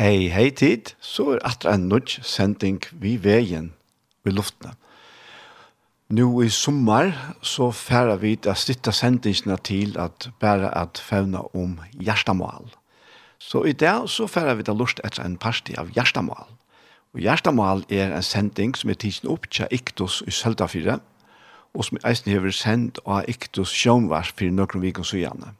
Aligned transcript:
hei, 0.00 0.30
hei 0.32 0.48
tid, 0.56 0.94
så 1.04 1.34
er 1.34 1.42
atra 1.44 1.74
en 1.76 1.90
nudge 1.90 2.22
sending 2.24 2.80
vi 3.02 3.18
veien 3.20 3.74
i 4.24 4.32
luftene. 4.32 4.72
Nå 6.10 6.26
i 6.42 6.48
sommer 6.50 7.12
så 7.46 7.68
færer 7.76 8.16
vi 8.22 8.32
til 8.34 8.50
å 8.50 8.58
sitte 8.58 8.94
sendingene 8.96 9.58
til 9.62 9.98
at 10.00 10.30
bare 10.42 10.72
at 10.74 10.98
fevne 11.04 11.44
om 11.54 11.76
hjertemål. 11.92 12.72
Så 13.38 13.62
i 13.68 13.76
dag 13.76 14.08
så 14.10 14.26
færer 14.26 14.56
vi 14.58 14.66
til 14.66 14.80
lust 14.80 15.04
etter 15.04 15.22
en 15.22 15.36
parti 15.38 15.76
av 15.78 15.92
hjertemål. 15.94 16.48
Og 17.14 17.22
hjertemål 17.22 17.84
er 17.92 18.10
en 18.16 18.24
sending 18.24 18.72
som 18.78 18.90
er 18.90 18.98
tidsen 19.04 19.30
opp 19.30 19.50
til 19.52 19.70
Iktus 19.70 20.22
i 20.26 20.32
Søltafire, 20.34 20.98
og 21.76 21.86
som 21.86 22.00
eisen 22.08 22.32
hever 22.32 22.56
sendt 22.56 22.98
av 23.06 23.28
Iktus 23.30 23.70
Sjønvars 23.76 24.32
for 24.32 24.50
noen 24.50 24.82
vikens 24.82 25.12
og 25.12 25.22
gjerne. 25.22 25.54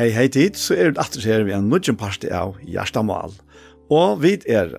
Hei, 0.00 0.14
hei 0.16 0.30
tid, 0.32 0.54
så 0.56 0.72
er 0.80 0.94
det 0.94 1.00
atter 1.02 1.20
her 1.28 1.42
vi 1.44 1.52
en 1.52 1.66
nødgjent 1.68 1.98
parti 2.00 2.28
av 2.32 2.54
Gjerstamal. 2.64 3.34
Og 3.92 4.22
vi 4.22 4.30
er 4.48 4.70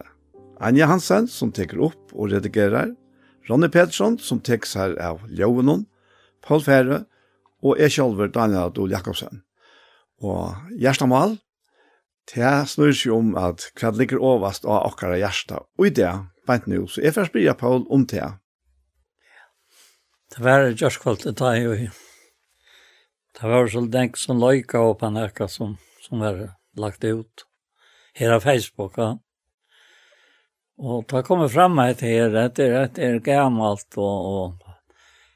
Anja 0.57 0.87
Hansen, 0.89 1.27
som 1.29 1.51
teker 1.53 1.83
opp 1.85 2.15
og 2.15 2.31
redigerer, 2.31 2.95
Ronny 3.45 3.69
Pedersen, 3.69 4.17
som 4.17 4.41
teker 4.41 4.65
seg 4.65 4.97
av 4.97 5.21
Ljøvenon, 5.29 5.85
Paul 6.41 6.65
Fære, 6.65 7.03
og 7.61 7.77
jeg 7.77 7.93
selv, 7.99 8.25
Daniel 8.33 8.71
Adol 8.71 8.89
Jakobsen. 8.97 9.43
Og 10.25 10.57
Gjerstamal, 10.81 11.37
det 12.33 12.57
snur 12.73 12.89
seg 12.89 13.13
om 13.13 13.35
at 13.37 13.69
hva 13.77 13.93
ligger 13.93 14.25
overast 14.25 14.65
av 14.65 14.87
akkara 14.89 15.21
Gjersta, 15.21 15.67
og 15.77 15.91
i 15.91 15.97
det, 16.01 16.15
beint 16.49 16.65
nå, 16.65 16.87
så 16.89 17.05
jeg 17.05 17.13
først 17.13 17.37
blir 17.37 17.53
Paul 17.61 17.85
om 17.93 18.09
det. 18.09 18.25
Det 20.33 20.41
var 20.41 20.71
Gjørskvold, 20.71 21.27
det 21.27 21.37
tar 21.37 21.59
jeg 21.59 21.69
jo 21.69 21.91
Det 23.41 23.47
var 23.47 23.67
så 23.67 23.81
den 23.81 24.11
som 24.13 24.37
løyka 24.37 24.77
upp 24.77 25.03
en 25.03 25.17
som, 25.49 25.77
som 26.01 26.19
var 26.19 26.51
lagt 26.77 27.03
ut. 27.03 27.45
Hela 28.13 28.39
Facebook, 28.39 28.97
ja. 28.97 29.19
Och 30.77 31.05
det 31.09 31.23
kommer 31.23 31.47
fram 31.47 31.79
ett 31.79 32.01
her, 32.01 32.29
det 32.29 32.59
er, 32.59 32.89
det 32.95 33.05
är 33.05 33.19
gammalt 33.19 33.97
och, 33.97 34.45
og 34.45 34.53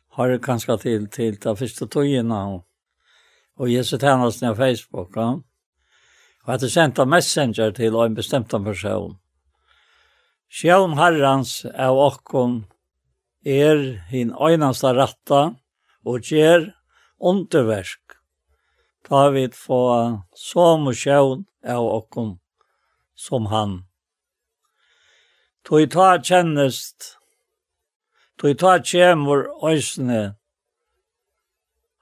har 0.09 0.29
det 0.29 0.43
kanskje 0.43 0.77
til, 0.77 1.07
till 1.07 1.35
de 1.35 1.57
första 1.57 1.87
togene, 1.87 2.43
och, 2.43 2.65
och 3.57 3.69
ger 3.69 3.83
sig 3.83 3.99
tjänast 3.99 4.39
på 4.39 4.55
Facebook, 4.55 5.11
ja. 5.15 5.41
Och 6.43 6.53
att 6.53 6.61
det 6.61 6.69
sända 6.69 7.05
messenger 7.05 7.71
till 7.71 7.95
en 7.95 8.13
bestemt 8.13 8.49
person. 8.49 9.17
Själv 10.49 10.93
herrens 10.93 11.65
av 11.65 11.97
okkon 11.97 12.65
er 13.45 14.05
hin 14.09 14.33
øyneste 14.41 14.93
ratta 14.93 15.55
og 16.05 16.21
gjør 16.21 16.71
underverk. 17.19 18.17
Ta 19.07 19.29
vi 19.29 19.47
få 19.53 19.81
som 20.33 20.87
og 20.89 20.97
sjøen 20.97 21.45
av 21.65 21.85
okkom 21.99 22.37
som 23.15 23.49
han. 23.51 23.83
Toi 25.65 25.85
ta 25.89 26.15
kjennest, 26.21 27.15
toi 28.37 28.53
ta 28.53 28.77
kjemur 28.81 29.47
òsne, 29.65 30.35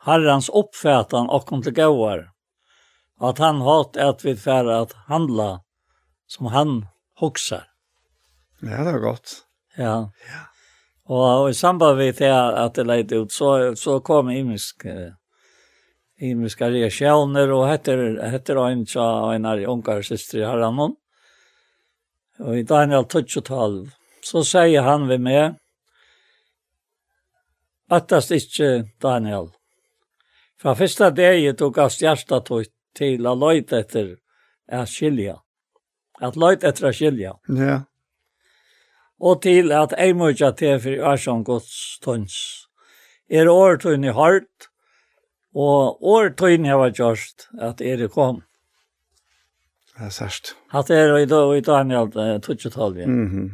herrans 0.04 0.50
oppfætan 0.52 1.30
okkom 1.32 1.64
til 1.64 1.76
gauar, 1.78 2.26
at 3.24 3.40
han 3.40 3.62
hatt 3.64 4.00
at 4.00 4.26
vi 4.26 4.36
færa 4.36 4.82
at 4.84 4.96
handla 5.08 5.52
som 6.28 6.52
han 6.56 6.82
hoksar. 7.20 7.70
Ja, 8.64 8.84
det 8.84 8.96
var 8.96 9.00
godt. 9.12 9.44
Ja. 9.78 9.96
Ja. 10.28 10.53
Og 11.12 11.50
i 11.50 11.54
samband 11.54 11.98
med 11.98 12.16
det 12.16 12.32
at 12.32 12.76
det 12.76 12.86
leit 12.88 13.12
ut, 13.12 13.32
så, 13.32 13.76
så 13.76 14.00
kom 14.00 14.30
imisk, 14.32 14.86
imiska 16.22 16.70
reaksjoner, 16.72 17.52
og 17.52 17.68
heter, 17.68 18.22
heter 18.32 18.62
en 18.64 18.86
tja 18.88 19.08
en 19.34 19.46
av 19.46 19.60
ungar 19.68 20.00
i 20.00 20.46
Haranon. 20.46 20.96
Og 22.40 22.58
i 22.58 22.64
Daniel 22.64 23.04
12, 23.06 23.92
så 24.24 24.44
sier 24.48 24.88
han 24.88 25.10
ved 25.12 25.20
meg, 25.20 25.60
Attast 27.94 28.32
ikkje, 28.32 28.88
Daniel. 29.04 29.52
Fra 30.58 30.74
fyrsta 30.80 31.12
degi 31.12 31.52
du 31.60 31.66
av 31.68 31.92
hjarta 32.00 32.40
tog 32.42 32.66
til 32.96 33.28
a 33.28 33.34
loit 33.36 33.74
etter 33.76 34.16
a 34.72 34.86
skilja. 34.88 35.36
At 36.24 36.38
loit 36.40 36.64
etter 36.64 36.88
a 36.88 36.94
skilja. 36.96 37.34
Ja 37.50 37.82
og 39.24 39.42
til 39.46 39.72
at 39.72 39.96
ei 39.98 40.12
mykja 40.18 40.52
til 40.60 40.80
for 40.84 41.08
ærsson 41.14 41.44
gods 41.48 42.00
tøns. 42.04 42.36
Er 43.32 43.48
åretøyne 43.48 44.12
hardt, 44.14 44.68
og 45.56 46.04
åretøyne 46.04 46.68
har 46.68 46.82
vært 46.82 47.00
gjørst 47.00 47.48
at 47.62 47.82
er 47.82 48.08
kom. 48.12 48.42
Det 49.94 50.08
er 50.08 50.12
sørst. 50.12 50.56
At 50.74 50.90
er 50.92 51.16
i 51.16 51.26
dag, 51.30 51.58
i 51.58 51.62
dag 51.62 51.92
er 51.92 52.08
det 52.12 52.44
tøtjetal, 52.44 52.98
ja. 52.98 53.08
Mm 53.08 53.28
-hmm. 53.28 53.50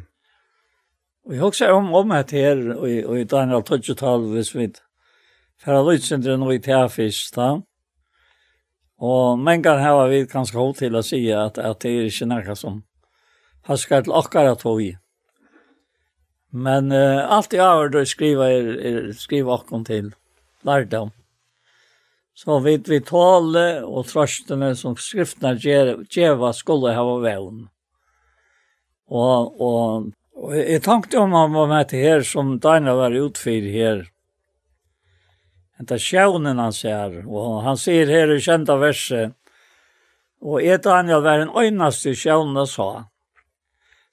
Og 1.25 1.33
jeg 1.33 1.41
husker 1.41 1.71
om, 1.71 1.93
om 1.93 2.11
at 2.11 2.31
her, 2.31 2.75
og 2.75 3.19
i 3.19 3.23
Daniel 3.23 3.63
12 3.63 4.31
hvis 4.33 4.55
vi 4.55 4.71
færa 5.63 5.83
løytsindre 5.83 6.37
nå 6.37 6.51
i 6.51 6.59
teafis, 6.59 7.31
da. 7.35 7.59
Og 8.99 9.39
men 9.39 9.63
kan 9.63 9.79
har 9.79 10.07
vi 10.07 10.25
kanskje 10.25 10.57
hold 10.57 10.75
til 10.75 10.95
å 10.95 11.01
si 11.01 11.27
at, 11.31 11.57
at 11.57 11.81
det 11.81 11.91
er 11.91 12.03
ikke 12.03 12.25
nærkast 12.25 12.61
som 12.61 12.83
har 13.63 13.75
skart 13.75 14.03
til 14.03 14.13
akkara 14.13 14.55
tog 14.55 14.81
i. 14.81 14.95
Men 16.49 16.91
uh, 16.91 17.31
allt 17.31 17.53
i 17.53 17.57
över 17.57 17.89
då 17.89 18.05
skriva 18.05 18.49
er, 18.51 18.67
er 18.85 19.11
skriva 19.13 19.53
åkon 19.53 19.85
till 19.85 20.13
lärdom. 20.61 21.11
Så 22.33 22.59
vet 22.59 22.87
vi 22.87 23.01
tale 23.01 23.81
och 23.81 24.07
trøstene 24.07 24.75
som 24.75 24.95
skriftene 24.95 25.59
geva 26.09 26.53
skulle 26.53 26.93
ha 26.95 27.17
vevn. 27.17 27.67
Og, 29.09 29.61
och 29.61 30.05
och 30.39 30.55
jeg 30.55 30.83
tenkte 30.83 31.17
om 31.19 31.33
han 31.33 31.53
var 31.53 31.67
med 31.67 31.89
till 31.89 31.99
her 31.99 32.21
som 32.23 32.59
Daniel 32.59 32.95
var 32.95 33.11
utfyr 33.11 33.65
her. 33.71 34.05
Det 35.79 35.97
er 35.97 36.03
sjøvnen 36.03 36.59
han 36.59 36.73
ser 36.73 37.27
och 37.27 37.61
han 37.63 37.77
ser 37.77 38.07
her 38.07 38.31
i 38.31 38.39
kända 38.39 38.77
verset. 38.77 39.33
Och 40.41 40.61
ett 40.63 40.83
Daniel 40.83 41.21
var 41.21 41.39
en 41.39 41.55
öjnaste 41.55 42.15
sjånen 42.15 42.67
sa. 42.67 43.05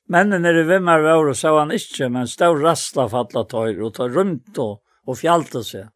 Männen 0.09 0.43
nere 0.43 0.63
vid 0.63 0.83
mig 0.83 1.03
vår 1.03 1.29
och 1.29 1.37
så 1.37 1.59
han 1.59 1.73
inte, 1.73 2.09
men 2.09 2.29
stod 2.29 2.65
rastla 2.65 3.09
fattla 3.09 3.45
tøyr 3.45 3.81
och 3.83 3.95
tar 3.95 4.09
runt 4.09 4.59
och, 4.59 4.83
och 5.07 5.19
fjallte 5.19 5.65
sig. 5.65 5.89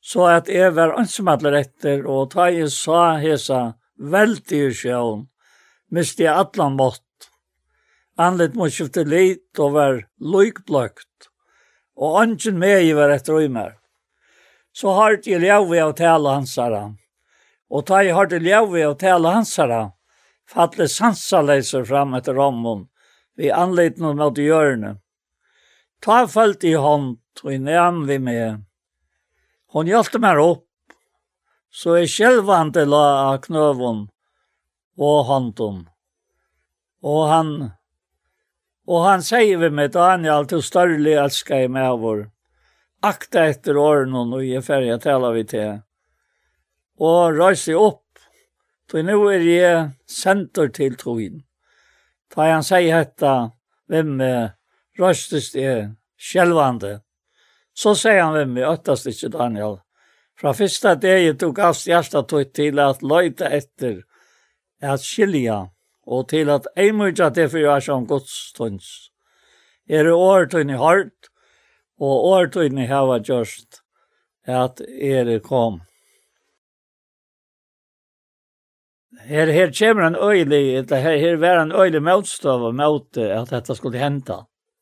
Så 0.00 0.26
att 0.26 0.48
jag 0.48 0.72
var 0.72 0.98
önsumadler 0.98 1.52
etter, 1.52 2.06
och 2.06 2.30
ta 2.30 2.50
i 2.50 2.70
sa 2.70 3.12
hesa 3.16 3.74
väldig 3.98 4.76
sjön, 4.76 5.26
miste 5.90 6.22
jag 6.22 6.36
allan 6.36 6.76
mått. 6.76 7.08
Anlet 8.16 8.54
mot 8.54 8.72
skifte 8.72 9.04
lit 9.04 9.58
och 9.58 9.72
var 9.72 10.06
lojkblökt, 10.20 11.28
och 11.96 12.22
önsken 12.22 12.58
med 12.58 12.82
i 12.84 12.92
var 12.92 13.10
ett 13.10 13.28
rymmer. 13.28 13.72
Så 14.72 14.90
har 14.90 15.10
jag 15.10 15.22
till 15.22 15.42
jag 15.42 15.70
vi 15.70 15.80
av 15.80 15.92
tala 15.92 16.34
hansara, 16.34 16.96
och 17.68 17.86
ta 17.86 18.02
i 18.02 18.10
har 18.10 18.26
till 18.26 18.46
jag 18.46 18.72
vi 18.72 18.84
av 18.84 18.94
tala 18.94 19.30
hansara, 19.30 19.92
falle 20.52 20.88
sansaleiser 20.88 21.84
fram 21.88 22.14
etter 22.18 22.36
rammen, 22.36 22.86
vi 23.36 23.50
anleit 23.50 23.98
noen 24.00 24.20
mot 24.20 24.38
hjørne. 24.38 24.96
Ta 26.04 26.26
falt 26.28 26.64
i 26.68 26.74
hånd, 26.76 27.16
og 27.42 27.52
i 27.52 27.58
nevn 27.62 28.04
vi 28.08 28.18
med. 28.20 28.64
Hon 29.72 29.88
hjelte 29.88 30.20
meg 30.20 30.40
opp, 30.42 30.66
så 31.72 31.96
jeg 31.96 32.10
sjelvande 32.12 32.84
la 32.84 33.04
av 33.30 33.38
knøvun 33.46 34.02
og 35.00 35.22
hånden. 35.30 35.78
Og 37.02 37.22
han, 37.30 37.54
og 38.86 39.06
han 39.06 39.24
sier 39.24 39.62
vi 39.62 39.70
med 39.72 39.94
Daniel 39.96 40.46
til 40.50 40.60
større 40.62 41.16
elsker 41.24 41.64
jeg 41.64 41.72
med 41.72 41.96
vår. 42.02 42.26
Akta 43.02 43.48
etter 43.50 43.80
årene, 43.80 44.26
og 44.28 44.44
jeg 44.44 44.62
ferie 44.62 44.98
taler 45.02 45.34
vi 45.34 45.46
til. 45.48 45.80
Og 47.02 47.38
røyste 47.40 47.74
opp 47.74 48.01
For 48.92 49.00
nå 49.00 49.14
er 49.32 49.40
jeg 49.40 49.76
senter 50.04 50.68
til 50.68 50.98
troen. 51.00 51.38
Da 52.28 52.50
han 52.50 52.64
sier 52.66 53.06
dette, 53.06 53.30
hvem 53.88 54.18
røstest 55.00 55.54
er 55.56 55.94
sjelvande, 56.20 56.98
så 57.72 57.94
sier 57.96 58.20
han 58.20 58.36
hvem 58.36 58.58
er 58.60 58.68
øttast 58.74 59.08
ikke 59.08 59.30
Daniel. 59.32 59.78
Fra 60.36 60.52
første 60.52 60.92
dag 61.00 61.30
tok 61.40 61.60
av 61.64 61.78
hjertet 61.88 62.28
tog 62.28 62.50
til 62.52 62.80
at 62.84 63.00
løyte 63.00 63.48
etter, 63.48 64.02
at 64.84 65.00
skilja, 65.00 65.70
og 66.04 66.28
til 66.28 66.50
at 66.52 66.68
eimurja 66.76 67.30
det 67.32 67.46
for 67.48 67.62
jeg 67.62 67.86
som 67.86 68.04
godstånds. 68.10 68.90
Er 69.88 70.04
det 70.04 70.12
åretøyne 70.12 70.76
hardt, 70.76 71.30
og 71.96 72.28
åretøyne 72.34 72.84
hava 72.92 73.22
gjørst, 73.24 73.80
at 74.44 74.84
er 74.84 75.24
det 75.24 75.40
kom. 75.48 75.80
her 79.28 79.46
her 79.52 79.72
kommer 79.78 80.06
en 80.06 80.16
øylig, 80.16 80.76
eller 80.76 80.96
her, 80.96 81.16
her 81.16 81.36
var 81.36 81.62
en 81.62 81.72
øylig 81.72 82.02
motstøv 82.02 82.62
og 82.68 82.74
mot 82.74 83.16
at 83.16 83.50
dette 83.50 83.74
skulle 83.76 83.98
hente, 83.98 84.36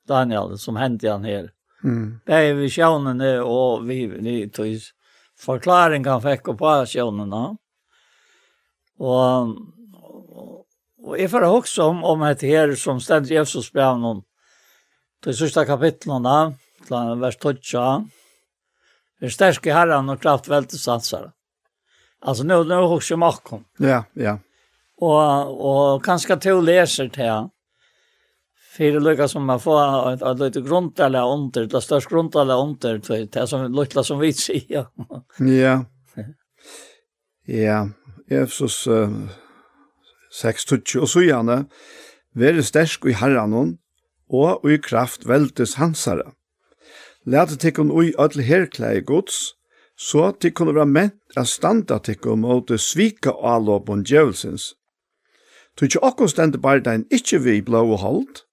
Daniel, 0.08 0.58
som 0.58 0.76
hente 0.76 1.10
han 1.10 1.24
her. 1.24 1.50
Mm. 1.82 2.20
Det 2.26 2.34
er 2.34 2.54
vi 2.54 2.68
sjånene, 2.68 3.40
og 3.42 3.86
vi, 3.88 4.06
vi 4.06 4.36
tog 4.52 4.80
forklaring 5.40 6.06
han 6.06 6.22
fikk 6.22 6.52
på 6.58 6.72
sjånene. 6.86 7.42
Og, 9.00 9.52
og, 9.96 10.54
og 11.04 11.18
jeg 11.18 11.30
får 11.32 11.48
også 11.48 11.90
om, 11.92 12.04
om 12.04 12.24
et 12.28 12.44
her 12.44 12.74
som 12.76 13.00
stendt 13.00 13.32
Jesus 13.32 13.70
brev 13.72 13.96
noen, 14.00 14.24
til 15.24 15.36
siste 15.36 15.64
kapitlene, 15.68 16.38
til 16.88 17.20
vers 17.20 17.36
12, 17.36 17.60
Det 19.20 19.28
er 19.28 19.32
sterske 19.32 19.72
herren 19.72 20.08
og 20.08 20.20
kraft 20.20 20.48
veltesatsere. 20.48 21.32
Alltså 22.20 22.44
nu 22.44 22.64
nu 22.64 22.74
hos 22.74 23.10
ju 23.10 23.16
Markon. 23.16 23.64
Ja, 23.78 24.04
ja. 24.12 24.38
Och 24.96 25.94
och 25.94 26.04
kanske 26.04 26.36
till 26.36 26.60
läser 26.60 27.08
till 27.08 28.94
det 28.94 29.00
lukka 29.00 29.28
som 29.28 29.44
man 29.44 29.60
får 29.60 30.12
ett, 30.12 30.22
ett 30.22 30.38
lite 30.38 30.60
grunt 30.60 31.00
eller 31.00 31.32
under, 31.32 31.66
det 31.66 31.80
störst 31.80 32.08
grunt 32.08 32.34
eller 32.34 32.62
under, 32.62 33.26
det 33.26 33.46
som 33.46 33.72
lukka 33.72 34.02
som 34.02 34.18
vi 34.18 34.32
säger. 34.32 34.86
Ja. 35.38 35.84
Ja, 37.46 37.88
Efesus 38.28 38.86
uh, 38.86 39.08
6-20, 40.42 41.00
og 41.00 41.08
så 41.08 41.22
gjerne, 41.24 41.64
være 42.36 42.62
stersk 42.62 43.08
i 43.10 43.14
Herren 43.18 43.78
og 44.30 44.70
i 44.70 44.76
kraft 44.78 45.26
veltes 45.26 45.74
hansare. 45.80 46.30
Læte 47.26 47.56
tikkun 47.56 47.90
ui 47.90 48.12
ödel 48.18 48.42
herklæg 48.46 49.04
gods, 49.06 49.56
så 50.00 50.30
at 50.30 50.40
de 50.40 50.50
kunne 50.50 50.72
være 50.72 50.88
ment 50.88 51.36
av 51.36 51.44
standa 51.50 51.98
tikkum 52.00 52.40
mot 52.46 52.70
svika 52.80 53.34
avlåpen 53.36 54.04
djevelsens. 54.08 54.72
Tu 55.76 55.84
ikke 55.86 56.04
okkur 56.08 56.30
stendte 56.32 56.80
den 56.84 57.04
ikkje 57.12 57.38
vi 57.44 57.60
blå 57.60 57.82
og 57.92 57.98
holdt, 58.00 58.44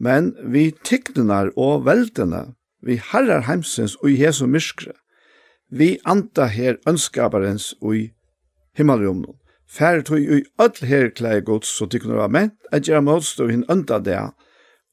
men 0.00 0.32
vi 0.40 0.70
tikkunar 0.84 1.52
og 1.56 1.84
veldene, 1.84 2.54
vi 2.80 2.96
herrar 2.96 3.44
heimsens 3.44 3.96
og 4.02 4.10
i 4.10 4.22
Jesu 4.24 4.46
myskre, 4.46 4.92
vi 5.70 5.98
anta 6.04 6.46
her 6.46 6.80
ønskaparens 6.88 7.74
og 7.80 7.96
i 7.96 8.04
himmelrumnum. 8.76 9.36
Fær 9.68 10.02
tog 10.02 10.20
i 10.20 10.44
öll 10.58 10.84
her 10.86 11.10
klei 11.10 11.40
gods, 11.40 11.68
så 11.68 11.86
tikkunar 11.86 12.24
være 12.24 12.32
ment 12.32 12.72
at 12.72 12.88
gjerra 12.88 13.04
motstå 13.04 13.48
hin 13.50 13.64
ønda 13.68 13.98
det, 13.98 14.20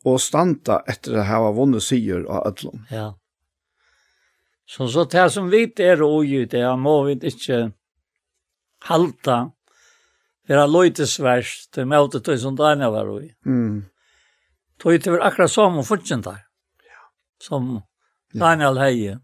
og 0.05 0.19
standa 0.19 0.81
etter 0.89 1.21
å 1.21 1.27
hava 1.27 1.51
vunnet 1.55 1.85
sier 1.85 2.25
av 2.27 2.51
öllum. 2.51 2.83
Ja. 2.91 3.13
Så 4.71 4.87
så 4.87 5.03
det 5.03 5.29
som 5.33 5.49
vi 5.51 5.65
er 5.83 6.01
og 6.03 6.25
i 6.25 6.45
det, 6.45 6.63
må 6.79 7.03
vi 7.03 7.17
ikke 7.27 7.73
halta, 8.87 9.49
vera 10.47 10.67
løytesverst, 10.67 11.73
det 11.75 11.83
møte 11.87 12.21
tog 12.23 12.39
som 12.39 12.55
Daniel 12.55 12.93
var 12.95 13.09
og. 13.11 13.25
Mm. 13.45 13.81
Tog 14.79 14.95
det 14.95 15.11
var 15.11 15.25
akkurat 15.27 15.51
som 15.51 15.81
og 15.81 15.87
fortsatt 15.87 16.23
der, 16.23 16.45
som 17.43 17.81
Daniel 18.33 18.79
heie, 18.79 19.17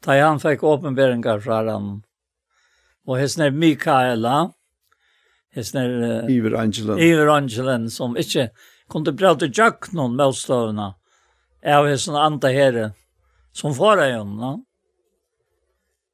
da 0.00 0.16
han 0.16 0.40
fikk 0.40 0.64
åpenberingar 0.64 1.44
fra 1.44 1.60
han, 1.68 2.00
og 3.04 3.20
hessner 3.20 3.52
Mikaela, 3.52 4.48
hessner 5.52 5.92
uh, 6.24 6.32
Iver 6.32 6.56
Angelen, 6.56 6.98
Iver 7.04 7.34
Angelen, 7.34 7.90
som 7.92 8.16
ikke 8.16 8.48
kunne 8.88 9.12
prate 9.12 9.52
jakk 9.52 9.92
noen 9.92 10.16
møtstøvna, 10.16 10.94
av 11.68 11.84
hesten 11.84 12.16
andre 12.16 12.56
herre, 12.56 12.90
som 13.52 13.76
får 13.76 14.06
jeg 14.06 14.16
henne, 14.16 14.56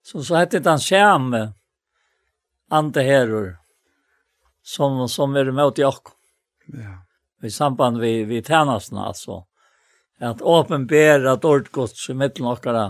Så 0.07 0.23
så 0.25 0.37
heter 0.37 0.61
den 0.63 0.79
skjerme 0.79 1.41
ande 2.71 3.03
herrer 3.03 3.57
som, 4.63 5.09
som 5.09 5.35
er 5.35 5.51
med 5.51 5.75
til 5.75 5.83
Jakob. 5.83 6.15
Ja. 6.71 6.93
I 7.43 7.51
samband 7.51 7.99
vi, 7.99 8.13
vi 8.25 8.39
tjennasene, 8.43 9.03
altså. 9.03 9.41
At 10.23 10.43
åpenbære 10.43 11.33
at 11.33 11.45
ordgods 11.45 12.07
i 12.09 12.15
midten 12.15 12.47
okkara, 12.47 12.85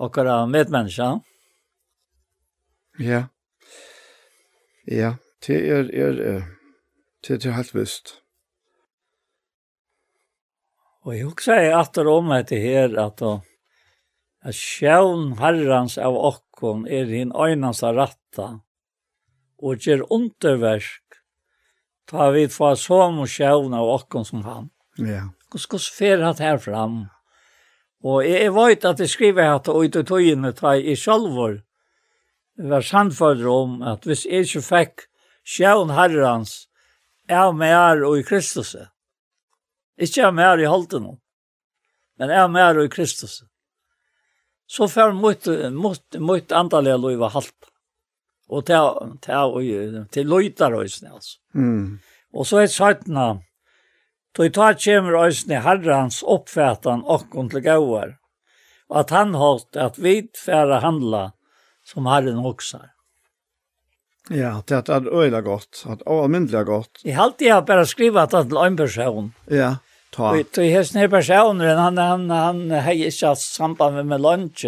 okkara 0.00 0.46
medmenneska. 0.46 1.10
Ja. 2.98 3.20
Ja, 4.88 5.12
det 5.44 5.60
er, 5.60 5.92
er, 5.92 6.42
det 7.28 7.44
er 7.44 7.56
helt 7.60 7.76
visst. 7.76 8.16
Og 11.04 11.18
jeg 11.18 11.28
husker 11.28 11.60
jeg 11.60 11.76
etter 11.76 12.08
om 12.08 12.32
etter 12.32 12.64
her, 12.64 12.96
at, 13.04 13.20
at 13.20 13.49
at 14.40 14.56
sjævn 14.56 15.36
herrans 15.40 15.98
av 16.00 16.16
okkon 16.16 16.86
er 16.88 17.10
hin 17.10 17.32
øynans 17.36 17.82
ratta, 17.82 18.48
og 19.60 19.84
ger 19.84 20.04
underverk, 20.08 21.20
ta 22.08 22.30
vi 22.34 22.46
få 22.48 22.72
som 22.80 23.20
sjævn 23.28 23.76
av 23.76 23.88
okkon 23.98 24.24
som 24.24 24.44
han. 24.48 24.70
Ja. 24.96 25.28
Hvordan 25.50 25.66
skal 25.66 25.82
fer 25.96 26.24
hatt 26.24 26.40
her 26.40 26.58
fram? 26.62 27.02
Og 28.00 28.24
jeg 28.24 28.52
vet 28.56 28.84
at 28.88 29.00
jeg 29.02 29.12
skriver 29.12 29.52
hatt 29.52 29.68
og 29.68 29.84
ut 29.84 29.98
og 30.00 30.08
tøyene 30.08 30.54
ta 30.56 30.72
i 30.78 30.96
sjalvor, 30.96 31.60
var 32.60 32.84
sannfører 32.84 33.48
om 33.48 33.80
at 33.84 34.04
hvis 34.08 34.26
jeg 34.28 34.48
ikke 34.48 34.64
fikk 34.64 35.06
sjævn 35.44 35.92
herrans, 35.96 36.66
er 37.28 37.52
med 37.52 37.72
her 37.72 38.04
og 38.08 38.18
i 38.18 38.24
Kristus. 38.26 38.74
Ikke 40.00 40.24
er 40.26 40.32
med 40.32 40.44
her 40.44 40.64
i 40.64 40.68
halten, 40.68 41.06
men 42.18 42.30
er 42.30 42.48
med 42.48 42.64
her 42.64 42.80
og 42.80 42.88
i 42.88 42.92
Kristus 42.92 43.42
så 44.70 44.88
får 44.88 45.12
mot 45.12 45.46
mot 45.84 46.04
mot 46.18 46.52
antallet 46.52 47.00
lov 47.00 47.22
halt. 47.30 47.60
Och 48.48 48.66
ta 48.66 49.08
ta 49.20 49.44
och 49.44 49.62
till 50.10 50.28
löjtar 50.28 50.72
och 50.72 50.90
snälls. 50.90 51.38
Mm. 51.54 51.98
Och 52.32 52.46
så 52.46 52.56
är 52.58 52.68
sjutton 52.68 53.40
Då 54.36 54.48
tar 54.50 54.72
kommer 54.84 55.26
ösne 55.26 55.54
herrans 55.54 56.22
uppfätan 56.22 57.02
och 57.02 57.30
kontlgåar. 57.30 58.08
Och 58.88 59.00
att 59.00 59.10
han 59.10 59.34
har 59.34 59.60
att 59.76 59.98
vid 59.98 60.36
färra 60.46 60.80
handla 60.80 61.32
som 61.84 62.06
herren 62.06 62.38
också. 62.38 62.80
Ja, 64.28 64.62
det 64.66 64.88
är 64.88 65.20
öjla 65.20 65.40
gott, 65.40 65.84
att 65.86 66.06
allmäntliga 66.06 66.64
gott. 66.64 67.00
Jag 67.02 67.16
har 67.16 67.24
alltid 67.24 67.64
bara 67.66 67.86
skrivit 67.86 68.16
att 68.16 68.50
det 68.50 68.56
är 68.56 68.66
en 68.66 68.76
person. 68.76 69.32
Ja. 69.46 69.76
Ta. 70.10 70.30
Och 70.30 70.44
det 70.54 70.74
är 70.74 70.84
snä 70.84 71.08
personer 71.08 71.76
han 71.76 71.98
han 71.98 72.30
han 72.30 72.70
hejer 72.70 73.10
sig 73.10 73.36
samband 73.36 73.94
med 73.94 74.06
med 74.06 74.20
lunch. 74.20 74.66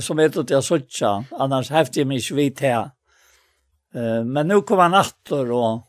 Som 0.00 0.16
vet 0.16 0.36
att 0.36 0.50
jag 0.50 0.64
såcha. 0.64 1.24
Annars 1.30 1.70
häfte 1.70 2.00
jag 2.00 2.08
mig 2.08 2.20
svit 2.20 2.60
här. 2.60 2.90
Eh 3.94 4.24
men 4.24 4.48
nu 4.48 4.60
kom 4.60 4.78
han 4.78 4.94
åter 4.94 5.50
och 5.50 5.86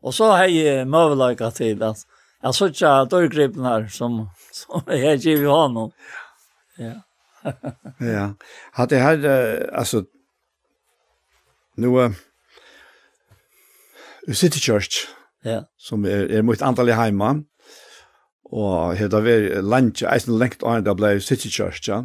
och 0.00 0.14
så 0.14 0.32
hejer 0.32 0.84
mövlaka 0.84 1.50
till 1.50 1.82
att 1.82 1.98
jag 2.42 2.54
såcha 2.54 3.04
dörrgripnar 3.04 3.86
som 3.86 4.30
som 4.52 4.82
jag 4.86 5.16
ger 5.16 5.36
vi 5.36 5.44
honom. 5.46 5.90
Ja. 6.76 7.02
ja. 7.98 8.34
Hade 8.72 8.96
här 8.96 9.70
alltså 9.74 10.04
nu 11.76 12.14
City 14.34 14.60
Church. 14.60 15.08
Ja. 15.42 15.64
Som 15.76 16.04
är 16.04 16.08
er, 16.08 16.24
är 16.24 16.38
er 16.38 16.42
mot 16.42 16.62
antal 16.62 16.88
hemma 16.88 17.44
og 18.52 18.96
hei 18.96 19.08
da 19.08 19.20
vi 19.20 19.36
landje, 19.60 20.08
eisen 20.08 20.38
lengt 20.38 20.64
an 20.64 20.84
da 20.84 20.94
blei 20.94 21.18
City 21.20 21.50
Church, 21.52 21.88
ja. 21.88 22.04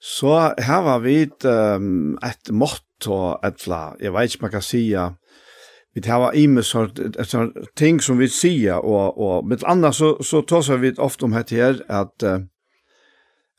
Så 0.00 0.52
her 0.60 0.82
var 0.84 1.00
vi 1.00 1.30
um, 1.48 2.18
et 2.22 2.50
motto, 2.52 3.38
et 3.44 3.60
fla, 3.60 3.94
jeg 4.00 4.12
vet 4.12 4.34
ikke 4.34 4.44
man 4.44 4.52
kan 4.52 4.62
sija, 4.62 5.06
vi 5.94 6.00
tar 6.00 6.18
var 6.18 6.34
imme 6.34 6.62
sånt 6.62 6.98
ting 7.78 8.00
som 8.02 8.18
vi 8.18 8.26
sier 8.28 8.82
og 8.82 9.18
og 9.18 9.46
med 9.46 9.62
andra 9.66 9.92
så 9.92 10.16
så 10.22 10.40
tar 10.42 10.76
vi 10.76 10.92
ofte 10.98 11.24
om 11.24 11.32
här 11.32 11.44
här 11.50 11.82
att 11.88 12.22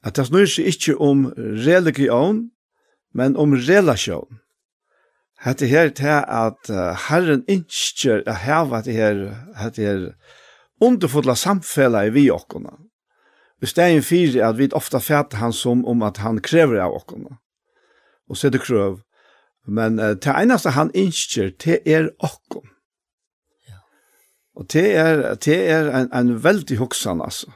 att 0.04 0.16
det 0.16 0.26
snur 0.26 0.46
seg 0.46 0.66
inte 0.66 0.96
om 0.96 1.34
religion 1.38 2.50
men 3.14 3.36
om 3.36 3.56
relation. 3.56 4.40
Hette 5.40 5.68
her 5.68 5.90
til 5.90 6.24
at 6.28 6.70
Herren 7.10 7.44
innskjer 7.48 8.24
å 8.28 8.34
heve 8.34 8.82
det 8.82 8.94
her, 8.94 9.36
hette 9.56 9.82
her 9.82 10.16
underfulla 10.82 11.36
samfella 11.36 12.06
i 12.06 12.12
vi 12.14 12.30
okkona. 12.32 12.76
Vi 13.62 13.70
stegin 13.72 14.04
fyrir 14.04 14.44
at 14.44 14.58
vi 14.58 14.70
ofta 14.76 15.00
fæta 15.00 15.40
han 15.40 15.54
som 15.54 15.86
om 15.88 16.04
at 16.04 16.18
han 16.24 16.42
krever 16.44 16.82
av 16.84 16.96
okkona. 17.00 17.38
Og 18.30 18.38
det 18.42 18.62
krøv. 18.62 19.02
Men 19.68 20.00
uh, 20.00 20.14
det 20.14 20.34
einaste 20.34 20.76
han 20.76 20.92
innskjer, 20.94 21.54
det 21.64 21.80
er 21.90 22.12
okkon. 22.20 22.68
Ja. 23.68 23.80
Og 24.56 24.68
det 24.74 24.86
er, 24.96 25.36
det 25.36 25.58
er 25.72 25.90
en, 25.90 26.10
en 26.14 26.44
veldig 26.44 26.78
hoksan, 26.78 27.22
altså. 27.22 27.52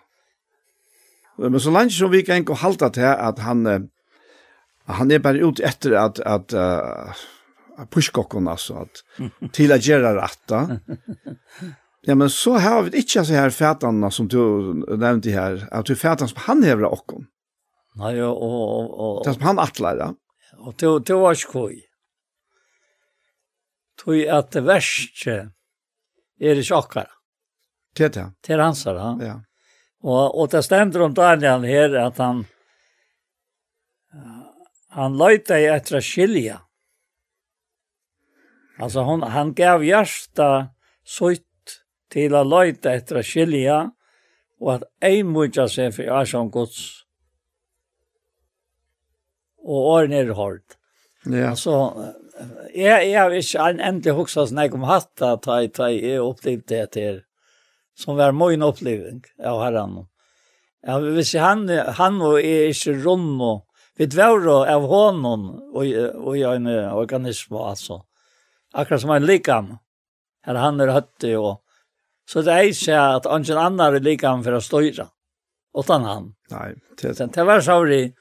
Men 1.39 1.59
så 1.59 1.71
langt 1.71 1.93
som 1.95 2.11
vi 2.11 2.23
kan 2.27 2.41
ikke 2.41 2.57
halda 2.59 2.89
til 2.89 3.05
at 3.13 3.39
han, 3.45 3.67
uh, 3.67 3.79
han 4.87 5.11
er 5.11 5.21
bare 5.23 5.45
ute 5.45 5.63
etter 5.65 5.95
at, 6.01 6.19
at 6.25 6.53
uh, 6.57 7.13
pushkokken, 7.91 8.47
altså, 8.47 8.87
at, 8.87 9.03
til 9.53 9.71
å 9.71 9.77
gjøre 9.77 10.15
rett, 10.17 10.55
Ja, 12.07 12.15
men 12.15 12.29
så 12.31 12.55
har 12.63 12.85
vi 12.87 13.01
ikke 13.01 13.25
så 13.27 13.35
her 13.35 13.51
fætene 13.51 14.11
som 14.11 14.29
du 14.31 14.39
nevnte 14.87 15.33
her, 15.35 15.65
at 15.71 15.89
du 15.89 15.97
fætene 15.99 16.31
som 16.31 16.41
han 16.45 16.63
hever 16.63 16.87
av 16.87 16.95
oss. 16.95 17.27
Nei, 17.99 18.13
og... 18.23 18.39
og, 18.39 18.91
og 18.95 19.21
det 19.25 19.35
som 19.35 19.47
han 19.49 19.59
atler, 19.59 19.99
ja. 19.99 20.09
Og 20.59 20.75
det, 20.79 20.91
det 21.07 21.17
var 21.19 21.35
ikke 21.35 21.51
koi. 21.51 21.79
Tog 23.99 24.21
at 24.31 24.53
det 24.55 24.63
verste 24.67 25.35
er 26.39 26.61
ikke 26.61 26.79
akkurat. 26.79 27.15
Det 27.97 28.05
er 28.07 28.13
det. 28.15 28.25
Det 28.45 28.55
er 28.55 28.63
hans, 28.63 28.85
ja. 28.87 29.11
Ja. 29.19 29.35
Og, 30.07 30.23
og 30.39 30.47
det 30.53 30.63
stender 30.63 31.03
om 31.03 31.15
Daniel 31.17 31.65
her 31.67 31.97
at 31.99 32.21
han 32.23 32.45
han 34.95 35.17
løyte 35.19 35.57
etter 35.69 35.99
å 35.99 36.03
skilja. 36.03 36.57
Altså, 38.79 39.03
hon, 39.05 39.25
han 39.27 39.51
gav 39.53 39.83
hjärsta 39.85 40.69
sitt 41.05 41.45
til 42.13 42.35
å 42.35 42.45
løyte 42.45 42.93
etter 42.93 43.19
å 43.19 43.25
skilja, 43.25 43.79
og 44.59 44.71
at 44.75 44.87
ei 45.05 45.21
mykja 45.23 45.67
seg 45.71 45.93
for 45.95 46.07
jeg 46.07 46.31
som 46.31 46.49
gods. 46.51 46.81
Og 49.63 49.91
åren 49.93 50.15
er 50.15 50.33
hård. 50.35 50.63
Ja. 51.29 51.53
Så 51.55 51.75
jeg, 52.73 53.09
jeg 53.11 53.15
har 53.17 53.35
ikke 53.35 53.69
en 53.71 53.81
endelig 53.83 54.15
hoksa 54.17 54.45
som 54.47 54.59
jeg 54.61 54.73
kom 54.73 54.85
hatt 54.87 55.11
da, 55.19 55.35
da 55.39 55.59
jeg 55.61 56.19
opplevde 56.23 56.67
det 56.71 56.85
til, 56.95 57.21
som 57.95 58.19
var 58.19 58.35
min 58.35 58.63
oppleving 58.65 59.23
av 59.43 59.61
herren. 59.63 59.97
Ja, 60.87 60.99
hvis 61.03 61.33
han, 61.35 61.65
han 61.67 62.21
og 62.23 62.39
jeg 62.39 62.69
er 62.69 62.69
ikke 62.71 62.99
rundt 63.03 63.43
og 63.43 63.65
vi 63.99 64.07
dvaro 64.07 64.61
av 64.63 64.85
honom 64.87 65.49
og, 65.75 65.81
og 65.83 66.37
i 66.39 66.45
en 66.47 66.69
organisme, 66.71 67.59
altså. 67.59 67.97
Akkurat 68.71 69.01
som 69.03 69.11
en 69.11 69.25
likam. 69.27 69.73
Her 70.47 70.55
han 70.55 70.79
er 70.79 70.93
høtti 70.95 71.33
og 71.35 71.57
Så 72.29 72.41
det 72.45 72.53
er 72.53 72.67
ikke 72.69 72.97
at 73.17 73.25
ingen 73.25 73.57
annan 73.57 73.95
är 73.95 73.99
lika 73.99 74.35
for 74.43 74.53
å 74.53 74.61
støyre. 74.61 75.07
Utan 75.77 76.03
han. 76.05 76.33
Nej. 76.51 76.75
Det, 77.01 77.17
det, 77.17 77.33
det 77.33 77.43
var 77.43 77.61
så 77.61 77.83
vi 77.83 78.13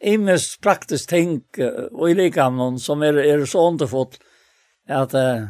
är 0.00 0.18
mest 0.18 0.60
praktiskt 0.60 1.08
tänk 1.08 1.58
och 1.92 2.10
i 2.10 2.14
lika 2.14 2.50
någon 2.50 2.78
som 2.78 3.02
är, 3.02 3.14
är 3.14 3.44
så 3.44 3.68
underfått 3.68 4.18
at 4.88 5.14
uh, 5.14 5.46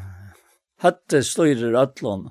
hötte 0.81 1.23
styrer 1.23 1.75
ötlån 1.75 2.31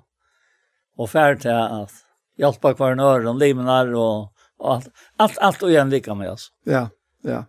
og 0.98 1.10
fær 1.10 1.38
til 1.40 1.54
at 1.54 1.94
hjälpa 2.40 2.74
hver 2.74 2.96
en 2.96 3.00
öron, 3.00 3.40
limnar 3.40 3.94
og, 3.94 4.34
och 4.58 4.74
alt, 4.74 4.88
alt, 5.18 5.38
allt 5.38 5.64
och 5.64 5.72
igen 5.72 5.90
lika 5.90 6.16
med 6.16 6.32
oss. 6.32 6.52
Ja, 6.64 6.90
ja. 7.24 7.46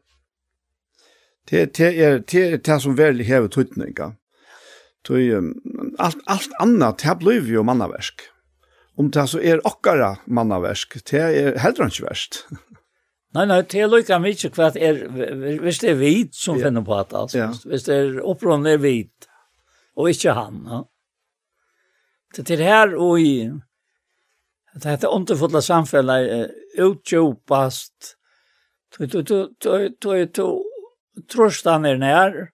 Det, 1.51 1.75
det, 1.75 2.05
är, 2.05 2.23
det 2.27 2.53
är 2.53 2.59
det 2.59 2.81
som 2.81 2.95
väl 2.95 3.21
häver 3.21 3.49
tutningar. 3.49 4.15
Tøy 5.07 5.31
alt 6.03 6.25
alt 6.27 6.57
annað 6.63 6.99
ta 7.03 7.15
blir 7.19 7.47
ju 7.47 7.63
mannaverk. 7.65 8.27
Om 8.99 9.13
ta 9.15 9.27
så 9.31 9.39
er 9.39 9.63
okkara 9.67 10.17
mannaverk, 10.27 10.99
det 11.07 11.21
er 11.23 11.59
heller 11.63 11.87
inte 11.87 12.03
värst. 12.03 12.43
Nei, 13.37 13.45
nei, 13.47 13.61
det 13.63 13.83
er 13.85 13.91
lykka 13.93 14.19
mykje 14.25 14.51
hva 14.57 14.71
er, 14.75 15.03
hvis 15.63 15.79
det 15.83 15.93
er 15.93 15.99
vit 16.01 16.35
som 16.35 16.59
ja. 16.59 16.67
finner 16.67 16.83
på 16.83 16.97
at 16.97 17.13
alt, 17.15 17.37
ja. 17.37 17.51
hvis 17.69 17.85
det 17.87 17.95
er 17.95 18.21
opprånden 18.25 18.73
er 18.73 18.81
vit 18.83 19.29
og 19.99 20.11
ikke 20.11 20.35
han. 20.35 20.63
Ja. 20.67 20.83
Det 22.39 22.57
er 22.57 22.65
her 22.65 22.95
og 22.97 23.21
i, 23.23 23.33
det 24.75 24.91
heter 24.91 25.15
underfotla 25.15 25.61
uh, 25.61 26.47
utjopast, 26.89 28.15
du, 28.97 29.07
du, 29.07 29.23
du, 29.23 29.23
du, 29.23 29.89
du, 29.89 29.89
du, 30.01 30.27
du, 30.27 30.55
du, 31.23 31.29
du, 31.29 32.49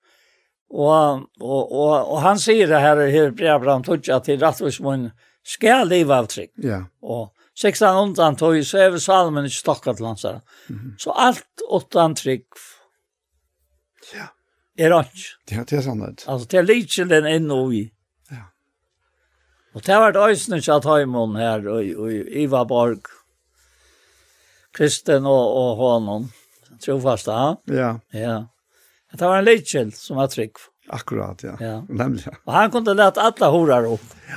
Og, 0.74 1.22
og, 1.40 1.72
og, 1.72 1.92
og 2.10 2.18
han 2.24 2.40
sier 2.42 2.66
det 2.66 2.80
her 2.82 2.98
her 2.98 3.06
i 3.06 3.12
Hebreabram 3.14 3.84
Tudja 3.86 4.18
til 4.24 4.40
Rattvismun, 4.42 5.12
skal 5.44 5.86
leva 5.86 6.18
av 6.22 6.28
trygg. 6.32 6.50
Ja. 6.64 6.80
Og 7.04 7.28
16 7.54 8.00
undan 8.00 8.36
tog, 8.36 8.56
så 8.66 8.80
er 8.82 8.94
vi 8.94 9.02
salmen 9.02 9.46
ikke 9.46 9.60
stokka 9.60 9.94
til 9.94 10.06
hans 10.06 10.22
her. 10.22 10.40
Mm 10.68 10.76
-hmm. 10.76 10.94
Så 10.98 11.10
alt 11.10 11.62
utan 11.70 12.14
trygg 12.14 12.46
ja. 14.14 14.26
er 14.78 15.00
ikke. 15.00 15.28
Det, 15.48 15.70
det 15.70 15.78
er 15.78 15.82
sannhet. 15.82 16.24
Altså, 16.28 16.48
det 16.50 16.58
er 16.58 16.62
liten 16.62 17.08
den 17.08 17.26
inn 17.26 17.50
og 17.50 17.74
i. 17.74 17.92
Ja. 18.30 18.42
Og 19.74 19.86
det 19.86 19.94
har 19.94 20.00
vært 20.00 20.16
øyne 20.16 20.60
til 20.60 20.72
at 20.72 20.84
Høymon 20.84 21.36
her, 21.36 21.68
og, 21.68 21.84
og 21.98 22.12
Iva 22.12 22.64
Borg, 22.64 23.02
Kristen 24.72 25.26
og, 25.26 25.54
og 25.56 25.76
Hånon, 25.76 26.32
trofaste, 26.80 27.30
ja? 27.30 27.54
Ja. 27.68 27.98
Ja. 28.12 28.42
Att 29.14 29.20
det 29.20 29.26
var 29.26 29.38
en 29.38 29.44
Leichel 29.44 29.92
som 29.92 30.16
var 30.16 30.26
trygg. 30.26 30.52
Akkurat, 30.88 31.42
ja. 31.42 31.56
ja. 31.60 31.84
Nämligen. 31.88 32.34
Och 32.44 32.52
han 32.52 32.70
kunde 32.70 32.94
lätt 32.94 33.18
alla 33.18 33.48
horar 33.50 33.84
upp. 33.92 34.00
Ja. 34.28 34.36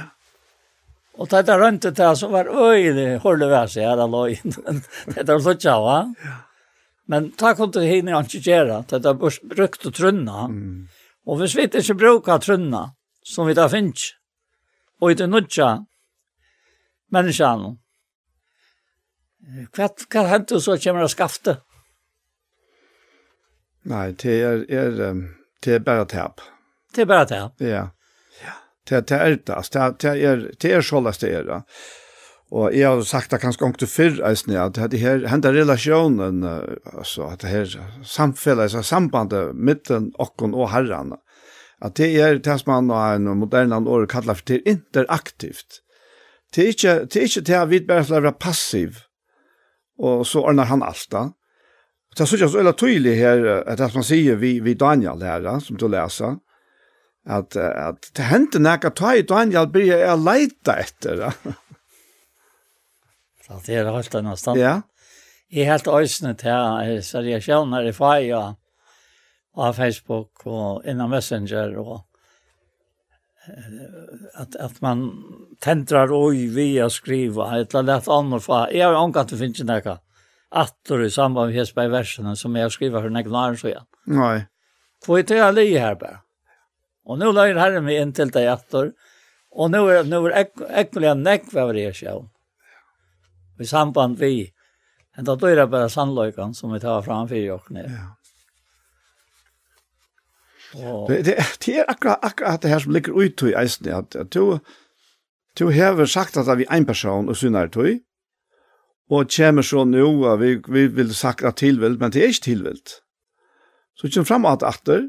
Och 1.13 1.27
det 1.27 1.41
där 1.41 1.59
runt 1.59 1.81
det 1.81 2.15
som 2.15 2.31
var 2.31 2.45
öjlig, 2.45 3.17
håller 3.17 3.47
vi 3.47 3.55
här 3.55 3.67
sig 3.67 3.83
här 3.83 3.97
alla 3.97 4.29
in. 4.29 4.53
det 5.05 5.23
där 5.23 5.39
så 5.39 5.53
tja, 5.57 5.79
va? 5.79 6.15
Ja. 6.23 6.29
Men 7.05 7.31
ta 7.31 7.55
kunde 7.55 7.81
hinner 7.81 8.13
han 8.13 8.23
inte 8.23 8.37
göra. 8.37 8.85
Det 8.87 8.99
där 8.99 9.13
brukt 9.55 9.85
och 9.85 9.93
trunna. 9.93 10.39
Mm. 10.45 10.87
Och 11.25 11.41
hvis 11.41 11.55
vi 11.55 11.63
inte 11.63 11.93
brukar 11.93 12.39
trunna, 12.39 12.91
som 13.23 13.47
vi 13.47 13.53
där 13.53 13.69
finns, 13.69 14.13
och 14.99 15.11
inte 15.11 15.27
nudja 15.27 15.85
människan, 17.11 17.77
Hva, 19.75 19.89
hva 20.13 20.21
hentet 20.21 20.63
så 20.63 20.77
kommer 20.77 21.01
det 21.01 21.07
skaffa 21.07 21.57
Nei, 23.87 24.11
det 24.19 24.39
er, 24.43 24.65
er, 24.67 24.97
det 25.63 25.77
er 25.77 25.85
bare 25.85 26.07
tap. 26.11 26.41
Det 26.95 27.05
er 27.05 27.09
bare 27.09 27.27
tap? 27.29 27.61
Ja. 27.63 27.85
ja. 28.41 28.57
Det, 28.89 29.05
det 29.09 29.19
er 29.21 29.37
det, 29.37 29.61
det 29.73 29.87
det 30.01 30.11
er, 30.25 30.43
det 30.61 30.73
er 30.73 30.83
såles 30.83 31.21
det 31.23 31.31
er. 31.37 31.63
Og 32.51 32.71
jeg 32.71 32.87
har 32.87 33.01
sagt 33.03 33.31
det 33.31 33.41
kanskje 33.43 33.67
ikke 33.73 33.89
før, 33.91 34.19
eisen, 34.29 34.55
at 34.55 34.77
det 34.91 34.99
her 35.01 35.25
hender 35.27 35.55
relasjonen, 35.55 36.43
altså, 36.93 37.27
at 37.33 37.41
det 37.41 37.51
her 37.51 37.73
samfunnet, 38.03 38.69
altså 38.69 38.81
sambandet 38.81 39.55
midten 39.55 40.13
okken 40.19 40.55
og 40.55 40.71
herrene, 40.71 41.19
at 41.83 41.97
det 41.99 42.13
er 42.21 42.39
det 42.39 42.59
som 42.61 42.71
man 42.71 42.95
har 42.95 43.15
en 43.15 43.35
moderne 43.37 43.83
år 43.83 44.07
kallar 44.09 44.39
for 44.39 44.47
det 44.47 44.61
interaktivt. 44.65 45.81
Det 46.55 46.63
er 46.63 46.67
ikke 46.67 46.93
det, 47.05 47.15
er 47.15 47.27
ikke 47.27 47.41
det 47.41 47.55
at 47.55 47.69
vi 47.69 47.79
bare 47.87 48.05
skal 48.07 48.23
være 48.23 48.39
passiv, 48.39 49.03
og 49.99 50.25
så 50.25 50.39
ordner 50.47 50.71
han 50.71 50.83
alt 50.83 51.11
da. 51.11 51.27
Så 52.17 52.25
jeg 52.25 52.49
synes 52.49 52.53
det 52.57 52.65
er 52.65 52.73
tydelig 52.73 53.15
her, 53.19 53.43
at 53.69 53.77
det 53.77 53.93
man 53.93 54.05
sier 54.05 54.37
vi, 54.41 54.57
vi 54.65 54.73
Daniel 54.73 55.21
her, 55.21 55.45
som 55.61 55.77
du 55.77 55.85
leser, 55.91 56.39
at, 57.27 57.55
at 57.55 58.09
det 58.17 58.25
hendte 58.25 58.61
nekka 58.63 58.89
ta 58.95 59.13
i 59.13 59.25
Daniel 59.27 59.67
blir 59.69 59.91
jeg 59.91 60.17
leita 60.23 60.79
etter. 60.81 61.21
Da. 61.21 61.53
Så 63.45 63.59
det 63.67 63.77
er 63.77 63.91
helt 63.91 64.15
annet 64.17 64.41
stand. 64.41 64.59
Ja. 64.59 64.79
Jeg 65.53 65.67
er 65.67 65.71
helt 65.75 65.87
øysene 65.87 66.33
til 66.35 67.03
seriøsjoner 67.05 67.85
i 67.87 67.93
feia 67.95 68.41
av 69.57 69.77
Facebook 69.77 70.43
og 70.45 70.83
innan 70.89 71.13
Messenger 71.13 71.77
og 71.79 72.01
at, 74.35 74.57
at 74.59 74.81
man 74.83 75.05
tentrar 75.63 76.11
oi 76.11 76.49
via 76.51 76.89
skriva 76.91 77.61
ett 77.61 77.73
lätt 77.73 78.07
annet 78.11 78.43
för 78.43 78.73
jeg 78.73 78.85
har 78.85 78.95
omgatt 78.99 79.29
det 79.29 79.37
finns 79.37 79.59
inte 79.59 79.73
några 79.73 79.99
attor 80.51 81.03
i 81.03 81.11
samband 81.11 81.47
med 81.47 81.55
Hesberg 81.55 81.87
verserna 81.87 82.35
som 82.35 82.55
jag 82.55 82.71
skriver 82.71 83.01
för 83.01 83.09
några 83.09 83.49
år 83.49 83.55
så 83.55 83.67
sedan. 83.67 83.85
Nej. 84.05 84.47
Kvite 85.05 85.35
jag 85.35 85.55
li 85.55 85.77
här 85.77 85.95
bara. 85.95 86.19
Och 87.03 87.19
nu 87.19 87.31
lägger 87.31 87.55
herren 87.55 87.85
mig 87.85 87.97
in 87.97 88.13
till 88.13 88.29
dig 88.29 88.47
attor. 88.47 88.93
Och 89.49 89.71
nu 89.71 89.77
är 89.77 90.03
nu 90.03 90.31
är 90.31 90.47
äckliga 90.69 91.13
näck 91.13 91.43
vad 91.51 91.75
det 91.75 91.85
är 91.85 91.93
så. 91.93 92.29
I 93.59 93.65
samband 93.65 94.17
vi 94.19 94.53
Men 95.17 95.25
då 95.25 95.47
är 95.47 95.55
det 95.55 95.67
bara 95.67 95.89
sandlökan 95.89 96.53
som 96.53 96.73
vi 96.73 96.79
tar 96.79 97.01
fram 97.01 97.27
framför 97.27 97.51
oss 97.51 97.69
ner. 97.69 97.91
Ja. 97.97 98.17
Och... 100.73 101.11
Det, 101.11 101.21
det, 101.21 101.45
det 101.65 101.77
er 101.77 101.85
akkurat, 101.87 102.25
akkurat 102.25 102.61
det 102.61 102.69
her 102.69 102.79
som 102.79 102.91
ligger 102.91 103.21
ut 103.21 103.43
i 103.43 103.53
eisen, 103.53 103.93
at, 103.93 104.15
at 104.15 104.31
du, 104.33 104.59
du 105.57 105.65
har 105.65 106.05
sagt 106.05 106.37
at 106.37 106.57
vi 106.57 106.65
en 106.69 106.85
person 106.85 107.29
og 107.29 107.37
synner 107.37 107.67
tog, 107.67 107.99
og 109.09 109.29
kommer 109.31 109.63
så 109.63 109.83
nu, 109.87 110.25
og 110.27 110.41
vi, 110.41 110.55
vi 110.67 110.87
vil 110.87 111.13
sakra 111.15 111.51
tilvilt, 111.51 111.99
men 111.99 112.11
det 112.11 112.23
er 112.23 112.33
ikke 112.33 112.49
tilvilt. 112.49 112.99
Så 113.95 114.07
vi 114.07 114.13
kommer 114.13 114.27
fram 114.27 114.47
at 114.49 114.65
atter, 114.67 115.07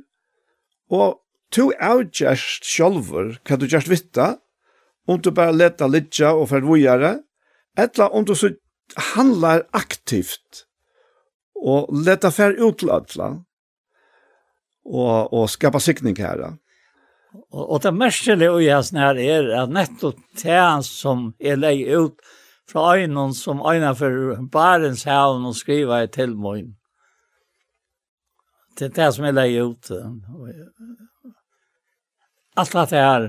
og 0.91 1.21
to 1.53 1.71
just 2.21 2.65
sjolver, 2.65 3.39
kan 3.45 3.59
du 3.59 3.67
just 3.67 3.89
vitta, 3.89 4.37
om 5.09 5.21
du 5.21 5.31
bare 5.31 5.57
leta 5.57 5.89
litja 5.89 6.35
og 6.37 6.51
ferdvujare, 6.51 7.19
etla 7.79 8.09
om 8.13 8.25
du 8.25 8.35
så 8.35 8.53
handlar 9.15 9.67
aktivt, 9.73 10.65
og 11.59 11.91
leta 11.91 12.31
fer 12.31 12.55
utladla, 12.61 13.35
og, 14.89 15.33
og 15.33 15.49
skapa 15.51 15.81
sikning 15.83 16.17
her. 16.17 16.45
Og, 17.53 17.65
og 17.65 17.83
det 17.83 17.93
mest 17.93 18.29
og 18.29 18.63
i 18.63 18.71
hans 18.71 18.93
her 18.97 19.19
er 19.21 19.51
at 19.65 19.73
nettopp 19.73 20.21
det 20.41 20.61
som 20.87 21.33
er 21.41 21.61
leie 21.61 21.99
ut, 21.99 22.17
fra 22.69 22.97
øynene 22.97 23.35
som 23.35 23.63
øynene 23.65 23.95
for 23.97 24.43
barens 24.53 25.05
havn 25.09 25.47
og 25.49 25.57
skriva 25.57 26.03
i 26.03 26.11
tilmøyen. 26.13 26.75
Det 28.79 28.91
er 28.91 28.95
det 28.95 29.15
som 29.15 29.25
jeg 29.25 29.35
leier 29.35 29.71
ut. 29.73 29.91
Alt 32.57 32.73
det 32.73 32.91
her 32.91 33.23
er 33.23 33.29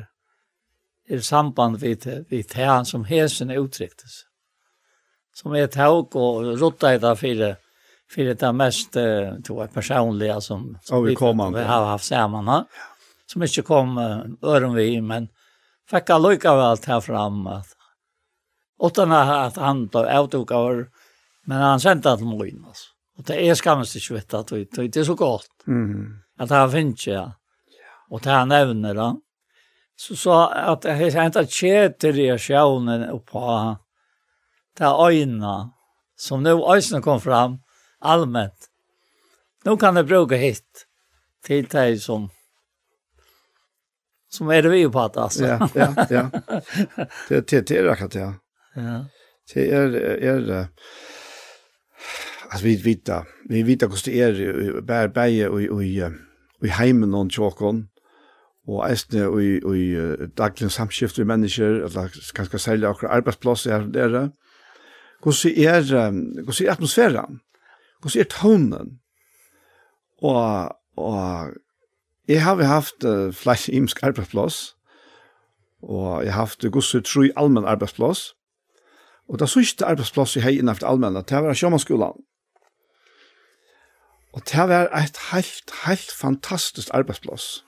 i 1.09 1.21
samband 1.21 1.79
vid, 1.81 2.05
vid 2.29 2.51
det 2.53 2.65
han 2.65 2.85
som 2.85 3.05
hesen 3.05 3.49
er 3.51 3.63
uttryktes. 3.63 4.25
Som 5.33 5.55
er 5.55 5.71
tåg 5.71 6.15
og 6.19 6.51
rotta 6.61 6.93
i 6.93 7.01
det 7.01 7.15
fire, 7.17 7.55
fire 8.11 8.35
det 8.37 8.53
mest 8.55 8.93
tror 8.93 9.63
jeg, 9.63 9.73
personlige 9.73 10.37
som, 10.41 10.75
som 10.83 11.05
vi, 11.05 11.15
vi 11.15 11.65
har 11.71 11.89
haft 11.89 12.05
sammen. 12.05 12.47
Ha? 12.47 12.63
Som 13.25 13.43
ikke 13.43 13.63
kom 13.63 13.97
øren 13.97 14.75
vi, 14.75 14.91
men 15.01 15.29
fikk 15.89 16.13
jeg 16.13 16.25
lykke 16.27 16.55
väl 16.59 16.81
ta 16.83 16.99
fram 17.01 17.47
at 17.47 17.78
Utan 18.83 19.11
att 19.11 19.55
han 19.55 19.87
då 19.87 20.09
avtog 20.09 20.51
av 20.51 20.85
men 21.45 21.61
han 21.61 21.79
sände 21.79 22.11
att 22.11 22.21
Moin 22.21 22.65
alltså. 22.67 22.87
Och 23.17 23.23
det 23.23 23.49
är 23.49 23.55
skamligt 23.55 23.95
att 23.95 24.11
veta 24.11 24.39
att 24.39 24.47
det 24.47 24.97
är 24.97 25.03
så 25.03 25.15
gott. 25.15 25.67
Mm. 25.67 26.19
Att 26.37 26.49
han 26.49 26.71
finns 26.71 27.07
ja. 27.07 27.33
Och 28.09 28.21
det 28.21 28.29
han 28.29 28.47
nämner 28.47 28.95
då. 28.95 29.21
Så 29.95 30.15
så 30.15 30.31
att 30.47 30.81
det 30.81 30.91
är 30.91 31.25
inte 31.25 31.39
att 31.39 31.51
tjäter 31.51 32.19
i 32.19 32.37
på 33.25 33.77
det 34.77 34.83
här 34.83 35.69
som 36.15 36.43
nu 36.43 36.49
öjna 36.49 37.01
kom 37.01 37.21
fram 37.21 37.57
allmänt. 37.99 38.69
Nu 39.63 39.77
kan 39.77 39.95
det 39.95 40.03
bruka 40.03 40.35
hit 40.35 40.87
till 41.43 41.65
dig 41.65 41.99
som 41.99 42.29
som 44.29 44.49
är 44.49 44.61
det 44.61 44.69
vi 44.69 44.89
på 44.89 44.99
att 44.99 45.17
alltså. 45.17 45.45
Ja, 45.45 45.69
ja, 45.73 46.05
ja. 46.09 46.29
Det 47.29 47.53
är 47.53 47.61
det 47.61 47.71
är 47.71 47.83
det 48.09 48.19
ja. 48.19 48.33
Ja. 48.75 49.03
Det 49.53 49.73
er, 49.73 49.87
är 50.21 50.67
altså 52.51 52.65
vi 52.65 52.81
vet 52.83 53.07
da, 53.07 53.23
vi 53.49 53.63
vet 53.67 53.81
da 53.81 53.87
hvordan 53.87 54.13
det 54.13 54.21
er, 54.21 54.81
bare 54.81 55.09
bäge 55.09 55.49
och 55.49 55.61
och 55.61 55.83
och 56.61 56.67
i 56.67 56.69
hemmen 56.69 57.09
någon 57.09 57.29
chokon 57.29 57.87
och 58.67 58.89
ästne 58.89 59.19
i, 59.19 59.59
och 59.63 60.29
daglig 60.37 60.71
samskift 60.71 61.17
med 61.17 61.27
mennesker, 61.27 61.65
eller 61.65 62.33
kanske 62.35 62.59
sälja 62.59 62.89
och 62.89 63.03
arbetsplatser 63.03 63.71
här 63.71 63.87
där. 63.87 64.31
Hur 65.23 65.31
det 65.43 65.65
är 65.65 65.81
hvordan 66.43 66.67
er 66.67 66.71
atmosfæren? 66.71 67.39
Hvordan 68.01 68.19
er 68.19 68.23
tonen? 68.23 68.99
Og, 70.21 70.75
og 70.97 71.47
jeg 72.27 72.43
har 72.43 72.63
haft 72.63 73.03
uh, 73.03 73.33
flere 73.33 73.73
imsk 73.73 74.03
arbeidsplass, 74.03 74.75
og 75.83 76.25
jeg 76.25 76.33
har 76.33 76.39
haft 76.39 76.65
gosset 76.71 77.05
tro 77.05 77.23
i 77.23 77.31
allmenn 77.37 77.65
arbeidsplass, 77.65 78.33
Og 79.29 79.39
det 79.39 79.49
sørste 79.49 79.85
arbeidsplass 79.85 80.35
jeg 80.35 80.43
heien 80.43 80.65
innenfor 80.65 80.89
allmennet, 80.89 81.29
det 81.29 81.43
var 81.45 81.57
sjømannsskolen. 81.57 82.17
Og 84.33 84.45
det 84.45 84.65
var 84.69 84.89
et 84.93 85.17
helt, 85.31 85.73
helt 85.85 86.11
fantastisk 86.13 86.89
arbeidsplass. 86.93 87.63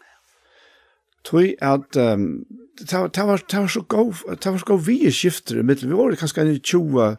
Tøy 1.25 1.53
at 1.61 1.97
um, 1.97 2.43
det, 2.79 2.93
var, 2.93 3.07
det, 3.07 3.27
var, 3.27 3.43
det 3.51 3.59
var 3.59 3.67
så 3.67 3.81
god, 3.81 4.13
det 4.35 4.51
var 4.51 4.57
så 4.57 4.65
god 4.65 4.85
vi 4.85 5.11
skifter 5.11 5.59
i 5.59 5.65
middel. 5.65 5.89
Vi 5.89 5.97
var 5.97 6.15
kanskje 6.17 6.41
en 6.41 6.59
20 6.59 7.17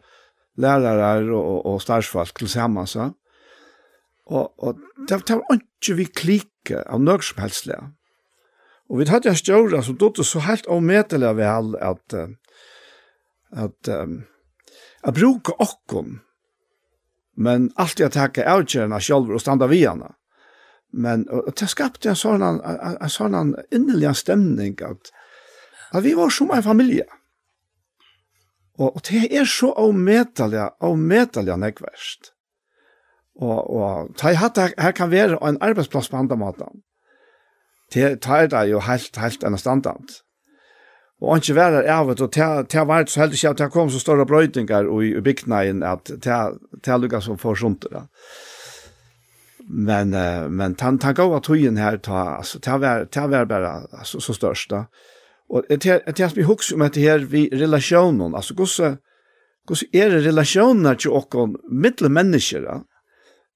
lærere 0.59 1.35
og, 1.35 1.43
og, 1.45 1.67
og 1.67 1.83
starsfalt 1.83 2.35
til 2.39 2.49
sammen, 2.49 2.87
så. 2.87 3.11
Og, 4.27 4.53
og 4.59 4.79
det, 5.09 5.23
det 5.29 5.37
var 5.39 5.59
ikke 5.59 5.97
vi 5.99 6.07
klikke 6.07 6.83
av 6.87 7.03
noe 7.03 7.23
som 7.23 7.43
helst. 7.43 7.71
Og 8.91 8.99
vi 8.99 9.07
hadde 9.11 9.31
en 9.31 9.39
stjøra 9.39 9.83
som 9.83 9.99
dotter 9.99 10.27
så 10.27 10.43
helt 10.47 10.67
avmetelig 10.71 11.35
vel 11.39 11.75
at 11.79 12.19
uh, 12.19 12.31
at 13.53 13.89
um, 13.89 14.23
at 15.03 15.15
bruka 15.15 15.53
okkom 15.59 16.21
men 17.37 17.73
allt 17.75 17.99
jag 17.99 18.13
tacka 18.13 18.57
outgerna 18.57 19.01
själv 19.01 19.31
och 19.31 19.41
standa 19.41 19.67
vi 19.67 19.87
henne. 19.87 20.13
Men 20.93 21.29
och 21.29 21.53
det 21.57 21.67
skapte 21.67 22.09
en 22.09 22.17
sån 22.17 22.43
en, 22.43 22.61
en 23.01 23.11
sån 23.11 23.35
en 23.35 23.57
innerlig 23.71 24.17
stämning 24.17 24.77
att 24.83 25.13
att 25.91 26.05
vi 26.05 26.15
var 26.15 26.31
som 26.31 26.51
en 26.51 26.63
familj. 26.63 27.03
Och 28.79 28.97
och 28.97 29.03
det 29.11 29.37
är 29.37 29.45
så 29.45 29.73
omätliga 29.73 30.73
omätliga 30.81 31.57
näkvärst. 31.57 32.33
Och 33.35 33.71
och 33.77 34.13
det 34.23 34.35
her, 34.35 34.81
här 34.81 34.93
kan 34.93 35.11
vara 35.11 35.49
en 35.49 35.63
arbeidsplass 35.63 36.09
på 36.09 36.17
andre 36.17 36.37
måten 36.37 36.83
Det 37.93 38.17
tar 38.17 38.47
det 38.47 38.67
ju 38.67 38.79
helt 38.79 39.17
helt 39.17 39.43
en 39.43 39.59
standard. 39.59 40.05
Og 41.23 41.39
ikke 41.39 41.55
være 41.55 41.85
av 41.87 42.09
det, 42.11 42.25
og 42.25 42.33
til 42.35 42.87
var 42.89 43.05
så 43.07 43.21
heldig 43.23 43.39
ikke 43.39 43.51
at 43.53 43.61
det 43.61 43.71
kom 43.71 43.91
så 43.91 44.01
store 44.03 44.27
brøytingar 44.27 44.89
i 44.91 45.13
bygdneien 45.23 45.85
at 45.87 46.11
til 46.19 47.05
lukka 47.05 47.21
som 47.23 47.39
får 47.39 47.61
sånt. 47.61 47.87
Da. 47.93 48.09
Men, 49.63 50.11
men 50.51 50.75
han 50.81 50.99
tan 50.99 51.15
gav 51.15 51.37
at 51.37 51.47
tøyen 51.47 51.79
her, 51.79 52.01
til 52.03 52.83
var, 52.83 53.07
var 53.31 53.47
bare 53.47 53.71
altså, 53.93 54.19
så 54.21 54.35
størst. 54.35 54.75
Da. 54.75 54.83
Og 55.53 55.71
til 55.79 56.03
at 56.09 56.37
vi 56.37 56.49
husker 56.49 56.75
om 56.75 56.87
dette 56.89 57.01
her 57.01 57.23
vi 57.31 57.47
relasjonen, 57.53 58.35
altså 58.35 58.55
hvordan, 58.59 58.99
hvordan 59.69 59.95
er 59.95 60.11
det 60.11 60.27
relasjoner 60.27 60.99
til 60.99 61.15
okken 61.15 61.57
mittel 61.71 62.11
mennesker, 62.11 62.67
ja? 62.67 62.81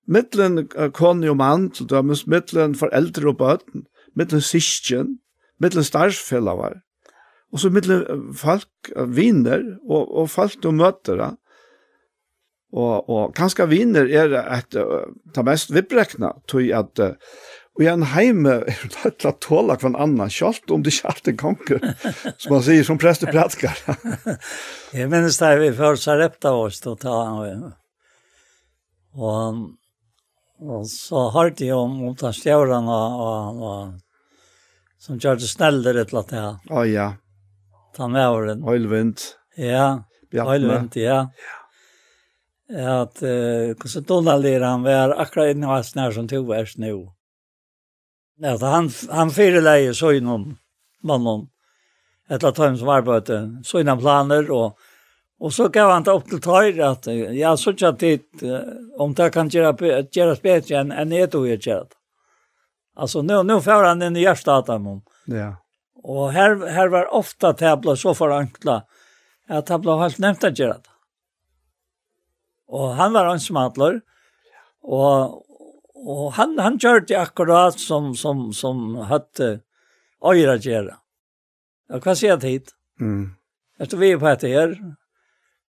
mittelen 0.06 0.68
kone 0.94 1.30
og 1.30 1.36
mann, 1.40 1.70
til 1.74 1.88
dømes 1.90 2.28
mittelen 2.30 2.76
foreldre 2.78 3.32
og 3.32 3.38
bøten, 3.40 3.86
mittelen 4.14 4.44
syskjen, 4.44 5.16
mittelen 5.58 5.84
starffellavar, 5.84 6.85
Og 7.56 7.62
så 7.62 7.72
mittel 7.72 8.04
folk, 8.36 8.68
viner, 9.16 9.62
og, 9.88 10.10
og 10.12 10.26
folk 10.28 10.58
du 10.60 10.68
møter 10.76 11.16
da. 11.22 11.28
Og, 12.76 13.06
og 13.08 13.30
kanskje 13.36 13.64
viner 13.70 14.10
er 14.12 14.34
et, 14.36 14.76
uh, 14.76 15.06
det 15.32 15.44
mest 15.46 15.72
vibrekna, 15.72 16.34
tog 16.50 16.66
at 16.76 17.00
uh, 17.00 17.14
Og 17.76 17.84
i 17.84 17.88
en 17.92 18.06
heime 18.08 18.54
er 18.64 18.78
det 18.88 19.02
lett 19.02 19.24
å 19.28 19.34
tåle 19.44 19.74
en 19.84 19.96
annen, 20.00 20.30
selv 20.32 20.72
om 20.72 20.84
det 20.84 20.94
ikke 20.94 21.10
alltid 21.10 21.36
konger, 21.42 21.82
som 22.40 22.54
man 22.54 22.62
sier 22.64 22.86
som 22.88 22.96
prester 23.00 23.28
prætkar. 23.28 23.76
jeg 24.96 25.10
minnes 25.12 25.36
det 25.36 25.50
vi 25.60 25.68
først 25.76 26.08
har 26.08 26.22
repta 26.22 26.54
oss 26.56 26.80
til 26.80 26.94
å 26.94 27.00
ta 27.02 27.18
han. 27.26 27.66
Og, 29.16 29.60
og 30.64 30.88
så 30.88 31.26
har 31.36 31.52
de 31.58 31.68
om 31.76 32.00
mot 32.00 32.24
hans 32.24 32.40
stjøren 32.40 32.88
og, 32.88 33.20
og, 33.26 33.60
og 33.60 35.04
som 35.04 35.20
gjør 35.20 35.36
det 35.44 35.52
snellere 35.52 36.08
til 36.08 36.22
at 36.22 36.32
det. 36.32 36.48
Å 36.72 36.88
ja 36.88 37.10
ta 37.96 38.08
med 38.08 38.28
over 38.28 38.50
den. 38.52 38.64
Høylvind. 38.66 39.22
Ja, 39.56 39.86
høylvind, 40.32 40.96
ja. 41.00 41.22
Ja. 42.68 43.00
At, 43.02 43.22
uh, 43.22 43.76
hvordan 43.78 44.06
Donald 44.08 44.46
er 44.50 44.64
han 44.66 44.82
var 44.82 45.14
akkurat 45.22 45.54
inne 45.54 45.70
hos 45.70 45.94
nær 45.94 46.14
som 46.14 46.26
tog 46.28 46.48
vers 46.50 46.74
nå. 46.82 46.96
At 48.42 48.64
han, 48.66 48.90
han 49.10 49.30
fyrer 49.32 49.62
leie 49.64 49.94
så 49.96 50.10
innom 50.18 50.50
mannen, 51.06 51.46
etter 52.28 52.50
at 52.50 52.58
han 52.60 52.76
som 52.76 52.90
arbeidde, 52.92 53.38
så 53.64 53.80
innom 53.80 54.02
planer, 54.02 54.50
og, 54.52 54.74
og 55.40 55.54
så 55.54 55.70
gav 55.72 55.92
han 55.94 56.04
det 56.04 56.12
opp 56.12 56.26
til 56.28 56.42
tøyre 56.44 56.90
at, 56.90 57.06
ja, 57.32 57.54
så 57.56 57.72
ikke 57.72 57.92
at 57.94 58.02
dit, 58.02 58.44
om 58.98 59.14
det 59.16 59.30
kan 59.32 59.48
gjøre, 59.52 60.02
gjøres 60.12 60.42
bedre 60.44 60.82
enn 60.82 60.92
en 60.92 61.14
jeg 61.14 61.30
tog 61.32 61.46
gjør 61.48 61.86
det. 61.86 61.96
Altså, 62.96 63.22
nå, 63.22 63.42
nå 63.44 63.60
får 63.64 63.88
han 63.90 64.04
inn 64.06 64.16
i 64.16 64.24
hjertet 64.24 64.52
av 64.52 64.66
dem. 64.66 65.00
Ja. 65.32 65.50
Og 66.06 66.30
her, 66.34 66.54
her 66.70 66.90
var 66.92 67.08
ofta 67.14 67.52
tabla 67.58 67.96
så 67.98 68.14
forankla 68.14 68.82
at 69.50 69.70
han 69.72 69.82
ble 69.82 69.96
helt 70.00 70.20
nevnt 70.22 70.46
å 70.46 70.52
gjøre 70.52 70.78
det. 70.78 70.92
Og 72.66 72.94
han 72.98 73.14
var 73.14 73.30
en 73.30 73.42
smadler, 73.42 74.00
og, 74.86 75.42
og 75.94 76.24
han, 76.38 76.56
han 76.62 76.78
gjør 76.82 77.04
det 77.06 77.18
akkurat 77.18 77.78
som, 77.78 78.12
som, 78.18 78.48
som 78.54 79.00
hadde 79.10 79.60
øyre 80.22 80.56
å 80.56 80.62
gjøre. 80.62 80.94
Og 81.94 82.06
hva 82.06 82.14
sier 82.18 82.34
jeg 82.34 82.42
tid? 82.42 82.72
Mm. 83.02 83.34
Efter 83.82 84.02
vi 84.02 84.12
er 84.14 84.22
på 84.22 84.30
etter 84.30 84.54
her, 84.54 84.76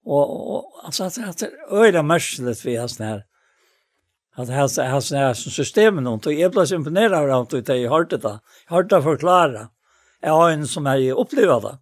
og, 0.07 0.37
og 0.57 0.85
altså, 0.87 1.09
at 1.09 1.41
det 1.41 1.51
er 1.51 1.81
øyre 1.83 2.05
mørselig 2.07 2.57
vi 2.63 2.77
har 2.79 2.93
sånn 2.93 3.09
her, 3.09 3.25
at 4.37 4.53
hans 4.53 4.77
hans 4.77 5.11
hans 5.13 5.55
systemen 5.55 6.07
och 6.07 6.33
jag 6.33 6.53
blev 6.53 6.73
imponerad 6.73 7.31
av 7.31 7.43
att 7.43 7.69
jag 7.69 7.91
hörde 7.91 8.17
det. 8.17 8.41
Jag 8.69 8.77
hörde 8.77 9.03
förklara 9.03 9.69
jeg 10.23 10.33
har 10.33 10.51
en 10.51 10.67
som 10.67 10.87
jeg 10.91 11.15
opplever 11.15 11.63
det. 11.65 11.75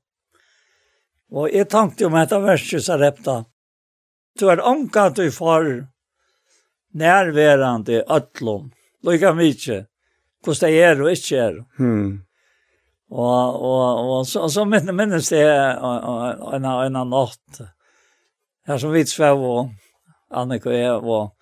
Og 1.34 1.50
jeg 1.50 1.68
tenkte 1.70 2.06
om 2.06 2.16
etter 2.18 2.42
verset 2.44 2.84
så 2.84 2.98
repte 3.00 3.42
Du 4.38 4.48
er 4.50 4.62
anka 4.62 5.08
du 5.14 5.30
far 5.30 5.64
nærværende 6.94 8.02
øtlom. 8.10 8.70
Lykke 9.02 9.32
mye. 9.34 9.84
Hvordan 10.44 10.70
det 10.70 10.82
er 10.82 11.02
og 11.02 11.10
ikke 11.10 11.36
er. 11.38 11.58
Hmm. 11.78 12.24
Og, 13.10 13.62
og, 13.62 14.10
og, 14.10 14.26
så, 14.26 14.40
og 14.40 14.50
så 14.50 14.64
minnes 14.64 15.28
det 15.30 15.44
en, 15.44 16.64
en, 16.64 16.96
av 16.96 17.06
natt. 17.08 17.62
Her 18.66 18.78
som 18.80 18.92
vi 18.94 19.04
svev 19.06 19.42
og 19.44 19.70
Annika 20.34 20.70
og 20.70 20.76
jeg 20.76 20.94
og 20.98 21.32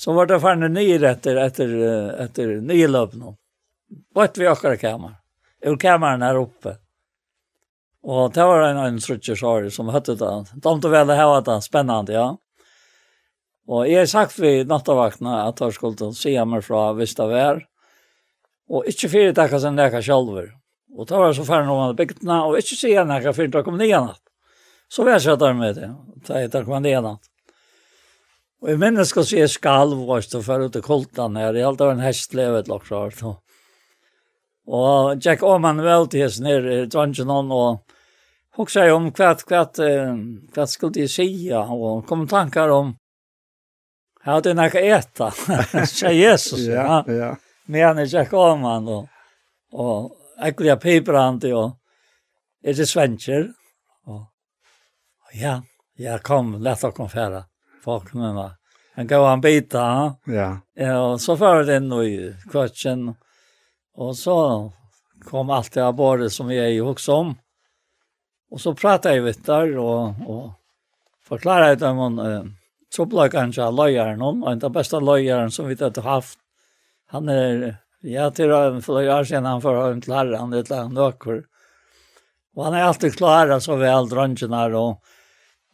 Så 0.00 0.12
var 0.16 0.26
det 0.26 0.40
fannet 0.40 0.72
nye 0.72 0.96
etter, 0.96 1.36
etter, 1.36 1.72
etter 2.24 2.54
nye 2.64 2.86
løpene. 2.88 3.34
Vart 4.16 4.38
vi 4.38 4.46
akkurat 4.48 4.80
kammer 4.80 5.19
ur 5.66 5.76
kameran 5.80 6.22
her 6.22 6.38
oppe. 6.40 6.76
Og 8.00 8.32
det 8.32 8.44
var 8.48 8.62
en 8.64 8.80
annen 8.80 9.00
sorry 9.00 9.70
som 9.70 9.90
høtte 9.92 10.16
det. 10.16 10.30
De 10.54 10.60
tog 10.64 10.92
vel 10.92 11.10
det 11.10 11.18
var 11.18 11.42
det 11.44 11.58
spennende, 11.64 12.14
ja. 12.16 12.28
Og 13.70 13.86
jeg 13.86 14.02
har 14.02 14.08
sagt 14.10 14.38
vi 14.40 14.64
nattavaktene 14.66 15.44
at 15.44 15.60
jeg 15.60 15.76
skulle 15.76 16.14
se 16.16 16.32
meg 16.48 16.64
fra 16.66 16.90
hvis 16.96 17.14
det 17.18 17.28
var. 17.30 17.60
Og 18.70 18.86
ikke 18.88 19.10
fire 19.12 19.34
takket 19.36 19.62
som 19.62 19.78
jeg 19.78 20.04
selv. 20.06 20.32
Og 20.96 21.06
det 21.06 21.18
var 21.18 21.34
så 21.36 21.44
færre 21.46 21.66
noen 21.68 21.90
av 21.90 21.98
bygdene, 21.98 22.40
og 22.46 22.58
ikke 22.58 22.78
si 22.78 22.94
henne 22.96 23.20
jeg 23.22 23.36
fyrte 23.36 23.62
kom 23.66 23.78
nye 23.78 24.00
natt. 24.08 24.22
Så 24.90 25.04
var 25.04 25.18
jeg 25.18 25.28
satt 25.28 25.42
der 25.42 25.54
med 25.54 25.76
det. 25.78 25.90
Da 26.26 26.40
jeg 26.42 26.64
kom 26.66 26.82
nye 26.82 27.02
natt. 27.04 27.28
Og 28.60 28.72
jeg 28.72 28.80
minnes 28.80 29.08
skal 29.08 29.24
si 29.24 29.44
skalv, 29.48 30.02
og 30.02 30.18
jeg 30.18 30.26
stod 30.26 30.44
for 30.44 30.66
ut 30.66 30.76
i 30.76 30.82
kultan 30.84 31.38
her. 31.38 31.54
Jeg 31.56 31.64
halte 31.64 31.86
av 31.86 31.94
en 31.94 32.02
hestlevet, 32.04 32.68
lakksart. 32.68 33.22
Og 33.24 33.38
Og 34.70 35.18
Jack 35.24 35.42
Oman 35.42 35.82
vel 35.82 36.06
til 36.10 36.22
hans 36.22 36.38
her, 36.46 36.66
drangen 36.86 37.30
hon, 37.32 37.50
og 37.50 37.96
hoksa 38.54 38.86
om 38.94 39.08
hva, 39.10 39.32
hva, 39.48 39.64
hva 40.54 40.66
skulle 40.70 40.94
de 40.94 41.06
sija, 41.10 41.64
og 41.74 42.04
kom 42.06 42.26
tankar 42.30 42.70
om, 42.70 42.92
ja, 44.22 44.36
det 44.38 44.52
er 44.52 44.58
nekka 44.60 44.82
eta, 44.84 45.30
sier 45.90 46.14
Jesus, 46.14 46.68
ja, 46.68 47.00
ja. 47.10 47.32
Men 47.70 47.98
er 47.98 48.10
Jack 48.10 48.34
Oman, 48.34 48.86
og, 48.86 49.08
og 49.74 50.44
ekkert 50.46 50.68
jeg 50.68 50.82
pibrandi, 50.84 51.50
og 51.54 51.74
er 52.62 52.76
det 52.78 52.86
svensker, 52.86 53.48
og, 54.06 54.20
og 54.22 55.34
ja, 55.40 55.56
jag 55.98 56.22
kom, 56.26 56.54
lett 56.62 56.84
å 56.86 56.92
kom 56.94 57.10
færa, 57.10 57.42
folk 57.82 58.14
med 58.14 58.38
meg. 58.38 58.54
Han 58.98 59.10
gav 59.10 59.26
han 59.26 59.42
bita, 59.42 59.82
ja. 60.30 60.46
ja 60.78 60.94
og 61.00 61.18
så 61.22 61.34
fyrir 61.40 61.66
det 61.66 61.80
inn 61.80 61.90
i 61.98 62.14
kvartsen, 62.50 63.08
og 63.10 63.29
Och 64.00 64.16
så 64.16 64.72
kom 65.24 65.50
allt 65.50 65.72
det 65.72 65.82
här 65.82 65.92
bara 65.92 66.30
som 66.30 66.46
vi 66.46 66.58
är 66.58 66.80
också 66.80 67.12
om. 67.12 67.38
Och 68.50 68.60
så 68.60 68.74
pratade 68.74 69.14
jag 69.14 69.22
vet 69.22 69.46
där 69.46 69.78
och, 69.78 70.14
och 70.26 70.52
förklarade 71.22 71.74
dem 71.74 71.98
om 71.98 72.18
eh, 72.18 72.42
trubbelkanske 72.96 73.66
løyeren, 73.70 74.22
og 74.22 74.46
den 74.62 74.72
beste 74.72 75.00
løyeren 75.04 75.52
som 75.52 75.68
vi 75.68 75.76
har 75.80 76.00
haft. 76.02 76.38
Han 77.12 77.28
er, 77.28 77.76
ja, 78.00 78.30
til 78.30 78.50
å 78.50 78.80
flere 78.80 79.18
år 79.18 79.28
siden 79.28 79.46
han 79.46 79.60
får 79.60 79.80
en 79.82 80.00
klarer, 80.00 80.38
han 80.38 80.54
er 80.56 80.72
en 80.78 80.96
nøkker. 80.96 81.42
Og 82.56 82.64
han 82.64 82.74
er 82.78 82.86
alltid 82.86 83.18
klarer 83.18 83.60
så 83.60 83.76
vel 83.76 84.08
drøngen 84.08 84.56
her, 84.56 84.78
og, 84.80 84.96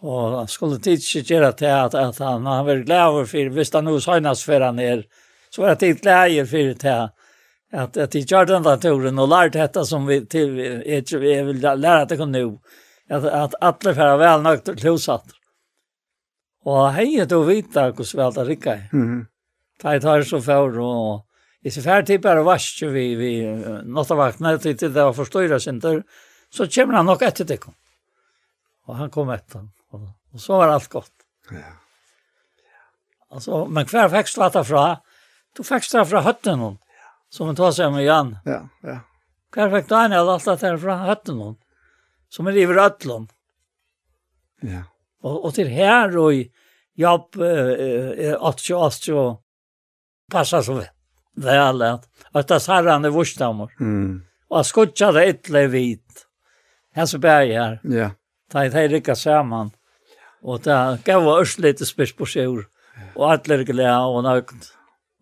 og 0.03 0.51
skulle 0.51 0.81
tidsi 0.83 1.23
gjøre 1.23 1.53
til 1.63 1.71
at, 1.71 1.95
at 1.95 2.19
han, 2.19 2.43
han 2.43 2.67
var 2.67 2.83
glad 2.83 3.23
for, 3.31 3.55
hvis 3.55 3.73
han 3.73 3.87
nå 3.87 4.01
søgnes 4.01 4.43
for 4.43 4.67
han 4.67 4.83
er, 4.83 5.07
så 5.49 5.63
var 5.63 5.77
det 5.77 5.85
tid 5.87 6.03
glad 6.03 6.51
for 6.51 6.83
til 6.83 7.07
att 7.73 7.97
att 7.97 8.15
i 8.15 8.23
den 8.23 8.63
där 8.63 8.77
turen 8.77 9.19
og 9.19 9.29
lært 9.29 9.53
dette 9.53 9.85
som 9.85 10.07
vi 10.07 10.27
till 10.27 10.59
är 10.59 11.19
vi 11.19 11.43
vill 11.43 11.61
lära 11.61 12.03
att 12.03 12.09
det 12.09 12.27
nu 12.27 12.59
att 13.11 13.25
att 13.25 13.55
alla 13.61 13.95
för 13.95 14.17
väl 14.17 14.43
nökt 14.43 14.81
klosat. 14.81 15.25
Och 16.65 16.93
hej 16.93 17.27
då 17.27 17.43
vita 17.43 17.85
hur 17.85 18.05
så 18.05 18.17
väl 18.17 18.33
det 18.33 18.45
rika. 18.45 18.81
Mhm. 18.93 19.27
Ta 19.83 20.01
tar 20.01 20.23
så 20.23 20.41
for 20.41 20.79
og 20.81 21.23
i 21.63 21.71
så 21.71 21.83
fær 21.83 22.03
typ 22.03 22.23
bara 22.23 22.43
vask 22.43 22.83
vi 22.83 23.15
vi 23.15 23.33
något 23.85 24.11
av 24.11 24.17
vakna 24.17 24.59
til 24.59 24.77
det 24.77 24.89
var 24.89 25.13
förstöra 25.13 25.61
center 25.61 26.03
så 26.51 26.67
kommer 26.67 26.95
han 26.95 27.07
nok 27.07 27.23
efter 27.23 27.45
det 27.45 27.57
kom. 27.57 27.75
Och 28.87 28.97
han 28.97 29.11
kom 29.11 29.31
efter 29.31 29.69
och 30.33 30.41
så 30.41 30.57
var 30.57 30.69
allt 30.69 30.89
gott. 30.89 31.13
Ja. 31.51 31.59
Alltså 33.31 33.67
men 33.67 33.87
kvar 33.87 34.09
faktiskt 34.09 34.39
vart 34.39 34.67
fra. 34.67 35.01
Du 35.57 35.63
faktiskt 35.63 36.09
fra 36.11 36.21
hötten 36.21 36.59
hon. 36.59 36.79
Som 37.33 37.51
han 37.51 37.59
tar 37.59 37.73
seg 37.75 37.93
med 37.93 38.07
Jan. 38.07 38.37
Ja, 38.47 38.61
ja. 38.87 39.01
Hver 39.55 39.73
fikk 39.73 39.89
Daniel 39.89 40.29
alt 40.29 40.45
dette 40.47 40.69
her 40.69 40.77
fra 40.81 40.99
høtten 41.07 41.41
hon. 41.41 41.57
Som 42.33 42.49
er 42.51 42.59
i 42.59 42.67
Rødlund. 42.69 43.31
Ja. 44.67 44.85
Og, 45.25 45.45
og 45.49 45.55
til 45.57 45.71
her 45.73 46.13
og 46.21 46.35
i 46.35 46.45
jobb 46.97 47.39
eh, 47.43 48.35
at 48.35 48.69
jo 48.69 49.25
passer 50.33 50.65
så 50.65 50.79
vel. 50.81 50.93
At 51.37 52.07
at 52.33 52.49
det 52.49 52.61
er 52.69 52.91
han 52.91 53.05
i 53.05 53.13
vursdammer. 53.13 53.73
Mm. 53.81 54.23
Og 54.51 54.61
at 54.61 54.67
skutja 54.67 55.11
det 55.13 55.27
ytterlig 55.35 55.71
vidt. 55.73 56.27
Her 56.97 57.07
så 57.07 57.19
bär 57.19 57.47
her. 57.47 57.81
Ja. 57.85 58.11
Da 58.53 58.65
i 58.65 58.69
det 58.69 58.89
rikka 58.89 59.15
sammen. 59.15 59.73
Og 60.43 60.63
det 60.63 61.05
gav 61.05 61.27
oss 61.27 61.59
lite 61.59 61.87
spørsmål. 61.87 62.65
Og 63.17 63.31
alle 63.31 63.55
er 63.55 63.65
glede 63.65 63.99
og 63.99 64.23
nøgt. 64.25 64.73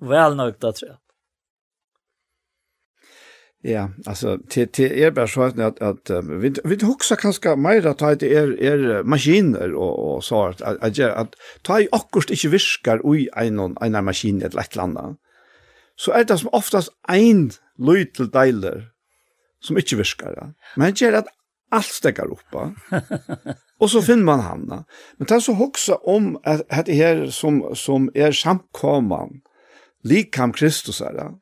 Vel 0.00 0.36
nøgt, 0.36 0.60
tror 0.60 0.88
jeg. 0.88 0.98
Ja, 3.66 3.90
alltså 4.06 4.38
till 4.48 4.68
till 4.68 4.92
er 4.92 5.10
bara 5.10 5.28
så 5.28 5.42
att 5.42 5.58
att, 5.58 5.82
att 5.82 6.10
vi 6.24 6.54
vi 6.64 6.84
huxar 6.84 7.16
kanske 7.16 7.56
mer 7.56 7.86
att 7.86 8.20
det 8.20 8.34
är 8.34 8.62
är 8.62 9.02
maskiner 9.02 9.74
och 9.74 10.14
och 10.14 10.24
så 10.24 10.46
att 10.46 10.62
att, 10.62 10.98
att 10.98 11.34
ta 11.62 11.80
i 11.80 11.88
akkurat 11.92 12.30
inte 12.30 12.48
viskar 12.48 13.16
i 13.16 13.28
en 13.34 13.76
en 13.80 14.04
maskin 14.04 14.42
eller 14.42 14.60
ett 14.60 14.76
landa. 14.76 15.16
Så 15.96 16.12
är 16.12 16.24
det 16.24 16.38
som 16.38 16.48
oftast 16.52 16.88
en 17.08 17.50
liten 17.78 18.30
delar 18.30 18.90
som 19.60 19.76
inte 19.76 19.96
viskar. 19.96 20.34
Ja. 20.36 20.52
Men 20.76 20.94
det 20.94 21.02
är 21.02 21.12
att 21.12 21.28
allt 21.70 21.86
stäcker 21.86 22.32
upp. 22.32 22.54
och 23.78 23.90
så 23.90 24.02
finner 24.02 24.24
man 24.24 24.40
hamna. 24.40 24.84
Men 25.16 25.26
det 25.26 25.34
är 25.34 25.40
så 25.40 25.54
huxa 25.54 25.94
om 25.94 26.40
att 26.44 26.86
det 26.86 26.94
här 26.94 27.26
som 27.26 27.74
som 27.74 28.10
är 28.14 28.32
samkomman 28.32 29.30
likam 30.02 30.52
Kristus 30.52 31.00
här. 31.00 31.14
Ja 31.14 31.40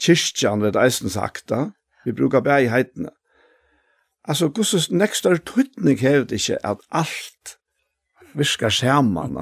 kyrkjan 0.00 0.62
ved 0.62 0.76
eisen 0.80 1.10
sakta, 1.10 1.70
vi 2.04 2.12
brukar 2.12 2.40
bæg 2.40 2.66
i 2.66 2.72
heitene. 2.72 3.10
Altså, 4.24 4.48
gusses 4.48 4.90
nekstar 4.90 5.36
tøytning 5.36 6.00
hevet 6.00 6.32
ikkje 6.32 6.58
at 6.64 6.80
alt 6.90 7.56
virkar 8.34 8.72
saman. 8.72 9.36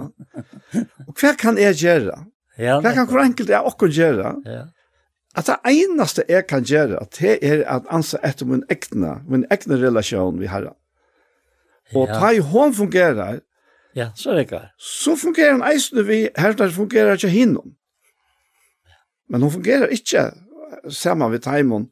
Og 1.07 1.15
hva 1.21 1.35
kan 1.39 1.59
jeg 1.59 1.79
gjøre? 1.81 2.25
Ja, 2.59 2.81
hva 2.81 2.93
kan 2.95 3.09
hver 3.09 3.25
enkelt 3.25 3.49
jeg 3.49 3.65
okkur 3.65 3.93
gjøre? 3.95 4.35
Ja. 4.47 4.65
At 5.37 5.49
det 5.49 5.57
einaste 5.65 6.25
jeg 6.29 6.45
kan 6.47 6.65
gjøre, 6.69 7.07
det 7.19 7.39
er 7.41 7.63
at 7.65 7.87
ansa 7.91 8.19
etter 8.27 8.47
min 8.47 8.65
egna, 8.71 9.21
min 9.29 9.47
egna 9.51 9.79
relasjon 9.81 10.41
vi 10.41 10.51
har. 10.51 10.69
Og 11.95 12.09
ja. 12.09 12.19
ta 12.19 12.33
i 12.35 12.43
hånd 12.45 12.75
fungerer, 12.77 13.41
ja, 13.97 14.11
så 14.17 14.31
er 14.31 14.35
det 14.35 14.45
ikke. 14.47 14.61
Så 14.81 15.17
fungerer 15.21 15.57
han 15.59 15.65
eisne 15.69 16.05
vi, 16.09 16.27
her 16.37 16.55
der 16.57 16.73
fungerer 16.73 17.17
ikke 17.17 17.29
hinnom. 17.29 17.75
Men 19.29 19.43
hun 19.43 19.53
fungerer 19.53 19.93
ikke 19.93 20.31
sammen 20.91 21.33
vi 21.33 21.41
Taimon, 21.43 21.89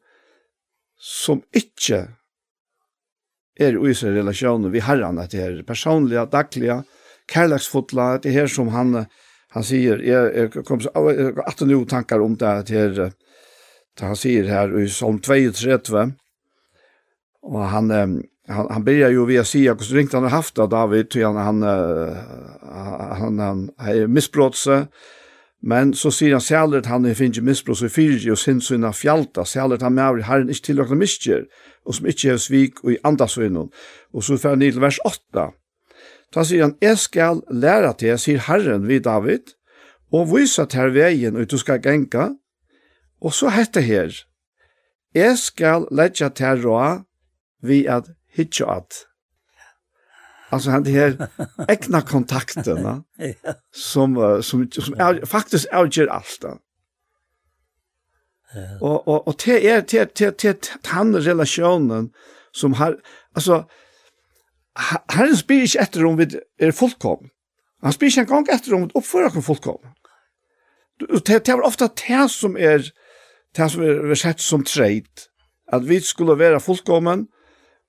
som 1.01 1.41
ikke 1.55 2.05
er 3.59 3.77
i 3.77 3.93
sin 3.97 4.15
relasjoner 4.15 4.71
vi 4.73 4.83
herren, 4.83 5.19
at 5.21 5.33
det 5.33 5.43
er 5.43 5.61
personlige, 5.67 6.25
daglige, 6.31 6.81
kærleksfotla, 7.31 8.15
at 8.15 8.25
det 8.25 8.33
her 8.35 8.49
som 8.51 8.71
han, 8.73 9.05
han 9.51 9.65
sier, 9.65 10.01
jeg, 10.05 10.31
jeg 10.35 10.65
kom 10.67 10.81
at 10.81 11.59
det 11.59 11.79
tankar 11.89 12.23
om 12.23 12.35
det, 12.37 12.47
at 12.47 12.67
det 12.67 12.81
er, 12.81 13.13
han 14.01 14.15
sier 14.17 14.49
her 14.49 14.73
i 14.79 14.87
Psalm 14.89 15.19
32, 15.21 16.11
og 17.41 17.63
han, 17.69 17.89
han, 18.47 18.67
han 18.71 18.83
börjar 18.83 19.09
ju 19.09 19.25
via 19.25 19.43
Sia, 19.43 19.73
och 19.73 19.83
så 19.83 19.95
ringt 19.95 20.13
han 20.13 20.23
har 20.23 20.29
haft 20.29 20.59
av 20.59 20.69
David, 20.69 21.09
till 21.09 21.25
han, 21.25 21.35
han, 21.35 21.61
han, 21.61 21.79
han, 23.19 23.39
han, 23.39 23.39
han, 23.39 23.39
han, 23.39 23.69
han, 24.67 24.87
Men 25.61 25.93
så 25.93 26.09
sier 26.09 26.33
han 26.33 26.41
særlig 26.41 26.79
at 26.81 26.87
han 26.89 27.05
er 27.05 27.13
finnes 27.13 27.41
misbrus 27.45 27.83
så 27.83 27.89
fyrir 27.89 28.31
og 28.33 28.39
sin 28.41 28.83
av 28.83 28.97
fjalta, 28.97 29.45
særlig 29.45 29.77
at 29.77 29.83
han 29.85 29.93
med 29.93 30.03
avri 30.03 30.23
herren 30.25 30.49
ikke 30.49 30.65
tillåkna 30.71 30.97
miskjer, 30.97 31.45
og 31.85 31.95
som 31.95 32.07
ikke 32.09 32.31
er 32.33 32.41
svik 32.41 32.83
og 32.83 32.93
i 32.95 32.97
andasvinnen. 33.05 33.69
Og 34.13 34.23
så 34.23 34.37
fer 34.41 34.55
han 34.55 34.65
til 34.65 34.81
vers 34.81 34.97
8. 35.05 35.51
Da 36.33 36.45
sier 36.47 36.65
han, 36.65 36.75
jeg 36.81 36.97
skal 36.97 37.43
læra 37.51 37.93
til, 37.93 38.17
sier 38.17 38.41
herren 38.47 38.87
vid 38.89 39.05
David, 39.05 39.53
og 40.11 40.31
vise 40.33 40.65
til 40.65 40.95
veien 40.95 41.37
og 41.37 41.51
du 41.51 41.57
skal 41.61 41.81
genka, 41.83 42.31
og 43.21 43.33
så 43.33 43.53
heter 43.53 43.85
her, 43.85 44.17
jeg 45.13 45.37
skal 45.37 45.85
læra 45.91 46.31
til 46.33 46.65
råa 46.65 47.03
vi 47.61 47.85
at 47.85 48.09
hitja 48.33 48.77
at 48.77 49.05
alltså 50.51 50.69
han 50.69 50.83
det 50.83 50.91
här 50.91 51.27
egna 51.67 52.01
kontakterna 52.01 53.03
som 53.73 54.39
som 54.43 54.71
som 54.71 54.93
är, 54.93 55.25
faktiskt 55.25 55.65
avgör 55.65 56.07
allt. 56.07 56.43
Och 58.81 59.07
och 59.07 59.27
och 59.27 59.35
det 59.45 59.69
är 59.69 59.85
det 59.91 60.15
det 60.15 60.37
det 60.37 60.71
han 60.83 61.15
relationen 61.15 62.09
som 62.51 62.73
har 62.73 62.97
alltså 63.33 63.65
han 65.05 65.37
spelar 65.37 65.61
inte 65.61 65.79
efter 65.79 66.05
om 66.05 66.17
vi 66.17 66.39
är 66.57 66.71
fullkom. 66.71 67.29
Han 67.81 67.93
spyr 67.93 68.07
ikke 68.07 68.21
engang 68.21 68.47
efter 68.49 68.73
om 68.73 68.81
vi 68.81 68.89
uppför 68.93 69.23
oss 69.23 69.45
fullkom. 69.45 69.79
Det, 71.25 71.45
det 71.45 71.53
var 71.53 71.61
ofta 71.61 71.89
det 72.07 72.29
som 72.29 72.57
är 72.57 72.91
det 73.55 73.69
som 73.69 73.81
är 73.81 74.15
sett 74.15 74.39
som 74.39 74.63
treit. 74.63 75.27
att 75.71 75.83
vi 75.83 76.01
skulle 76.01 76.35
vara 76.35 76.59
fullkommen, 76.59 77.27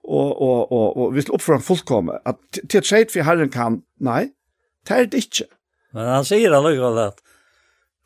og, 0.03 0.31
og, 0.43 0.73
og, 0.73 0.87
og 0.97 1.15
vi 1.15 1.23
skal 1.25 1.39
oppføre 1.39 1.61
en 1.61 1.67
fullkomme. 1.67 2.19
At 2.27 2.41
til 2.59 2.81
et 2.81 2.89
skjeit 2.89 3.15
for 3.15 3.27
Herren 3.27 3.53
kan, 3.53 3.83
nei, 4.03 4.33
det 4.89 4.99
er 4.99 5.11
det 5.11 5.25
ikke. 5.29 5.49
Men 5.97 6.11
han 6.17 6.27
sier 6.27 6.55
allikevel 6.57 7.01
at 7.07 7.23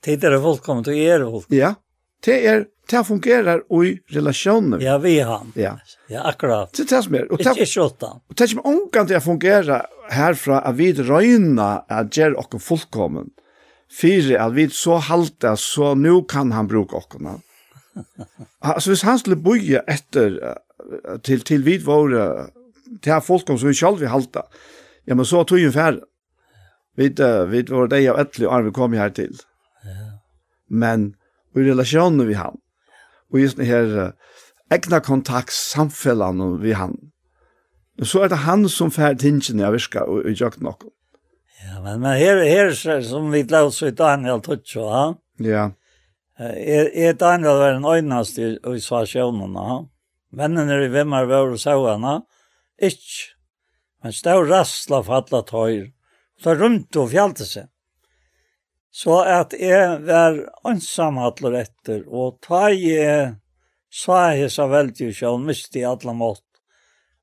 tid 0.05 0.25
er 0.25 0.39
fullkomme, 0.43 0.85
du 0.85 0.93
er 0.93 1.25
fullkomme. 1.25 1.57
Ja, 1.57 1.75
det 2.27 2.41
er 2.47 2.67
det 2.91 3.05
fungerar 3.05 3.63
i 3.85 3.99
relationer. 4.09 4.81
Ja, 4.81 4.99
vi 4.99 5.21
han. 5.21 5.53
Ja, 5.55 5.79
ja 6.07 6.23
akkurat. 6.23 6.73
Det 6.73 6.85
er 6.85 6.97
det 6.97 7.03
som 7.05 7.15
er. 7.15 7.33
Og 7.33 7.39
det 7.39 7.47
ikke 7.47 7.63
ikke 7.63 7.83
Og 7.83 8.37
det 8.37 8.45
er 8.45 8.53
ikke 8.53 8.69
omgang 8.69 9.09
til 9.09 9.19
å 9.19 9.25
fungere 9.25 9.81
herfra 10.15 10.61
at 10.63 10.77
vi 10.79 10.93
røyna 10.95 11.83
at 11.91 12.15
gjør 12.15 12.39
okken 12.39 12.63
fullkommen. 12.63 13.33
Fyre 13.91 14.39
at 14.43 14.55
vi 14.55 14.69
så 14.71 15.01
halte, 15.03 15.57
så 15.57 15.95
nu 15.95 16.23
kan 16.23 16.53
han 16.53 16.69
bruke 16.71 16.95
okkene 16.95 17.41
alltså 18.59 18.91
hvis 18.91 19.03
han 19.03 19.19
skulle 19.19 19.37
boja 19.37 19.81
efter 19.81 20.55
till 21.23 21.41
till 21.41 21.63
vid 21.63 21.85
våra 21.85 22.47
till 23.03 23.13
här 23.13 23.21
folk 23.21 23.47
som 23.47 23.69
vi 23.69 23.75
själva 23.75 24.09
halta. 24.09 24.43
Ja 25.05 25.15
men 25.15 25.25
så 25.25 25.45
tog 25.45 25.59
ju 25.59 25.73
färd. 25.73 26.01
Vi 26.97 27.09
vi 27.49 27.63
var 27.63 27.89
det 27.89 28.01
jag 28.01 28.21
år 28.21 28.63
vi 28.63 28.71
kom 28.71 28.93
här 28.93 29.11
till. 29.11 29.37
Ja. 29.83 30.21
Men 30.69 31.15
i 31.55 31.59
relationen 31.59 32.27
vi 32.27 32.35
han. 32.35 32.57
Och 33.33 33.41
just 33.41 33.57
det 33.57 33.65
här 33.65 34.13
egna 34.71 35.01
kontakt 35.01 35.53
samfällan 35.53 36.61
vi 36.61 36.73
han. 36.73 36.97
Och 38.01 38.07
så 38.07 38.23
är 38.23 38.29
det 38.29 38.35
han 38.35 38.69
som 38.69 38.91
färd 38.91 39.19
tingen 39.19 39.59
jag 39.59 39.73
viska 39.73 40.05
och 40.05 40.31
jag 40.31 40.53
knock. 40.55 40.83
Ja, 41.67 41.83
men 41.83 42.01
men 42.01 42.13
här 42.13 42.37
här 42.45 43.03
som 43.03 43.31
vi 43.31 43.43
låtsas 43.43 43.89
i 43.89 43.91
Daniel 43.91 44.41
Tucho, 44.41 44.81
ja. 44.81 45.19
Ja. 45.37 45.73
Er 46.39 46.91
er 46.93 47.15
Daniel 47.17 47.59
var 47.59 47.73
den 47.73 47.85
øynast 47.85 48.39
i, 48.39 48.57
i 48.61 48.81
svarsjøvnene. 48.81 49.87
Vennene 50.37 50.83
i 50.85 50.91
Vimmar 50.93 51.25
var 51.31 51.49
og 51.49 51.61
sauene. 51.61 52.21
Ikke. 52.77 53.33
Men 54.03 54.13
stod 54.13 54.51
rastla 54.51 55.01
for 55.03 55.23
alle 55.23 55.43
tøyr, 55.49 55.87
Så 56.39 56.53
rundt 56.53 56.97
og 56.97 57.09
fjalte 57.11 57.47
seg. 57.49 57.69
Så 58.93 59.23
at 59.25 59.55
jeg 59.57 60.03
var 60.05 60.37
ønsam 60.69 61.19
alle 61.19 61.63
etter. 61.63 62.03
Og 62.09 62.37
ta 62.45 62.69
jeg 62.69 63.37
sa 63.89 64.35
jeg 64.37 64.51
så 64.53 64.67
veldig 64.69 65.13
sjøvn, 65.17 65.47
miste 65.49 65.81
i 65.81 65.87
alle 65.89 66.13
mått. 66.13 66.45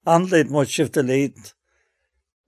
Andlit 0.10 0.50
mot 0.50 0.70
skifte 0.70 1.04
litt. 1.06 1.54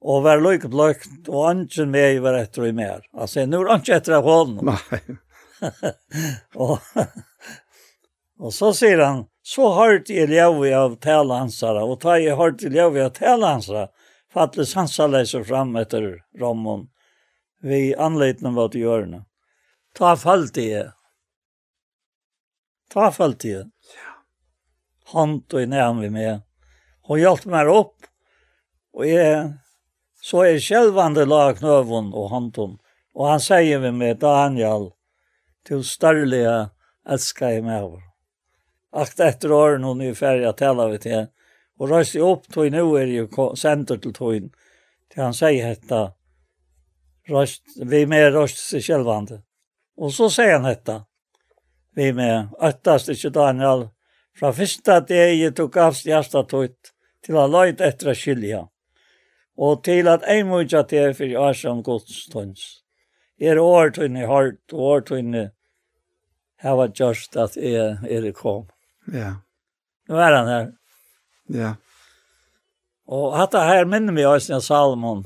Og 0.02 0.26
var 0.26 0.42
lykkebløkt, 0.42 1.30
og 1.30 1.50
ønsken 1.52 1.94
meg 1.94 2.20
var 2.26 2.38
etter 2.42 2.66
og 2.68 2.76
mer. 2.78 3.06
Altså, 3.14 3.46
nå 3.46 3.62
er 3.62 3.72
ønsken 3.78 3.96
etter 3.98 4.18
av 4.18 4.26
hånden. 4.26 4.74
Nei. 4.74 5.20
og, 6.66 6.80
og 8.40 8.54
så 8.54 8.72
sier 8.76 9.04
han, 9.04 9.24
så 9.46 9.70
hørt 9.78 10.10
jeg 10.10 10.32
ljøve 10.34 10.72
av 10.76 10.98
tale 11.04 11.38
hansara, 11.40 11.86
og 11.86 12.02
ta 12.02 12.18
jeg 12.18 12.38
hørt 12.40 12.64
jeg 12.66 12.74
ljøve 12.76 13.06
av 13.06 13.14
tale 13.18 13.54
hansara, 13.54 13.86
fattelig 14.34 14.68
sansa 14.72 15.08
leser 15.08 15.46
fram 15.48 15.76
etter 15.80 16.10
rommen, 16.42 16.88
vi 17.66 17.96
anleitene 17.98 18.52
var 18.54 18.74
til 18.74 18.86
hjørne. 18.86 19.24
Ta 19.96 20.16
falt 20.20 20.58
jeg. 20.60 20.90
Ta 22.92 23.08
falt 23.16 23.46
jeg. 23.48 23.70
Hånd 25.14 25.46
og 25.54 25.62
i 25.62 25.70
nærm 25.70 26.02
vi 26.04 26.10
med. 26.14 26.44
Hun 27.08 27.22
hjelpte 27.22 27.50
meg 27.54 27.70
opp, 27.70 28.10
og 28.98 29.06
jeg, 29.08 29.54
så 30.26 30.44
er 30.48 30.62
sjølvande 30.62 31.26
la 31.30 31.54
knøven 31.58 32.12
og 32.14 32.32
hånden. 32.34 32.78
Og 33.16 33.30
han 33.30 33.42
sier 33.44 33.82
vi 33.84 33.92
med 33.96 34.20
Daniel, 34.24 34.90
till 35.66 35.84
starliga 35.84 36.70
elsker 37.10 37.50
jeg 37.50 37.64
med 37.64 37.84
over. 37.84 38.04
Akt 38.96 39.20
efter 39.20 39.52
åren 39.52 39.84
hon 39.84 40.02
er 40.02 40.14
ferdig, 40.14 40.46
att 40.46 40.58
tala 40.58 40.88
vi 40.88 40.98
til. 40.98 41.28
Och 41.80 41.90
röst 41.90 42.16
jag 42.16 42.30
upp 42.30 42.54
til 42.54 42.72
nu 42.72 42.96
er 42.96 43.06
ju 43.06 43.28
center 43.56 43.98
til 43.98 44.14
tog 44.14 44.50
til 45.14 45.24
han 45.24 45.34
sier 45.34 45.68
dette. 45.68 46.12
Røst, 47.30 47.64
vi 47.86 48.06
med 48.06 48.34
røst 48.34 48.70
seg 48.70 48.84
självande. 48.84 49.42
Och 49.98 50.14
så 50.14 50.30
sier 50.30 50.54
han 50.54 50.64
dette. 50.64 51.02
Vi 51.96 52.14
med 52.14 52.50
öttast 52.60 53.10
ikke 53.10 53.30
Daniel. 53.30 53.90
Fra 54.40 54.52
første 54.52 55.00
dagen 55.00 55.54
tog 55.54 55.78
avst 55.78 56.08
av 56.08 56.14
hasta 56.14 56.44
tog 56.44 56.70
till 57.24 57.38
att 57.38 57.50
löjt 57.50 57.82
efter 57.82 58.12
att 58.12 58.18
skilja. 58.18 58.68
Och 59.58 59.84
til 59.84 60.08
at 60.08 60.24
en 60.28 60.68
til 60.68 61.14
for 61.14 61.24
jeg 61.24 61.50
er 61.50 61.54
som 61.54 61.84
godstånds 61.84 62.85
er 63.40 63.60
årtøyne 63.60 64.28
hardt, 64.30 64.74
og 64.74 64.80
årtøyne 64.80 65.50
her 66.64 66.78
var 66.80 66.94
just 66.96 67.36
at 67.38 67.58
jeg 67.60 67.98
er 68.10 68.32
kom. 68.34 68.68
Ja. 69.12 69.36
Nå 70.10 70.22
er 70.22 70.38
han 70.38 70.48
her. 70.50 70.72
Ja. 71.52 71.74
Og 73.06 73.36
hatt 73.38 73.54
det 73.54 73.66
her 73.68 73.86
minner 73.90 74.16
vi 74.16 74.26
oss 74.26 74.50
av 74.50 74.64
Salomon, 74.66 75.26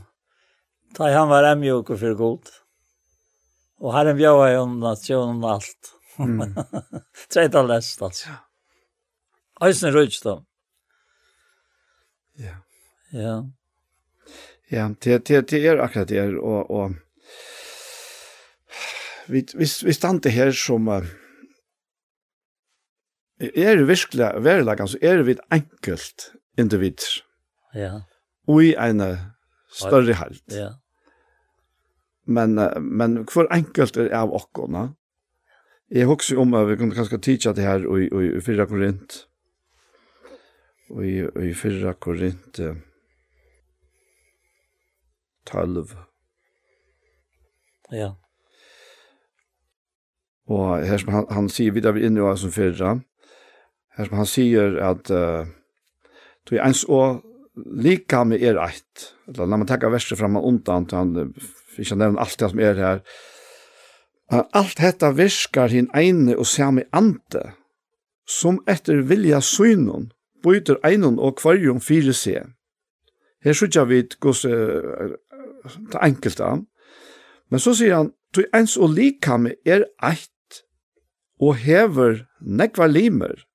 da 0.97 1.11
han 1.13 1.29
var 1.31 1.47
emjuk 1.53 1.93
og 1.93 2.01
for 2.01 2.17
god. 2.19 2.51
Og 3.79 3.95
herren 3.95 4.17
bjøy 4.19 4.57
om 4.59 4.79
nasjonen 4.81 5.45
alt. 5.47 5.93
Mm. 6.19 6.57
Treit 7.31 7.55
av 7.55 7.69
lest, 7.69 8.01
altså. 8.03 8.33
Ja. 8.33 8.39
Øysen 9.69 9.93
røyts 9.93 10.19
da. 10.23 10.39
Ja. 12.39 12.55
Ja. 13.11 13.43
Ja, 14.69 14.89
det, 15.03 15.25
det, 15.27 15.41
det 15.49 15.65
er 15.65 15.81
akkurat 15.83 16.09
det, 16.11 16.21
og, 16.37 16.71
og 16.71 16.93
vi, 19.29 19.45
vi, 19.55 19.67
vi 19.85 19.95
stande 19.95 20.31
her 20.33 20.51
som 20.55 20.87
uh, 20.87 21.05
er 23.39 23.79
det 23.79 23.87
virkelig 23.87 24.31
verlagan, 24.43 24.87
så 24.87 24.99
er 25.01 25.23
vi 25.23 25.37
et 25.37 25.43
enkelt 25.53 26.31
individ. 26.59 27.05
Ja. 27.75 28.01
Og 28.47 28.63
i 28.65 28.73
en 28.75 29.03
større 29.71 30.17
halt. 30.19 30.43
Ja. 30.51 30.73
Men, 32.25 32.57
uh, 32.59 32.81
men 32.81 33.23
hvor 33.29 33.49
enkelt 33.53 33.97
er 33.97 34.13
av 34.17 34.33
okkona. 34.35 34.89
Jeg 35.89 36.05
husker 36.05 36.37
om 36.37 36.53
at 36.53 36.67
vi 36.69 36.75
kunne 36.77 36.93
kanskje 36.93 37.17
tidsa 37.17 37.53
det 37.57 37.65
her 37.65 37.81
i, 37.81 38.05
i, 38.05 38.27
i 38.37 38.41
fyrra 38.45 38.67
korint. 38.69 39.23
Og 40.89 41.05
i, 41.05 41.15
i 41.49 41.53
fyrra 41.57 41.95
korint 41.97 42.59
uh, 42.61 42.75
12. 45.49 45.87
Ja. 47.91 48.13
Og 50.49 50.83
her 50.85 50.97
som 50.97 51.13
han, 51.13 51.25
han 51.29 51.49
sier, 51.53 51.75
vi 51.75 51.83
er 51.85 51.97
inne 52.01 52.21
i 52.21 52.25
oss 52.25 52.41
som 52.45 52.53
fyrra, 52.53 52.97
her 53.97 54.07
som 54.09 54.21
han 54.21 54.29
sier 54.29 54.79
at 54.81 55.11
uh, 55.13 55.45
du 56.49 56.55
er 56.55 56.63
ens 56.65 56.85
og 56.89 57.21
lika 57.55 58.23
med 58.25 58.41
er 58.41 58.57
eit. 58.63 59.09
Eller, 59.29 59.45
når 59.45 59.61
man 59.61 59.69
tenker 59.69 59.93
verset 59.93 60.17
fram 60.17 60.39
og 60.39 60.47
undan, 60.49 60.87
han, 60.95 61.33
ikke 61.77 61.99
nevne 61.99 62.21
alt 62.23 62.39
det 62.39 62.49
som 62.49 62.63
er 62.63 62.79
her, 62.79 63.03
Alt 64.29 64.77
dette 64.77 65.09
virkar 65.17 65.71
hin 65.73 65.89
eine 65.97 66.35
og 66.37 66.45
sami 66.45 66.83
ante, 66.93 67.41
som 68.29 68.59
etter 68.69 69.01
vilja 69.09 69.41
synon, 69.41 70.11
byter 70.45 70.77
einon 70.85 71.17
og 71.17 71.39
kvarjon 71.39 71.81
fire 71.81 72.13
se. 72.13 72.35
Her 73.41 73.57
sykja 73.57 73.87
vi 73.89 74.03
gos 74.21 74.43
uh, 74.45 75.15
det 75.65 76.01
enkelte, 76.05 76.51
men 77.49 77.63
så 77.63 77.73
sier 77.73 77.95
han, 77.97 78.13
«Tui 78.29 78.45
ens 78.53 78.75
og 78.77 78.93
likame 78.93 79.55
er 79.65 79.87
eit, 80.05 80.29
og 81.39 81.55
hever 81.63 82.25
nekva 82.39 82.87
limer. 82.87 83.45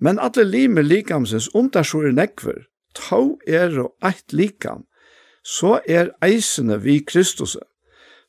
Men 0.00 0.18
alle 0.22 0.44
limer 0.46 0.86
likamsens 0.86 1.48
undersjore 1.54 2.12
nekver, 2.14 2.66
tå 2.94 3.38
er 3.46 3.74
og 3.82 3.94
eit 4.04 4.32
likam, 4.32 4.84
så 5.42 5.78
er 5.88 6.12
eisene 6.22 6.78
vi 6.82 7.00
Kristuset. 7.02 7.66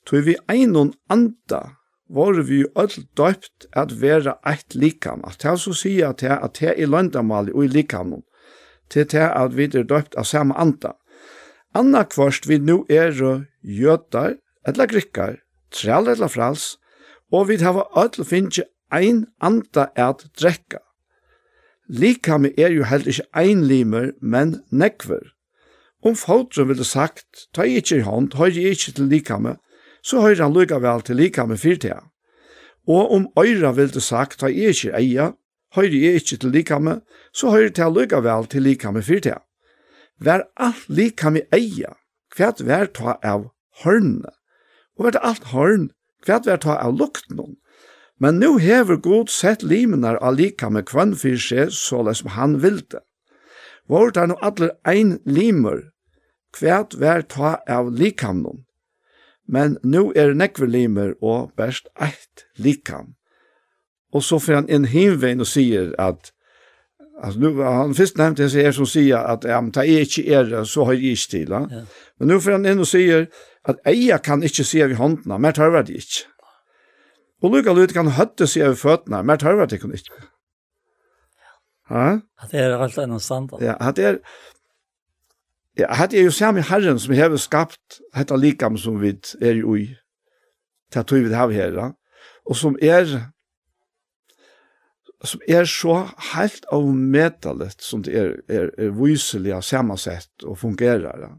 Tog 0.07 0.25
vi 0.25 0.35
einon 0.49 0.93
anda, 1.09 1.75
var 2.09 2.39
vi 2.41 2.63
jo 2.63 2.69
öll 2.79 3.03
døypt 3.17 3.67
at 3.77 3.91
vera 4.01 4.39
eit 4.47 4.73
likam. 4.73 5.21
At 5.27 5.43
det 5.43 5.59
så 5.61 5.73
sier 5.77 6.09
at 6.09 6.23
det 6.23 6.31
at 6.31 6.57
det 6.57 6.71
er 6.71 6.87
løndamal 6.87 7.45
løndamali 7.45 7.53
og 7.53 7.65
i 7.65 7.67
likamon, 7.67 8.23
til 8.89 9.05
det 9.05 9.27
at 9.27 9.57
vi 9.57 9.67
er 9.69 9.83
døypt 9.83 10.15
av 10.17 10.25
samme 10.25 10.57
anda. 10.57 10.95
Anna 11.75 12.03
kvart 12.03 12.47
vi 12.49 12.57
nu 12.57 12.85
er 12.89 13.13
jøtar, 13.61 14.39
eller 14.65 14.87
grikkar, 14.87 15.37
trell 15.71 16.07
eller 16.07 16.27
frals, 16.27 16.79
og 17.31 17.49
vi 17.49 17.59
hava 17.61 17.85
öll 17.93 18.25
finnje 18.25 18.65
ein 18.91 19.27
anda 19.39 19.89
at 19.95 20.25
drekka. 20.39 20.79
Likami 21.89 22.53
er 22.57 22.69
jo 22.71 22.85
heller 22.85 23.09
ikkje 23.09 23.25
ein 23.33 23.63
limer, 23.65 24.13
men 24.21 24.61
nekver. 24.69 25.33
Om 26.05 26.15
fotren 26.15 26.69
ville 26.69 26.85
sagt, 26.85 27.49
ta 27.53 27.65
i 27.65 27.79
ikkje 27.79 27.99
i 27.99 28.05
hånd, 28.05 28.35
høyr 28.37 28.55
i 28.55 28.69
ikkje 28.69 28.93
til 28.99 29.09
likame, 29.09 29.57
så 30.05 30.21
høyr 30.23 30.43
han 30.43 30.53
lukka 30.53 30.79
vel 30.79 31.01
til 31.03 31.17
likame 31.19 31.57
fyrtida. 31.57 32.03
Og 32.87 33.11
om 33.11 33.27
øyra 33.37 33.73
ville 33.75 34.01
sagt, 34.01 34.39
ta 34.39 34.47
i 34.47 34.69
ikke 34.69 34.93
eia, 34.95 35.31
høyr 35.75 35.93
i 35.93 36.15
ikkje 36.15 36.37
til 36.43 36.53
likame, 36.53 36.99
så 37.33 37.51
høyr 37.51 37.73
til 37.73 37.91
lukka 37.93 38.21
vel 38.23 38.47
til 38.47 38.63
likame 38.63 39.03
fyrtida. 39.03 39.41
Vær 40.19 40.45
alt 40.57 40.87
likame 40.89 41.45
eia, 41.55 41.95
kvært 42.31 42.61
vær 42.65 42.89
ta 42.93 43.17
av 43.23 43.49
hørnene, 43.83 44.31
og 44.97 45.05
vær 45.07 45.19
alt 45.23 45.51
hørn, 45.53 45.89
kvært 46.23 46.47
vær 46.47 46.61
ta 46.63 46.77
av 46.77 46.95
lukten, 46.99 47.57
Men 48.19 48.39
nu 48.39 48.57
hever 48.59 48.95
god 48.95 49.29
sett 49.29 49.63
limenar 49.63 50.15
allika 50.15 50.69
med 50.69 50.87
kvann 50.89 51.15
fyrir 51.15 51.39
seg, 51.39 51.71
såles 51.71 52.19
som 52.19 52.33
han 52.35 52.57
vilde. 52.63 52.99
Vårt 53.87 54.17
er 54.17 54.27
no 54.29 54.35
atler 54.45 54.75
ein 54.87 55.17
limer, 55.25 55.87
kvært 56.53 56.97
vær 56.99 57.23
ta 57.23 57.57
av 57.67 57.93
likamnon. 57.95 58.65
Men 59.47 59.77
nu 59.83 60.11
er 60.15 60.35
nekve 60.37 60.67
limer 60.69 61.15
og 61.21 61.55
best 61.57 61.87
eit 61.95 62.45
likam. 62.57 63.15
Og 64.13 64.23
så 64.23 64.37
får 64.39 64.59
han 64.59 64.69
inn 64.69 64.89
himvein 64.89 65.41
og 65.41 65.49
sier 65.49 65.95
at 65.97 66.33
Altså, 67.19 67.39
nu 67.39 67.61
han 67.63 67.95
først 67.95 68.17
nevnte 68.17 68.49
seg 68.49 68.63
här 68.63 68.71
som 68.71 68.85
sier 68.87 69.17
at 69.17 69.43
ja, 69.43 69.57
men 69.61 69.73
ta 69.75 69.83
er 69.83 70.05
ikke 70.05 70.23
er 70.31 70.63
så 70.63 70.85
har 70.87 70.93
jeg 70.95 71.17
ikke 71.17 71.29
til. 71.29 71.49
Ja. 71.51 71.81
Men 72.19 72.27
nu 72.27 72.39
får 72.39 72.51
han 72.51 72.65
inn 72.65 72.79
og 72.79 72.87
sier 72.87 73.25
at 73.67 73.81
eia 73.85 74.17
kan 74.23 74.43
ikke 74.43 74.63
se 74.63 74.87
vid 74.87 74.95
håndene, 74.95 75.39
men 75.39 75.53
tar 75.53 75.75
det 75.83 75.97
ikke. 75.99 76.29
Og 77.41 77.53
lukka 77.53 77.73
lut 77.75 77.93
kan 77.95 78.11
høtte 78.17 78.47
seg 78.49 78.67
over 78.67 78.79
føttene, 78.79 79.23
mer 79.23 79.39
tørver 79.39 79.69
det 79.69 79.79
kunne 79.81 79.99
ikke. 79.99 80.25
Ja? 81.89 82.19
Det 82.51 82.59
er 82.61 82.75
alt 82.77 82.97
enn 83.01 83.19
standard. 83.23 83.63
Ja, 83.63 83.77
at 83.79 83.97
det 83.97 84.05
er... 84.05 84.19
Ja, 85.79 85.87
at 86.03 86.11
det 86.11 86.19
er 86.19 86.27
jo 86.27 86.35
samme 86.35 86.61
herren 86.67 86.99
som 86.99 87.13
har 87.15 87.35
skapt 87.39 88.01
dette 88.11 88.35
likam 88.35 88.75
som 88.77 88.97
vi 88.99 89.13
er 89.39 89.61
jo 89.61 89.77
i. 89.79 89.87
til 90.91 90.99
at 90.99 91.11
vi 91.13 91.33
har 91.33 91.51
her, 91.51 91.71
da. 91.71 91.91
Og 92.45 92.55
som 92.55 92.75
er 92.81 93.31
som 95.23 95.41
er 95.47 95.65
så 95.67 96.07
helt 96.33 96.65
avmetallet 96.71 97.81
som 97.83 98.03
det 98.03 98.15
er, 98.15 98.29
er, 98.47 98.69
er 98.77 98.91
vyselig 98.95 99.55
og 99.55 99.63
sammansett 99.63 100.43
og 100.43 100.57
fungerer. 100.57 101.11
Da. 101.19 101.29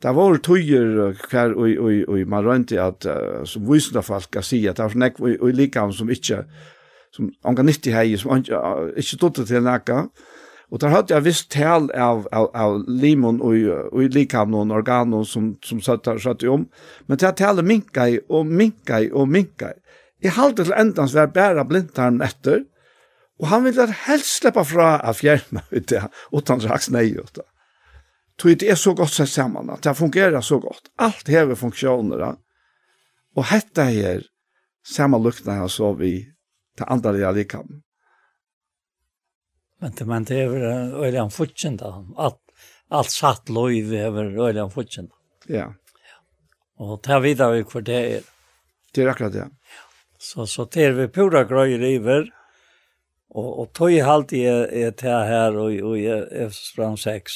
Det 0.00 0.14
var 0.16 0.38
tøyer 0.40 1.12
hver 1.28 1.54
og 1.54 1.70
og 1.78 2.08
og 2.08 2.28
man 2.28 2.46
rønte 2.46 2.80
at 2.80 3.06
uh, 3.06 3.44
som 3.44 3.66
visna 3.68 4.00
folk 4.00 4.30
kan 4.32 4.42
si 4.42 4.66
at 4.66 4.76
det 4.76 4.84
var 4.84 4.96
nek 4.96 5.20
og, 5.20 5.36
og 5.40 5.52
likam 5.52 5.92
som 5.92 6.10
ikke 6.10 6.44
som 7.12 7.28
angan 7.44 7.66
nyttig 7.66 7.92
hei 7.92 8.16
som 8.16 8.36
ikke, 8.38 8.56
uh, 8.56 8.88
ikkje 8.96 9.18
dotter 9.20 9.44
til 9.44 9.62
nakka. 9.62 10.06
Og 10.70 10.80
der 10.80 10.88
hadde 10.88 11.14
jeg 11.14 11.24
visst 11.24 11.50
tal 11.50 11.90
av, 11.90 12.26
av, 12.32 12.48
av 12.54 12.76
limon 12.86 13.40
og, 13.42 13.56
og 13.92 14.14
likam 14.14 14.52
noen 14.54 14.70
organer 14.70 15.24
som, 15.26 15.56
som 15.66 15.80
satt 15.82 16.04
der 16.06 16.18
satt 16.22 16.44
om. 16.46 16.68
Men 17.08 17.18
det 17.18 17.34
talet 17.36 17.66
minkai 17.66 18.20
og 18.28 18.46
minkai 18.46 19.10
og 19.10 19.28
minkai. 19.28 19.74
Jeg 20.22 20.36
halte 20.36 20.64
til 20.64 20.76
endans 20.76 21.16
var 21.16 21.32
bæra 21.34 21.64
blindtarmen 21.66 22.22
etter. 22.22 22.62
Og 23.40 23.48
han 23.48 23.64
ville 23.64 23.88
helst 24.06 24.38
slippe 24.38 24.62
fra 24.68 24.98
av 25.00 25.16
fjerna 25.16 25.64
ut 25.72 25.88
det, 25.88 26.02
utan 26.32 26.60
raks 26.60 26.90
nei 26.92 27.08
ut 27.16 27.32
det 27.34 27.46
tog 28.40 28.58
det 28.58 28.70
är 28.70 28.74
så 28.74 28.94
gott 28.94 29.12
sett 29.12 29.28
sammen, 29.28 29.70
att 29.70 29.82
det 29.82 29.94
fungerar 29.94 30.40
så 30.40 30.58
gott. 30.58 30.82
Allt 30.96 31.28
hever 31.28 31.54
funksjoner, 31.54 32.36
Och 33.34 33.44
detta 33.50 33.82
her, 33.82 34.22
samme 34.86 35.18
lukna 35.18 35.52
her, 35.52 35.68
så 35.68 35.92
vi 35.92 36.32
till 36.76 36.86
andra 36.88 37.18
jeg 37.18 37.34
liker. 37.34 37.64
Men 39.80 39.92
det 39.98 40.04
man 40.06 40.24
det 40.24 40.36
är 40.36 40.50
øyelig 41.04 41.18
en 41.18 41.30
fortjen 41.30 41.76
da, 41.76 42.04
Allt 42.16 42.40
alt 42.88 43.10
satt 43.10 43.48
löv 43.48 43.94
över 43.94 44.24
øyelig 44.24 44.60
en 44.60 44.70
futchen. 44.70 45.08
Ja. 45.46 45.74
Och 46.76 47.02
ta 47.02 47.18
vidare 47.18 47.62
hvor 47.62 47.80
det 47.80 48.00
er. 48.16 48.22
Det 48.92 49.02
er 49.02 49.08
akkurat 49.08 49.32
det. 49.32 49.48
Så 50.18 50.46
så 50.46 50.64
ter 50.64 50.92
vi 50.92 51.08
pura 51.08 51.44
grøy 51.44 51.78
river. 51.78 52.30
Och 53.28 53.60
och 53.60 53.72
tog 53.72 53.92
halt 53.92 54.32
i 54.32 54.44
ett 54.44 55.00
här 55.00 55.56
och 55.56 55.72
och 55.90 55.98
i 55.98 56.06
F 56.30 56.54
6 56.98 57.32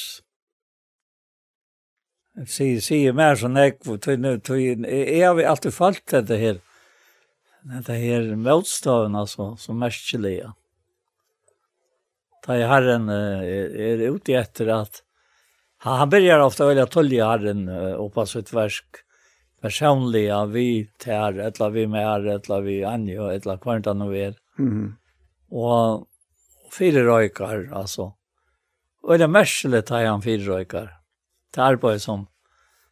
sier, 2.43 2.81
sier 2.83 3.15
mer 3.15 3.39
sånn 3.39 3.57
jeg, 3.59 3.77
tog 3.83 4.27
tog, 4.43 4.59
jeg 4.59 5.21
har 5.23 5.41
alltid 5.51 5.75
falt 5.75 6.03
dette 6.11 6.39
her, 6.41 6.59
dette 7.71 7.97
her 8.01 8.35
motstående, 8.35 9.23
altså, 9.25 9.53
som 9.61 9.79
merkelig, 9.81 10.35
ja. 10.43 10.51
Da 12.45 12.59
jeg 12.59 12.69
har 12.69 12.85
en, 12.93 13.09
er 13.09 14.03
ute 14.13 14.35
etter 14.37 14.69
at, 14.75 15.01
han 15.85 16.09
börjar 16.09 16.41
ofta 16.41 16.65
velge 16.65 16.85
tolja 16.89 17.27
herren 17.29 17.67
oppe 17.69 18.23
av 18.23 18.29
sitt 18.29 18.51
versk, 18.53 19.01
personliga, 19.65 20.43
vi 20.45 20.85
tær, 21.01 21.39
etla 21.41 21.69
vi 21.73 21.85
med 21.89 22.05
herre, 22.05 22.37
etla 22.39 22.59
vi 22.65 22.79
anje, 22.85 23.17
etla 23.33 23.57
kvarntan 23.61 24.03
vi 24.09 24.27
er. 24.27 24.35
Mm. 24.61 24.93
Og 25.53 26.05
fire 26.73 27.05
røyker, 27.05 27.67
altså. 27.73 28.11
Og 29.05 29.17
det 29.17 29.25
er 29.27 29.33
merkelig 29.33 29.81
tar 29.87 30.05
han 30.05 30.23
fire 30.25 30.45
røyker 30.45 30.91
det 31.55 31.63
arbeid 31.63 32.01
som, 32.03 32.27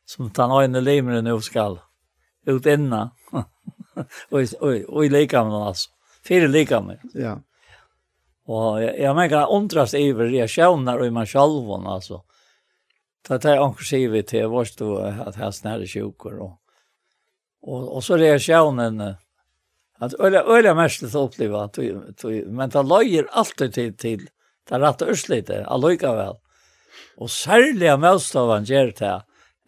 som 0.06 0.30
den 0.34 0.54
øyne 0.58 0.82
limer 0.84 1.22
nå 1.22 1.40
skal 1.44 1.80
ut 2.48 2.66
inna. 2.66 3.10
og, 4.32 4.40
og, 4.62 4.84
og 4.90 5.06
i 5.06 5.10
likamen 5.12 5.68
altså. 5.70 5.90
Fyre 6.24 6.48
likamen. 6.48 7.02
Ja. 7.20 7.38
Og 8.48 8.82
jeg, 8.82 8.96
jeg 9.00 9.16
merker 9.16 9.52
undras 9.52 9.96
iver 9.96 10.30
reaksjoner 10.32 11.00
og 11.00 11.08
i 11.08 11.16
meg 11.16 11.28
selv, 11.32 11.72
altså. 11.88 12.24
Det 13.24 13.40
er 13.48 13.62
anker 13.64 13.88
sier 13.88 14.12
vi 14.12 14.22
til 14.28 14.50
vår 14.52 14.68
stå 14.68 14.88
at 15.28 15.38
her 15.40 15.52
snære 15.56 15.88
sjukker. 15.88 16.40
Og, 16.44 16.56
og, 17.64 17.84
og 17.88 18.04
så 18.04 18.20
reaksjonen 18.20 19.00
at 20.04 20.16
øyla, 20.20 20.44
øyla 20.44 20.74
mest 20.76 21.00
til 21.04 21.16
å 21.16 21.28
oppleve 21.30 21.62
men 22.52 22.72
det 22.74 22.84
løyer 22.84 23.30
alltid 23.32 23.76
til, 23.76 23.94
til 23.96 24.26
det 24.68 24.80
rette 24.80 25.08
ørslitet, 25.08 25.64
alløyga 25.72 26.12
vel. 26.18 26.40
Og 27.22 27.30
særlig 27.30 27.90
av 27.92 28.02
medstavan 28.02 28.66
gjør 28.68 28.94
det 28.98 29.12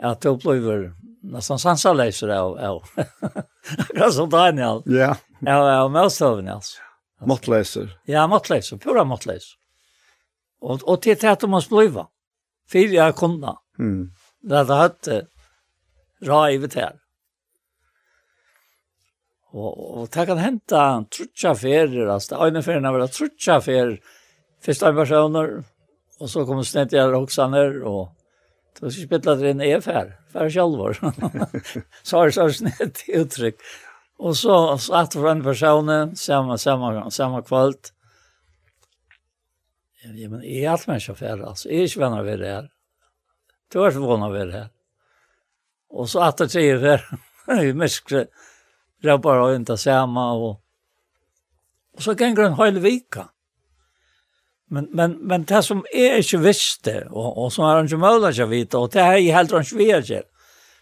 at 0.05 0.21
det 0.23 0.31
opplever 0.31 0.87
nästan 1.25 1.61
sansaleiser 1.61 2.31
av, 2.35 2.57
av 2.57 3.05
akkurat 3.83 4.13
som 4.13 4.29
Daniel. 4.29 4.81
Ja. 4.85 5.13
Ja, 5.45 5.59
av 5.81 5.91
medstavan, 5.93 6.49
altså. 6.49 6.81
Måttleiser. 7.25 7.93
Ja, 8.09 8.25
måttleiser, 8.27 8.77
pura 8.81 9.05
måttleiser. 9.07 9.55
Og, 10.65 10.81
og 10.83 10.99
til 11.03 11.17
det 11.21 11.29
at 11.31 11.41
du 11.41 11.47
man 11.51 11.63
spliva. 11.63 12.09
Fyra 12.71 13.05
jeg 13.05 13.17
kunne, 13.19 13.57
Mm. 13.75 14.11
Det 14.39 14.55
hadde 14.55 14.75
hatt 14.79 15.07
ra 16.23 16.37
i 16.51 16.59
her. 16.75 16.93
Og, 19.55 19.71
og 19.71 20.09
det 20.11 20.25
kan 20.27 20.39
hente 20.39 20.83
trutja 21.11 21.53
ferier, 21.55 22.09
altså. 22.11 22.35
Det 22.35 22.39
er 22.39 22.47
en 22.47 22.85
øyne 22.85 22.93
det 22.97 23.07
er 23.07 23.13
trutja 23.17 23.59
ferier. 23.63 23.97
Fyrst 24.63 24.83
en 24.83 24.95
personer, 24.95 25.51
Och 26.19 26.29
så 26.29 26.45
kommer 26.45 26.63
snett 26.63 26.91
jag 26.91 27.13
Roxaner 27.13 27.83
och 27.83 28.09
då 28.79 28.91
så 28.91 29.01
spelade 29.01 29.41
det 29.41 29.49
en 29.49 29.61
EFR 29.61 30.31
för 30.31 30.49
självor. 30.49 30.97
så 32.03 32.17
har 32.17 32.29
så 32.29 32.49
snett 32.49 33.03
uttryck. 33.07 33.55
Och 34.17 34.37
så 34.37 34.77
satt 34.77 35.13
för 35.13 35.27
en 35.27 35.43
person 35.43 36.15
samma 36.15 36.57
samma 36.57 37.09
samma 37.09 37.41
kväll. 37.41 37.73
Ja 40.03 40.29
men 40.29 40.43
är 40.43 40.69
allt 40.69 40.87
människa 40.87 41.15
för 41.15 41.39
alltså 41.39 41.69
är 41.69 41.87
ju 41.87 41.99
vänner 41.99 42.23
vi 42.23 42.37
där. 42.37 42.71
Du 43.71 43.85
är 43.85 43.91
förvånad 43.91 44.33
vid 44.33 44.47
det 44.47 44.53
här. 44.53 44.69
Och 45.89 46.09
så 46.09 46.19
att 46.19 46.37
det 46.37 46.49
säger 46.49 46.77
där. 46.77 47.09
Det 47.45 47.51
är 47.51 48.27
rabbar 49.03 49.37
och 49.37 49.55
inte 49.55 49.77
samma 49.77 50.33
och 50.33 50.61
Och 51.93 52.03
så 52.03 52.13
gänger 52.13 52.41
en 52.41 52.53
hel 52.53 52.79
vika. 52.79 53.29
Men 54.69 54.87
men 54.91 55.11
men 55.11 55.43
det 55.43 55.63
som 55.63 55.85
är 55.93 56.17
inte 56.17 56.37
visste 56.37 57.07
och 57.11 57.43
och 57.43 57.53
som 57.53 57.65
har 57.65 57.81
inte 57.81 57.97
möjlighet 57.97 58.39
att 58.39 58.49
veta 58.49 58.77
och 58.77 58.89
det 58.89 58.99
är 58.99 59.17
är 59.17 59.33
helt 59.33 59.53
rent 59.53 59.67
svårt. 59.67 60.25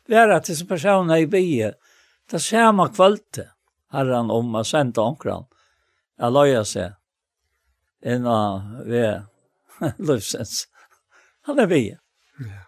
Det 0.08 0.16
är 0.16 0.30
att 0.30 0.58
som 0.58 0.68
personer 0.68 1.18
i 1.18 1.28
bie 1.28 1.74
det 2.32 2.40
ser 2.40 2.58
samma 2.58 2.88
har 2.88 3.48
herran 3.92 4.32
om 4.32 4.56
att 4.56 4.68
sända 4.68 5.02
omkran. 5.02 5.46
Jag 6.18 6.34
lojar 6.34 6.64
sig. 6.64 6.92
En 8.02 8.26
av 8.26 8.62
vi 8.86 9.22
livsens. 9.98 10.68
Han 11.42 11.60
är 11.60 11.68
bie. 11.68 12.00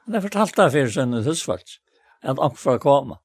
Han 0.06 0.14
har 0.14 0.22
fortalt 0.22 0.56
det 0.56 0.72
för 0.72 0.88
sin 0.88 1.14
husvart. 1.14 1.80
Att 2.22 2.40
omkran 2.40 2.80
komma. 2.80 3.20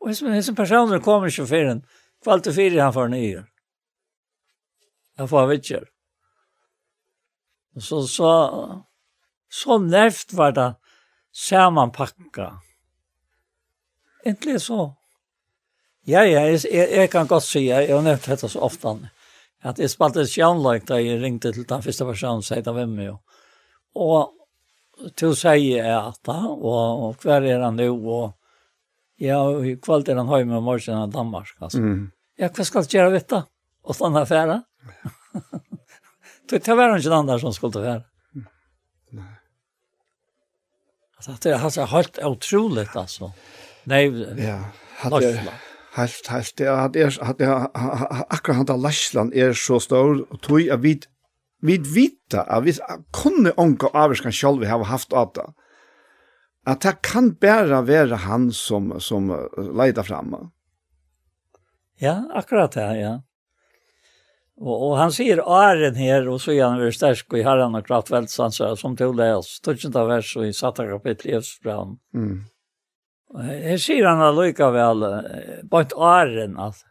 Och 0.00 0.08
dessa 0.08 0.54
personer 0.54 0.98
kommer 0.98 1.28
inte 1.28 1.46
för 1.46 1.64
en 1.64 1.86
kvalitet 2.22 2.52
för 2.52 2.78
han 2.78 2.92
för 2.92 3.08
nyer. 3.08 3.46
Jag 5.16 5.30
får 5.30 5.46
vittjer. 5.46 5.93
Så, 7.80 8.04
så, 8.06 8.30
så 9.50 9.78
nervt 9.78 10.32
var 10.32 10.52
det 10.54 10.68
sammanpakka. 11.34 12.52
Egentlig 14.24 14.60
så. 14.62 14.94
Ja, 16.04 16.24
ja, 16.24 16.44
jeg, 16.46 16.60
jeg, 16.70 16.88
jeg 16.90 17.10
kan 17.10 17.26
godt 17.26 17.46
si, 17.46 17.66
jeg, 17.66 17.88
har 17.88 18.02
nevnt 18.04 18.26
dette 18.28 18.48
så 18.48 18.60
ofte, 18.66 18.94
at 19.64 19.80
jeg 19.80 19.90
spalte 19.90 20.24
et 20.24 20.32
kjønlag 20.32 20.84
da 20.88 21.00
jeg 21.00 21.20
ringte 21.22 21.52
til 21.52 21.66
den 21.68 21.84
første 21.84 22.06
personen, 22.08 22.44
sier 22.44 22.64
det 22.64 22.74
hvem 22.76 22.98
jo. 23.06 23.14
Og 23.96 25.10
til 25.16 25.32
å 25.32 25.38
si 25.38 25.74
at 25.80 26.20
da, 26.28 26.38
og, 26.52 27.06
og 27.08 27.24
hver 27.24 27.48
er 27.48 27.64
han 27.64 27.80
nå, 27.80 27.88
og 27.94 28.34
ja, 29.22 29.40
i 29.64 29.76
kveld 29.80 30.10
er 30.10 30.20
han 30.20 30.30
høy 30.30 30.44
med 30.44 30.62
morgen 30.66 31.00
av 31.06 31.12
Danmark, 31.14 31.54
altså. 31.60 31.80
Mm. 31.80 32.04
Ja, 32.40 32.50
hva 32.50 32.66
skal 32.66 32.84
jeg 32.84 32.98
gjøre 32.98 33.14
vet 33.14 33.28
dette? 33.28 33.44
Og 33.84 33.96
sånn 33.96 34.16
affære? 34.18 34.60
Det 36.50 36.68
var 36.68 36.96
ikke 36.96 37.08
den 37.08 37.18
annan 37.18 37.40
som 37.40 37.52
skulle 37.52 37.72
ta 37.72 37.82
här. 37.82 38.02
Nej. 39.10 39.24
Alltså 41.16 41.32
det 41.42 41.58
har 41.58 41.70
så 41.70 41.84
helt 41.84 42.18
otroligt 42.18 42.96
alltså. 42.96 43.32
Nej. 43.84 44.06
Ja, 44.38 44.64
hade 44.96 45.26
helt 45.94 46.26
helt 46.26 46.56
det 46.56 46.68
hade 46.68 47.10
hade 47.22 47.68
akkurat 48.28 48.56
hade 48.56 48.76
Lassland 48.76 49.34
är 49.34 49.52
så 49.52 49.80
stor 49.80 50.32
och 50.32 50.40
tog 50.40 50.60
jag 50.60 50.76
vid 50.76 51.06
vid 51.60 51.86
vita 51.86 52.42
att 52.42 52.64
vi 52.64 52.72
kunde 53.22 53.52
onka 53.56 53.86
avskan 53.86 54.32
själv 54.32 54.60
vi 54.60 54.66
har 54.66 54.84
haft 54.84 55.12
av 55.12 55.30
det. 55.34 55.52
Att 56.66 56.80
det 56.80 56.96
kan 57.00 57.34
bara 57.34 57.82
vara 57.82 58.16
han 58.16 58.52
som 58.52 59.00
som 59.00 59.48
leder 59.56 60.02
fram. 60.02 60.50
Ja, 61.98 62.30
akkurat 62.34 62.72
det, 62.72 63.00
ja. 63.00 63.22
Og, 64.60 64.74
og 64.88 64.96
han 64.98 65.12
ser 65.12 65.42
æren 65.42 65.96
her, 65.98 66.28
og 66.30 66.40
så 66.40 66.52
är 66.52 66.64
han 66.64 66.78
väldigt 66.78 67.32
og 67.32 67.38
i 67.38 67.42
herran 67.42 67.74
och 67.74 67.86
kraftväldsansar 67.86 68.76
som 68.76 68.96
tog 68.96 69.16
det 69.16 69.34
oss. 69.34 69.60
Tusen 69.60 69.96
av 69.96 70.08
vers 70.08 70.36
og 70.36 70.46
i 70.46 70.52
satta 70.52 70.86
kapittel 70.86 71.30
i 71.30 71.34
Østbrand. 71.34 71.98
Mm. 72.14 72.44
Her 73.34 73.78
ser 73.78 74.04
han 74.06 74.20
allika 74.22 74.70
väl, 74.70 75.00
bara 75.64 75.82
inte 75.82 75.96
ären 75.96 76.58
alltså. 76.58 76.86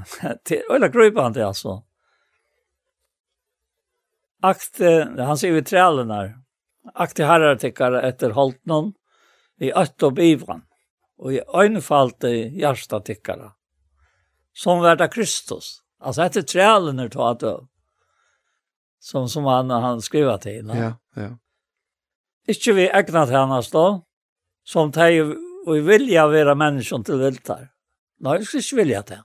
till 0.44 0.62
öla 0.70 0.88
grupa 0.88 1.22
han 1.22 1.34
til, 1.34 1.42
altså. 1.42 1.82
Akt, 4.42 4.80
han 5.18 5.38
ser 5.38 5.52
vi 5.52 5.62
trælen 5.62 6.10
her, 6.10 6.34
Akt 6.94 7.20
i 7.20 7.24
herrar 7.24 8.04
etter 8.04 8.30
holdt 8.30 8.60
noen, 8.66 8.92
i 9.60 9.72
ött 9.72 10.02
og 10.02 10.14
bivran. 10.14 10.62
og 11.20 11.34
i 11.34 11.40
øynefalt 11.54 12.24
i 12.24 12.48
hjärsta 12.60 13.02
som 14.62 14.80
värda 14.80 15.08
Kristus. 15.08 15.82
Alltså 15.98 16.22
heter 16.22 16.42
trälen 16.42 16.96
när 16.96 17.08
tar 17.08 17.30
att 17.30 17.68
som 18.98 19.28
som 19.28 19.44
han 19.44 19.70
han 19.70 20.02
skriver 20.02 20.38
till. 20.38 20.72
Ja, 20.74 20.92
ja. 21.14 21.22
Inte 21.22 21.38
Ikke 22.46 22.72
vi 22.72 22.90
egna 22.90 23.24
hennes 23.24 23.70
då, 23.70 24.02
som 24.64 24.92
teg 24.92 25.20
og 25.66 25.86
vilja 25.86 26.26
være 26.28 26.54
menneskene 26.54 27.04
til 27.04 27.20
viltar. 27.20 27.68
Nei, 28.20 28.36
jeg 28.38 28.46
skal 28.46 28.60
ikke 28.60 28.76
vilja 28.76 29.02
det. 29.02 29.20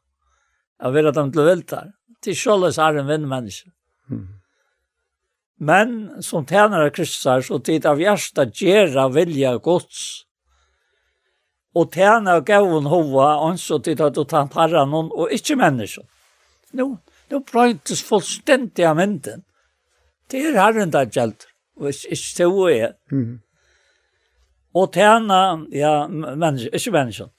Jeg 0.83 0.93
vil 0.93 1.07
at 1.07 1.15
de 1.15 1.31
til 1.31 1.47
viltar. 1.49 1.87
Til 2.21 2.35
skjoldes 2.35 2.77
er 2.77 2.99
en 2.99 3.07
vinn 3.07 3.27
menneske. 3.27 3.71
Mm. 4.09 4.27
Men 5.59 6.21
som 6.21 6.45
tjener 6.45 6.85
av 6.85 6.93
Kristus 6.95 7.47
så 7.47 7.59
tid 7.59 7.85
av 7.85 7.99
hjertet 7.99 8.55
gera 8.61 9.07
vilja 9.09 9.57
gods 9.57 10.24
og 11.75 11.91
tjene 11.91 12.37
og 12.39 12.45
gavun 12.47 12.87
hova, 12.87 13.35
og 13.43 13.59
så 13.59 13.79
til 13.83 13.99
at 14.03 14.15
du 14.15 14.23
tar 14.23 14.47
parra 14.51 14.85
noen, 14.87 15.11
og 15.11 15.33
ikke 15.35 15.57
mennesker. 15.59 16.05
Nå, 16.75 16.87
nå 17.31 17.41
brøytes 17.51 18.03
fullstendig 18.05 18.87
av 18.87 18.97
mynden. 18.99 19.43
Det 20.31 20.41
er 20.41 20.57
herren 20.57 20.93
der 20.93 21.11
gjelder, 21.11 21.51
og 21.77 21.91
ikke 21.91 22.15
ikke 22.15 22.37
til 22.39 22.55
hun 22.55 22.71
er. 22.71 22.95
Og 24.75 24.91
tjene, 24.95 25.41
ja, 25.75 25.93
mennesker, 26.07 26.73
ikke 26.73 26.95
mennesker. 26.95 27.31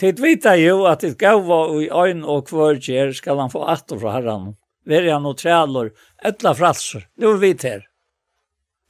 Tid 0.00 0.22
vita 0.22 0.54
jo 0.56 0.86
at 0.88 1.04
et 1.04 1.18
gava 1.20 1.60
i 1.76 1.90
øyn 1.92 2.22
og 2.24 2.46
kvørgjer 2.48 3.12
skal 3.12 3.42
han 3.42 3.52
få 3.52 3.66
atter 3.68 3.98
fra 4.00 4.14
herren. 4.16 4.54
Ver 4.88 5.10
han 5.12 5.26
og 5.28 5.36
trælor, 5.36 5.90
etla 6.24 6.54
fralser. 6.56 7.04
Nå 7.20 7.34
er 7.34 7.40
vi 7.42 7.52
her. 7.62 7.82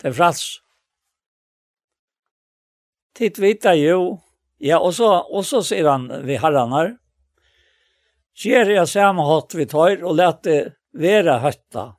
Det 0.00 0.12
er 0.12 0.14
frals. 0.16 0.60
Tid 3.18 3.40
vita 3.42 3.74
jo 3.74 4.20
Ja, 4.60 4.78
og 4.78 4.92
så, 4.94 5.08
og 5.24 5.44
så 5.48 5.62
sier 5.64 5.88
han 5.88 6.08
vi 6.26 6.36
herren 6.40 6.74
her, 6.76 6.96
Kjer 8.40 8.70
jeg 8.72 8.88
samme 8.88 9.24
hatt 9.28 9.52
vi 9.52 9.66
tar 9.68 10.00
og 10.06 10.14
let 10.16 10.44
det 10.46 10.60
være 10.96 11.40
høtta. 11.42 11.90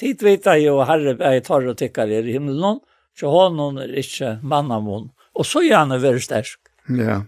Tid 0.00 0.22
vita 0.24 0.54
jo 0.56 0.78
herre 0.88 1.16
jeg 1.18 1.42
tar 1.44 1.66
og 1.68 1.76
tykkar 1.76 2.08
i 2.08 2.22
himmelen, 2.30 2.78
så 3.18 3.28
honom 3.28 3.80
er 3.82 3.92
ikke 4.00 4.38
mannamon. 4.40 5.10
Og 5.36 5.44
så 5.44 5.60
gjerne 5.66 6.00
veldig 6.00 6.22
sterk. 6.24 6.70
Ja. 6.96 7.22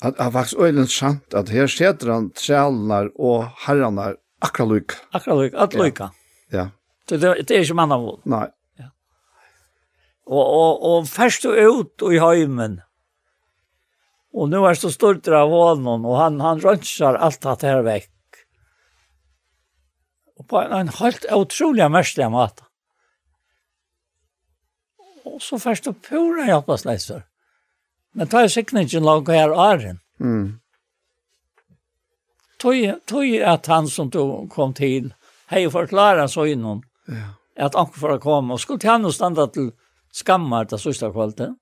At 0.00 0.16
det 0.16 0.24
er 0.24 0.32
faktisk 0.32 0.62
øyne 0.64 0.86
sant 0.88 1.36
at 1.36 1.52
her 1.52 1.68
setter 1.68 2.14
han 2.14 2.30
trælnar 2.32 3.10
og 3.20 3.50
herranar 3.66 4.16
akkurat 4.40 4.72
lyk. 4.72 4.96
Akkurat 5.12 5.44
lykke, 5.44 5.58
at 5.60 5.76
lykke. 5.76 6.08
Ja. 6.48 6.56
ja. 6.56 6.66
Så 7.08 7.18
det, 7.20 7.34
det 7.48 7.58
er 7.58 7.66
ikke 7.66 7.76
mannamon. 7.76 8.22
Nei. 8.24 8.46
Ja. 8.80 8.88
Og, 10.24 10.40
og, 10.40 10.86
og 10.88 11.10
først 11.10 11.44
du 11.44 11.52
ut 11.52 12.08
i 12.08 12.22
heimen, 12.22 12.80
Och 14.32 14.48
nu 14.48 14.56
är 14.56 14.74
så 14.74 14.90
stort 14.90 15.28
av 15.28 15.50
honom 15.50 16.04
og 16.06 16.16
han 16.16 16.40
han 16.40 16.60
rönsar 16.60 17.14
alt 17.14 17.42
det 17.42 17.66
her 17.66 17.82
vekk. 17.82 18.10
Og 20.38 20.46
på 20.48 20.60
en, 20.60 20.72
en 20.72 20.88
helt 20.88 21.26
utrolig 21.32 21.90
mästare 21.90 22.30
mat. 22.30 22.62
Og 25.24 25.42
så 25.42 25.58
først 25.58 25.86
och 25.86 26.02
pura 26.02 26.46
jag 26.46 26.66
på 26.66 26.76
släser. 26.76 27.22
Men 28.12 28.28
er 28.34 28.48
sikkert 28.48 28.80
ikke 28.84 29.00
lag 29.00 29.28
her 29.28 29.50
är 29.50 29.98
Mm. 30.20 30.60
Tog 32.58 33.06
tog 33.06 33.36
at 33.36 33.66
han 33.66 33.88
som 33.88 34.10
du 34.10 34.48
kom 34.48 34.74
til, 34.74 35.14
hej 35.46 35.70
förklara 35.70 36.28
så 36.28 36.46
innan. 36.46 36.82
Ja. 37.06 37.40
at 37.60 37.74
han 37.74 37.86
får 37.92 38.18
komme, 38.18 38.54
og 38.54 38.60
skulle 38.60 38.88
han 38.88 39.04
og 39.04 39.14
standa 39.14 39.46
til 39.52 39.72
skammar 40.12 40.64
til 40.70 40.78
sista 40.78 41.10
kvällen. 41.12 41.56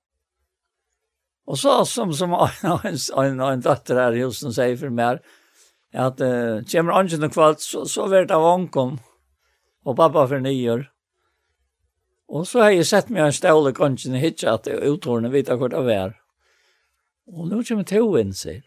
Og 1.49 1.57
så 1.57 1.79
som 1.85 2.13
som 2.13 2.33
en 2.33 2.97
en 3.17 3.41
en 3.41 3.61
datter 3.61 3.97
her 3.97 4.13
i 4.13 4.21
husen 4.21 4.53
sier 4.53 4.77
for 4.77 4.93
meg, 4.93 5.19
at 5.93 6.21
uh, 6.21 6.61
kommer 6.71 6.99
ungen 6.99 7.23
och 7.23 7.33
kvalt, 7.33 7.61
så 7.61 7.85
så 7.85 8.07
vart 8.07 8.31
av 8.31 8.45
onkom 8.45 8.99
og 9.85 9.97
pappa 9.97 10.27
for 10.27 10.39
nio 10.39 10.85
Og 12.27 12.47
så 12.47 12.61
har 12.61 12.69
jeg 12.69 12.85
sett 12.85 13.09
meg 13.09 13.23
en 13.25 13.33
ståle 13.33 13.73
kanske 13.73 14.17
hitcha 14.17 14.53
att 14.53 14.67
utorna 14.67 15.29
vita 15.29 15.55
hvor 15.55 15.69
det 15.69 15.93
er. 15.93 16.13
Og 17.27 17.47
nå 17.49 17.63
kommer 17.63 17.83
to 17.83 18.17
inn, 18.17 18.33
sier. 18.33 18.61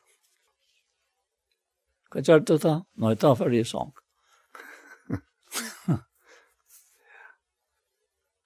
Hva 2.11 2.21
gjør 2.21 2.41
du 2.41 2.59
då? 2.59 2.85
Nej, 2.95 3.17
ta 3.17 3.37
för 3.37 3.51
det 3.51 3.65
sånn. 3.65 3.93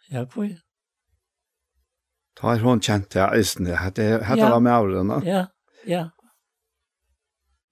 Ja, 0.09 0.26
kvar. 0.26 0.66
Da 2.37 2.51
har 2.51 2.61
hun 2.61 2.80
kjent 2.84 3.09
det, 3.11 3.24
Hette 3.80 4.03
hette 4.24 4.39
Ja. 4.39 4.51
var 4.51 4.61
med 4.61 4.72
årene. 4.72 5.22
Ja, 5.24 5.47
ja. 5.87 6.11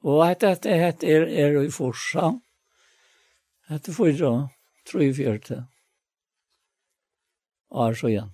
Og 0.04 0.24
hette, 0.26 0.48
hette, 0.48 0.68
hette 0.68 1.06
er, 1.06 1.28
er 1.28 1.62
i 1.62 1.70
Forsa, 1.70 2.32
Hette 3.68 3.92
for 3.92 4.04
får 4.12 4.18
jo 4.20 4.48
tre 4.84 5.06
i 5.08 5.12
fjørte 5.16 5.62
er 7.74 7.94
så 7.94 8.08
igjen. 8.10 8.32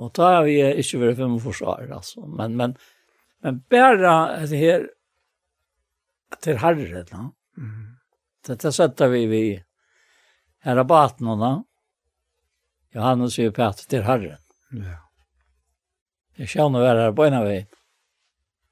Og 0.00 0.12
da 0.16 0.28
har 0.36 0.46
vi 0.46 0.56
ikke 0.80 1.00
vært 1.02 1.18
fem 1.18 1.34
med 1.34 1.42
forsvar, 1.44 1.82
altså. 1.92 2.24
Men, 2.26 2.54
men, 2.56 2.76
men 3.44 3.58
bare 3.70 3.98
det 4.48 4.60
her, 4.62 4.86
til 6.40 6.56
herre, 6.62 7.02
da. 7.10 7.26
Mm. 7.60 7.98
Dette 8.48 8.72
setter 8.72 9.12
vi 9.12 9.26
vi 9.28 9.42
her 10.64 10.80
av 10.80 10.88
baten, 10.88 11.28
da. 11.42 11.52
Mm 11.58 11.71
Johannes 12.92 13.34
sier 13.34 13.46
är 13.46 13.50
prat 13.50 13.78
till 13.88 14.02
Herren. 14.02 14.38
Ja. 14.70 14.98
Jeg 16.36 16.48
Jag 16.54 16.74
å 16.74 16.80
være 16.80 17.06
her 17.06 17.12
på 17.12 17.24
en 17.24 17.34
av 17.34 17.44
veien. 17.44 17.66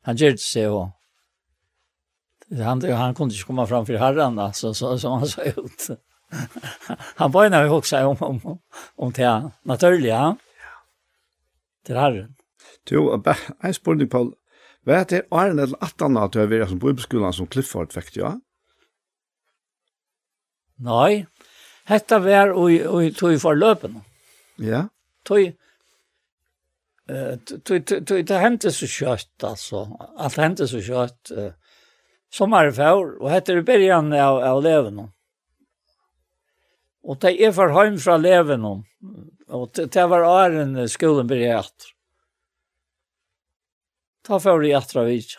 Han 0.08 0.16
gjør 0.16 0.30
det 0.36 0.40
seg 0.40 0.72
også. 0.72 0.92
han, 2.64 2.82
han 2.82 3.14
kunne 3.14 3.32
ikke 3.32 3.46
komme 3.46 3.66
fram 3.66 3.86
for 3.86 4.00
Herren 4.00 4.38
alltså, 4.38 4.74
så, 4.74 4.98
som 4.98 5.18
han 5.20 5.28
sa 5.28 5.42
ut. 5.42 5.90
han 7.20 7.30
var 7.30 7.46
ena 7.46 7.62
väg 7.62 7.72
också 7.72 7.96
om, 8.06 8.16
om, 8.20 8.58
om 8.96 9.12
det 9.12 9.50
naturliga. 9.62 10.36
Till 11.84 11.96
Herren. 11.96 12.36
Jo, 12.90 13.22
en 13.62 13.74
spurning, 13.74 14.08
Paul. 14.08 14.34
Hva 14.84 15.00
er 15.00 15.04
det 15.04 15.26
Arne 15.30 15.62
eller 15.62 15.84
Attana 15.84 16.24
att 16.24 16.32
du 16.32 16.40
har 16.40 16.48
vært 16.48 16.68
som 16.68 16.78
bibelskolan 16.80 17.32
som 17.32 17.46
Clifford 17.46 17.92
fikk, 17.92 18.16
ja? 18.16 18.32
Nei, 20.80 21.26
hetta 21.84 22.18
var 22.24 22.54
og, 22.56 22.72
og 22.88 23.16
tog 23.18 23.36
for 23.42 23.54
løpen. 23.54 24.00
Ja. 24.60 24.86
Tøy 25.28 25.52
tøy 27.66 27.80
tøy 27.82 28.20
det 28.22 28.38
hendte 28.38 28.70
så 28.74 28.86
kjøtt 28.86 29.46
altså. 29.46 29.86
Alt 30.20 30.38
hendte 30.38 30.68
så 30.70 30.82
kjøtt. 30.84 31.32
Som 32.30 32.54
er 32.54 32.70
for, 32.70 33.16
og 33.18 33.32
heter 33.32 33.58
det 33.58 33.66
början 33.66 34.12
av, 34.14 34.38
av 34.46 34.60
leven. 34.62 35.00
Og 37.02 37.18
det 37.18 37.32
er 37.42 37.50
for 37.56 37.74
heim 37.74 37.96
fra 37.98 38.14
leven. 38.20 38.66
Og 39.50 39.72
det 39.74 40.04
var 40.12 40.26
åren 40.28 40.76
skolen 40.88 41.26
började. 41.26 41.90
Ta 44.22 44.38
for 44.38 44.62
det 44.62 44.76
atra 44.78 45.08
av. 45.08 45.36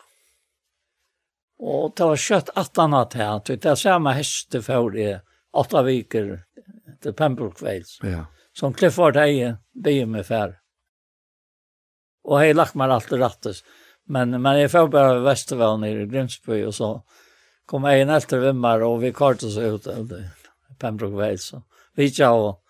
Og 1.61 1.93
det 1.95 2.09
var 2.09 2.17
kjøtt 2.19 2.49
at 2.57 2.77
han 2.81 2.97
hatt 2.97 3.15
her. 3.15 3.39
Det 3.45 3.65
er 3.69 3.79
samme 3.79 4.15
heste 4.17 4.63
for 4.65 4.91
det. 4.91 5.21
åtta 5.51 5.81
viker 5.83 6.29
til 7.03 7.13
Pembroke 7.13 7.63
Wales. 7.65 7.99
Ja 8.03 8.25
som 8.53 8.73
Clifford 8.73 9.15
Heie 9.15 9.57
bygde 9.83 10.05
med 10.05 10.25
färg. 10.25 10.53
Och 12.23 12.39
hej 12.39 12.53
lagt 12.53 12.75
mig 12.75 12.91
alltid 12.91 13.19
rattas. 13.19 13.63
Men, 14.05 14.41
men 14.41 14.59
jag 14.59 14.71
får 14.71 14.87
bara 14.87 15.19
Västervall 15.19 15.79
nere 15.79 16.01
i 16.01 16.05
Grimsby 16.05 16.63
och 16.63 16.75
så 16.75 17.03
kom 17.65 17.83
jag 17.83 18.01
in 18.01 18.09
efter 18.09 18.39
vimmar 18.39 18.79
och 18.79 19.03
vi 19.03 19.13
kartade 19.13 19.47
oss 19.47 19.57
ut 19.57 19.87
i 19.87 20.29
Pembroke 20.79 21.15
Vales. 21.15 21.43
Så 21.43 21.61
vi 21.95 22.11
tja 22.11 22.31
och 22.31 22.63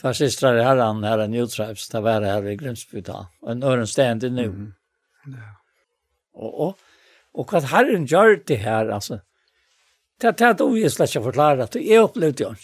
två 0.00 0.14
systrar 0.14 0.58
i 0.58 0.62
herran 0.62 1.04
här 1.04 1.34
i 1.34 1.46
ta 1.48 1.64
där 1.64 2.00
var 2.00 2.22
här 2.22 2.46
i 2.46 2.56
Grimsby 2.56 3.00
då. 3.00 3.26
Och 3.40 3.50
en 3.50 3.62
öronsten 3.62 4.20
till 4.20 4.32
nu. 4.32 4.44
Mm. 4.44 4.72
Ja. 5.26 5.56
Och, 6.32 6.66
och, 6.66 6.78
och 7.32 7.54
att 7.54 7.64
herren 7.64 8.06
gör 8.06 8.42
det 8.46 8.56
här 8.56 8.88
alltså. 8.88 9.20
Det 10.20 10.40
är 10.40 10.54
det 10.54 10.64
ovislätt 10.64 11.14
jag 11.14 11.24
förklara 11.24 11.64
att 11.64 11.74
jag 11.74 12.04
upplevde 12.04 12.44
det 12.44 12.50
inte. 12.50 12.62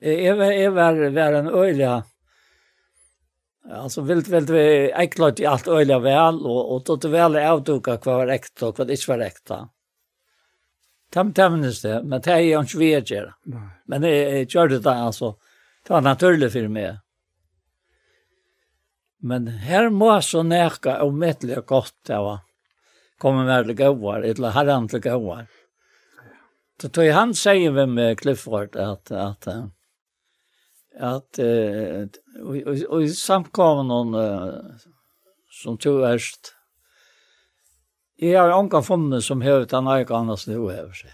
Jeg 0.00 0.36
var, 0.38 0.52
jeg 0.54 0.74
var, 0.76 1.00
var 1.10 1.36
en 1.40 1.48
øyelig, 1.50 1.88
altså 3.66 4.04
vilt, 4.06 4.28
vilt 4.30 4.52
vi 4.54 4.62
ekklart 4.94 5.40
i 5.42 5.48
alt 5.50 5.66
øyelig 5.66 5.98
vel, 6.04 6.38
og, 6.46 6.60
og 6.74 6.84
tog 6.86 7.00
det 7.02 7.10
vel 7.10 7.38
avduka 7.40 7.96
hva 7.98 8.20
var 8.20 8.32
ekta 8.36 8.68
og 8.68 8.78
hva 8.78 8.86
det 8.86 8.98
ikke 8.98 9.12
var 9.14 9.24
ekta. 9.26 9.58
Tam 11.10 11.32
tämnes 11.34 11.80
det, 11.82 12.02
men 12.04 12.22
det 12.22 12.32
er 12.32 12.44
jo 12.44 12.62
ikke 12.62 12.78
vi 12.78 12.88
gjør. 12.94 13.30
Men 13.88 14.04
jeg, 14.06 14.24
jeg 14.36 14.48
gjør 14.52 14.74
det 14.74 14.82
da, 14.84 14.94
altså. 15.08 15.34
Det 15.82 15.94
var 15.94 16.04
naturlig 16.04 16.50
for 16.52 16.68
meg. 16.70 16.98
Men 19.24 19.48
her 19.64 19.88
må 19.90 20.12
jeg 20.12 20.26
så 20.28 20.44
nækka 20.46 20.98
og 21.02 21.16
mittelig 21.18 21.64
godt 21.66 21.96
det 22.06 22.18
var. 22.22 22.44
Kommer 23.18 23.48
med 23.48 23.66
til 23.66 23.78
gåvar, 23.80 24.22
eller 24.22 24.54
herren 24.54 24.86
til 24.88 25.02
gåvar. 25.02 25.48
Så 26.78 26.92
tog 26.94 27.08
han 27.10 27.32
sier 27.34 27.72
vi 27.74 27.86
med 27.90 28.20
Clifford 28.20 28.76
at, 28.78 29.10
at, 29.10 29.48
at 29.48 29.77
att 30.98 31.38
eh 31.38 32.06
och 32.42 32.56
och 32.88 33.10
samkommer 33.10 33.82
någon 33.82 34.14
som 35.50 35.78
tog 35.78 36.02
erst 36.02 36.54
Jag 38.16 38.42
har 38.42 38.50
anka 38.60 38.82
funnet 38.82 39.24
som 39.24 39.42
hövt 39.42 39.72
han 39.72 39.86
har 39.86 40.12
annars 40.12 40.44
det 40.44 40.52
över 40.52 40.92
seg 40.92 41.10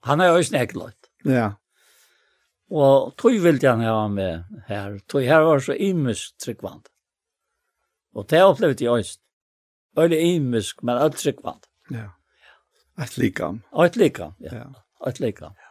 Han 0.00 0.20
har 0.20 0.38
ju 0.38 0.44
snäcklat. 0.44 0.96
Ja. 1.24 1.54
Och 2.68 3.16
tog 3.16 3.40
vill 3.40 3.62
jag 3.62 3.78
när 3.78 3.92
han 3.92 4.14
med 4.14 4.44
här. 4.66 4.98
Tog 4.98 5.22
här 5.22 5.42
var 5.42 5.60
så 5.60 5.72
imus 5.72 6.32
tryggvand 6.44 6.86
Och 8.14 8.26
det 8.28 8.42
upplevde 8.42 8.84
jag 8.84 8.98
just. 8.98 9.20
øyne 9.98 10.16
imus 10.16 10.74
men 10.82 10.96
alt 10.96 11.16
tryggvand 11.16 11.66
Ja. 11.90 12.10
Ett 13.02 13.16
likam. 13.16 13.62
Et 13.86 13.96
likam, 13.96 14.34
ja. 14.38 14.74
Ett 15.08 15.20
likam. 15.20 15.52
Ja. 15.56 15.69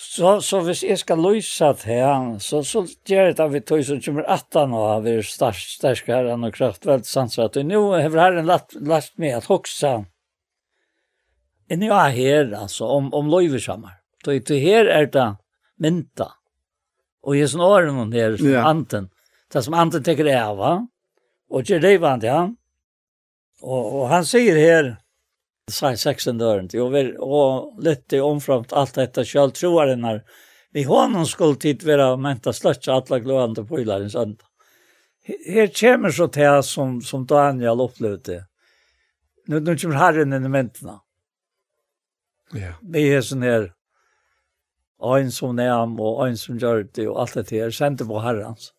Så, 0.00 0.38
så 0.40 0.62
hvis 0.64 0.80
jeg 0.82 0.98
skal 0.98 1.20
løse 1.20 1.66
det 1.76 1.84
her, 1.84 2.38
så, 2.40 2.62
så 2.64 2.82
gjør 3.06 3.26
jeg 3.28 3.36
det 3.36 3.46
vi 3.52 3.60
tog 3.60 3.82
som 3.84 4.00
kommer 4.00 4.30
attan 4.32 4.72
og 4.72 4.86
har 4.88 5.02
vært 5.04 5.60
sterskere 5.60 6.32
enn 6.32 6.46
og 6.48 6.54
kraft 6.56 6.80
kraftveld 6.80 7.04
sansat. 7.08 7.58
Og 7.60 7.68
nå 7.68 7.82
har 7.92 8.08
herren 8.08 8.48
lagt, 8.48 8.78
lagt 8.80 9.12
meg 9.20 9.36
at 9.36 9.50
hoksa 9.50 9.98
enn 11.70 11.84
jeg 11.86 11.94
er 11.94 12.16
her, 12.16 12.54
altså, 12.64 12.88
om, 12.90 13.12
om 13.14 13.28
løyvesammer. 13.30 14.00
Så 14.24 14.40
her 14.58 14.88
er 14.90 15.06
det 15.12 15.28
mynta. 15.78 16.32
Og 17.22 17.36
jeg 17.36 17.52
snår 17.52 17.90
noen 17.92 18.12
her, 18.16 18.34
som 18.40 18.48
yeah. 18.48 18.66
anten. 18.66 19.10
Det 19.52 19.62
som 19.66 19.76
anten 19.76 20.02
tenker 20.04 20.26
det 20.26 20.34
av, 20.40 20.56
va? 20.58 20.72
Og 21.50 21.68
gjør 21.68 21.82
det 21.84 21.94
vant, 22.02 22.24
ja. 22.24 22.40
Og, 23.60 23.80
og 24.00 24.04
han 24.10 24.26
sier 24.26 24.56
her, 24.58 24.94
sig 25.70 25.96
sexen 25.96 26.38
dörren 26.38 26.68
till 26.68 26.80
och, 26.80 26.94
vi, 26.94 27.16
och 27.18 27.82
lite 27.82 28.20
omframt 28.20 28.72
allt 28.72 28.94
detta 28.94 29.24
själv 29.24 29.50
tror 29.50 29.86
jag 29.86 29.98
när 29.98 30.24
vi 30.72 30.82
honom 30.82 31.26
skulle 31.26 31.54
tid 31.54 31.82
vara 31.82 32.16
menta 32.16 32.52
slötsa 32.52 32.92
alla 32.92 33.18
glöande 33.18 33.64
pojlar 33.64 34.00
en 34.00 34.10
söndag. 34.10 34.44
Här 35.46 35.80
kommer 35.80 36.10
så 36.10 36.28
till 36.28 36.62
som, 36.62 37.02
som 37.02 37.26
Daniel 37.26 37.80
upplevde. 37.80 38.46
Nu, 39.46 39.60
nu 39.60 39.76
kommer 39.76 39.94
herren 39.94 40.32
in 40.32 40.44
i 40.44 40.48
mäntorna. 40.48 41.00
Ja. 42.52 42.72
Vi 42.82 43.14
är 43.14 43.20
sån 43.20 43.42
här 43.42 43.72
en 45.18 45.32
som 45.32 45.56
näm 45.56 46.00
och 46.00 46.28
en 46.28 46.36
som 46.36 46.58
gör 46.58 46.88
det 46.94 47.08
och 47.08 47.20
allt 47.20 47.34
det 47.34 47.50
här 47.50 47.70
sände 47.70 48.04
på 48.04 48.18
herrans. 48.18 48.72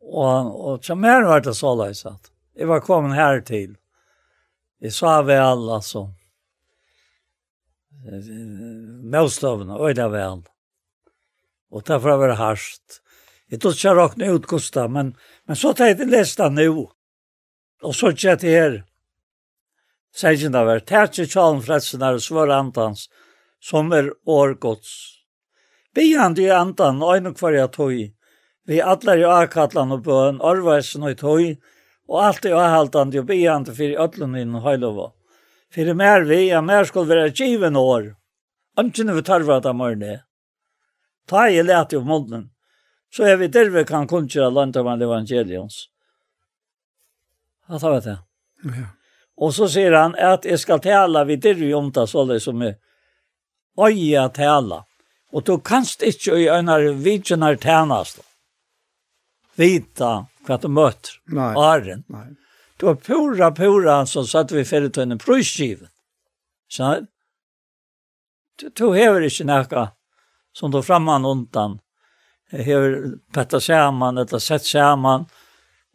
Och, 0.00 0.72
och 0.72 0.84
som 0.84 1.00
mer 1.00 1.22
var 1.22 1.40
det 1.40 1.54
så 1.54 1.74
lösat. 1.74 2.32
Jeg 2.54 2.66
var 2.66 2.80
kommet 2.80 3.16
här 3.16 3.40
till. 3.40 3.76
Jeg 4.86 4.94
sa 4.94 5.16
vel, 5.26 5.64
altså. 5.74 6.04
Møstøvene, 8.06 9.74
og 9.74 9.96
det 9.98 10.06
vel. 10.12 10.44
Og 11.74 11.82
derfor 11.88 12.12
har 12.12 12.20
vært 12.22 12.38
harskt. 12.38 13.00
Jeg 13.50 13.62
tog 13.62 13.74
ikke 13.74 13.94
råkne 13.98 14.28
ut, 14.34 14.46
Gustav, 14.46 14.92
men, 14.94 15.16
men 15.46 15.58
så 15.58 15.72
tar 15.74 15.90
jeg 15.90 15.98
til 16.02 16.12
lesta 16.14 16.46
nå. 16.52 16.68
Og 17.82 17.94
så 17.98 18.12
tjett 18.14 18.46
jeg 18.46 18.60
her. 18.60 18.76
Sægjen 20.16 20.54
av 20.56 20.70
er, 20.70 20.84
tætje 20.86 21.26
tjalen 21.28 21.58
fredsen 21.66 22.04
er 22.06 22.22
svør 22.22 22.54
antans, 22.54 23.08
som 23.58 23.90
er 23.92 24.12
årgods. 24.22 24.92
Bejande 25.98 26.46
i 26.46 26.52
antan, 26.54 27.02
øyne 27.02 27.34
kvar 27.34 27.58
jeg 27.58 27.72
tog, 27.74 27.98
vi 28.66 28.78
atler 28.82 29.18
jo 29.20 29.34
akatlan 29.34 29.94
og 29.94 30.06
bøen, 30.06 30.38
arveisen 30.42 31.04
og 31.06 31.18
tog, 31.20 31.58
og 32.08 32.24
alt 32.24 32.44
er 32.46 32.54
avhaltande 32.54 33.20
og 33.20 33.28
behandle 33.30 33.74
for 33.74 34.02
ødlen 34.06 34.36
inn 34.38 34.54
og 34.54 34.66
høylova. 34.66 35.08
Fyrir 35.74 35.98
mer 35.98 36.24
vi, 36.28 36.46
ja, 36.48 36.60
mer 36.62 36.84
skal 36.86 37.08
være 37.08 37.32
given 37.34 37.76
år. 37.76 38.14
Ønsken 38.78 39.14
vi 39.16 39.22
tarva 39.22 39.58
at 39.58 39.66
amorne. 39.66 40.20
Ta 41.26 41.48
i 41.50 41.62
lete 41.62 41.98
om 41.98 42.06
månen. 42.06 42.50
så 43.16 43.24
er 43.24 43.36
vi 43.36 43.48
der 43.48 43.70
vi 43.70 43.84
kan 43.84 44.08
kunnskjøre 44.08 44.52
landet 44.52 44.80
av 44.80 45.02
evangelions. 45.02 45.86
Ja, 47.68 47.78
ta 47.78 47.90
vet 47.94 48.08
jeg. 48.10 48.18
Ja. 48.76 48.88
Og 49.36 49.54
så 49.56 49.68
sier 49.68 49.94
han 49.96 50.14
at 50.20 50.44
jeg 50.48 50.60
skal 50.60 50.80
tale, 50.84 51.24
vi 51.28 51.36
der 51.36 51.56
vi 51.56 51.72
omtas 51.74 52.14
alle 52.16 52.38
som 52.40 52.62
er 52.62 52.76
øye 53.76 54.28
tala. 54.34 54.82
Og 55.32 55.44
du 55.44 55.58
kanst 55.58 56.02
ikke 56.02 56.38
i 56.40 56.48
øyne 56.48 56.94
vidtjener 57.04 57.56
tjenest. 57.60 58.20
Vita 59.56 60.26
hva 60.46 60.58
du 60.62 60.68
møter. 60.72 61.18
Nei. 61.34 61.52
Åren. 61.58 62.04
Nei. 62.12 62.28
Det 62.76 62.86
var 62.86 62.98
pura, 63.00 63.50
pura, 63.56 64.00
så 64.06 64.24
satt 64.28 64.52
vi 64.52 64.64
ferdig 64.68 64.92
til 64.94 65.10
en 65.10 65.20
prøyskiven. 65.20 65.88
Så 66.68 67.06
du 68.60 68.68
du 68.68 68.92
hever 68.92 69.24
ikke 69.26 69.46
nekka 69.48 69.90
som 70.56 70.70
du 70.70 70.82
framman 70.82 71.24
undan. 71.24 71.80
Jeg 72.52 72.64
Hever 72.64 73.16
petta 73.34 73.60
saman, 73.60 74.18
eller 74.18 74.38
sett 74.38 74.64
saman, 74.64 75.26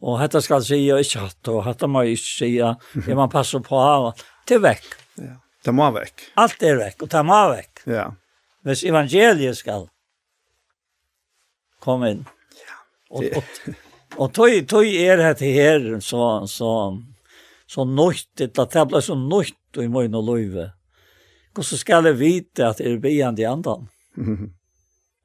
og 0.01 0.17
hetta 0.19 0.41
skal 0.41 0.63
si, 0.65 0.81
og 0.91 0.99
ikke 0.99 1.21
hatt, 1.23 1.47
og 1.47 1.63
hetta 1.65 1.87
må 1.87 2.03
jeg 2.03 2.17
ikke 2.17 2.31
si, 2.31 2.49
jeg 2.57 3.15
må 3.17 3.27
passe 3.31 3.61
på 3.63 3.79
hava. 3.79 4.11
Det 4.47 4.57
er 4.57 4.65
vekk. 4.65 4.89
Ja. 5.21 5.37
Det 5.65 5.73
må 5.77 5.87
vekk. 5.93 6.25
Alt 6.41 6.65
er 6.65 6.79
vekk, 6.81 7.05
og 7.05 7.13
det 7.13 7.23
må 7.29 7.39
vekk. 7.53 7.83
Ja. 7.93 8.07
Hvis 8.67 8.83
evangeliet 8.85 9.57
skal 9.57 9.87
komme 11.81 12.11
inn. 12.15 12.25
Ja. 12.59 12.81
Det... 13.21 13.31
Og, 13.37 13.41
og, 13.41 13.87
Og 14.17 14.33
tog 14.33 14.67
tog 14.67 14.85
er 14.85 15.17
det 15.17 15.53
her 15.53 15.99
så 15.99 16.47
så 16.47 16.97
så 17.67 17.85
nöjt 17.85 18.57
att 18.57 18.71
det 18.71 18.85
blir 18.85 18.99
så 19.01 19.15
nöjt 19.15 19.77
i 19.77 19.87
min 19.87 20.15
og 20.15 20.23
løyve. 20.23 20.71
Och 21.57 21.65
så 21.65 21.77
ska 21.77 22.01
det 22.01 22.13
vita 22.13 22.69
at 22.69 22.77
det 22.77 23.05
er 23.05 23.27
an 23.27 23.35
de 23.35 23.45
andan? 23.45 23.87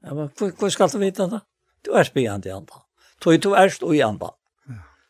Ja, 0.01 0.13
men 0.13 0.29
hvor 0.59 0.69
ska 0.69 0.87
du 0.87 0.97
vite 0.97 1.27
det? 1.27 1.41
Du 1.81 1.91
är 1.91 2.11
bland 2.13 2.43
de 2.43 2.51
andan. 2.51 2.81
Tog 3.19 3.41
du 3.41 3.55
er 3.55 3.69
stå 3.69 3.93
i 3.93 4.01
andan. 4.01 4.31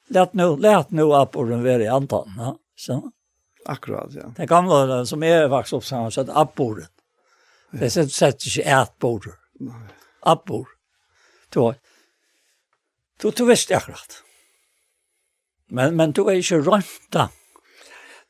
Lät 0.09 0.33
nu 0.33 0.57
lät 0.57 0.91
nu 0.91 1.01
upp 1.01 1.35
och 1.35 1.47
den 1.47 1.63
vara 1.63 1.83
i 1.83 1.87
andan. 1.87 2.33
ja. 2.37 2.57
Så. 2.75 3.11
Akkurat, 3.65 4.13
ja. 4.13 4.33
Det 4.35 4.45
gamla 4.45 5.05
som 5.05 5.23
är 5.23 5.47
vax 5.47 5.73
upp 5.73 5.85
så 5.85 5.95
att 5.95 6.29
abbordet. 6.29 6.91
Det 7.71 7.89
sätter 7.89 8.49
sig 8.49 8.63
ätbordet. 8.63 9.35
Nej. 9.59 9.75
Abbor. 10.19 10.67
Då 11.49 11.73
Du, 13.21 13.31
du 13.31 13.45
visste 13.45 13.77
akkurat. 13.77 14.21
Men, 15.69 15.95
men 15.97 16.13
du 16.15 16.27
er 16.27 16.39
ikke 16.39 16.61
rømt 16.63 17.09
da. 17.13 17.27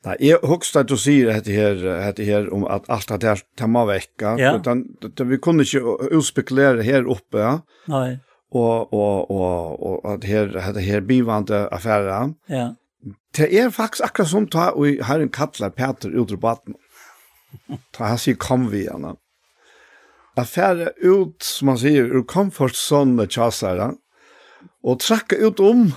Nei, 0.06 0.16
jeg 0.24 0.40
husker 0.46 0.84
at 0.84 0.90
du 0.92 0.96
sier 1.00 1.32
dette 1.32 1.52
her, 1.52 1.76
dette 1.82 2.26
her 2.26 2.48
om 2.54 2.64
at 2.72 2.88
alt 2.94 3.12
det 3.18 3.28
her 3.28 3.44
temma 3.60 3.84
vekka. 3.90 4.36
Ja. 4.40 4.54
Den, 4.64 4.86
vi 5.02 5.40
kunne 5.42 5.66
ikke 5.66 5.98
utspekulere 6.16 6.86
her 6.86 7.10
oppe. 7.10 7.42
Ja? 7.42 7.54
Nei. 7.92 8.18
Og, 8.56 8.94
og, 8.96 9.32
og, 9.34 9.84
og 9.84 10.12
at 10.14 10.28
her, 10.28 10.54
dette 10.54 10.86
her 10.86 11.04
bivande 11.04 11.66
affæra. 11.74 12.22
Ja. 12.48 12.72
Det 13.36 13.50
er 13.52 13.74
faktisk 13.74 14.06
akkurat 14.08 14.32
som 14.32 14.48
ta, 14.50 14.70
og 14.72 15.04
her 15.06 15.22
en 15.22 15.34
kattler 15.34 15.74
Peter 15.76 16.14
ut 16.16 16.32
ur 16.32 16.42
baten. 16.42 16.78
Ta 17.96 18.14
han 18.14 18.22
sier 18.22 18.38
kom 18.40 18.70
vi 18.72 18.86
igjen. 18.86 19.12
Affæra 20.38 20.94
ut, 21.04 21.44
som 21.44 21.74
han 21.74 21.82
sier, 21.82 22.08
ur 22.08 22.24
komfortzone 22.30 23.28
tjasere. 23.28 23.92
Ja 23.92 24.07
og 24.88 25.02
trakka 25.04 25.38
ut 25.44 25.60
om, 25.60 25.88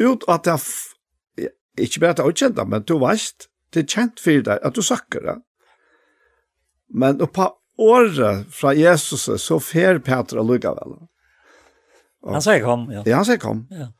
ut 0.00 0.26
at 0.30 0.46
det, 0.46 0.58
ikke 1.80 2.02
bare 2.02 2.14
at 2.14 2.20
det 2.20 2.50
er 2.60 2.68
men 2.68 2.84
du 2.86 2.98
veist, 3.02 3.48
det 3.74 3.84
er 3.84 3.90
kjent 3.90 4.22
for 4.22 4.44
deg, 4.46 4.58
at 4.62 4.76
du 4.76 4.82
sakker 4.82 5.24
det. 5.26 5.36
Men 6.90 7.22
oppa 7.22 7.52
året 7.78 8.46
fra 8.54 8.74
Jesus, 8.74 9.28
så 9.42 9.58
fer 9.62 9.98
Peter 10.04 10.40
og 10.42 10.50
lukka 10.50 10.74
vel. 10.78 10.98
Og, 12.20 12.34
han 12.34 12.44
sier 12.44 12.62
kom, 12.64 12.88
ja. 12.92 13.04
Ja, 13.06 13.20
han 13.20 13.28
sier 13.28 13.40
kom. 13.40 13.64
Ja. 13.72 13.90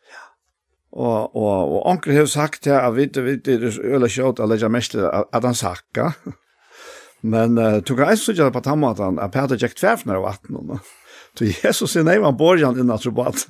Og, 0.91 1.37
og, 1.39 1.77
og 1.77 1.85
onkel 1.87 2.17
har 2.19 2.27
sagt 2.27 2.65
til 2.67 2.75
at 2.75 2.95
vi 2.97 3.07
ikke 3.07 3.55
er 3.55 3.79
øyla 3.95 4.11
kjøtt, 4.11 4.43
eller 4.43 4.59
ikke 4.59 4.73
mest 4.75 4.97
at 4.99 5.45
han 5.47 5.55
sakka. 5.57 6.11
Men 7.23 7.59
uh, 7.61 7.79
tog 7.85 8.01
jeg 8.01 8.19
ikke 8.33 8.51
på 8.57 8.65
tammaten 8.65 9.21
at 9.23 9.33
Peter 9.33 9.61
gikk 9.61 9.77
tverfner 9.79 10.19
av 10.19 10.27
18 10.35 10.59
år. 10.61 10.83
Så 11.39 11.45
Jesus 11.45 11.97
er 11.97 12.03
nej 12.03 12.21
man 12.21 12.37
borgen 12.37 12.79
innan 12.79 12.99
trobat. 12.99 13.49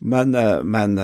men 0.00 0.30
men 0.70 0.94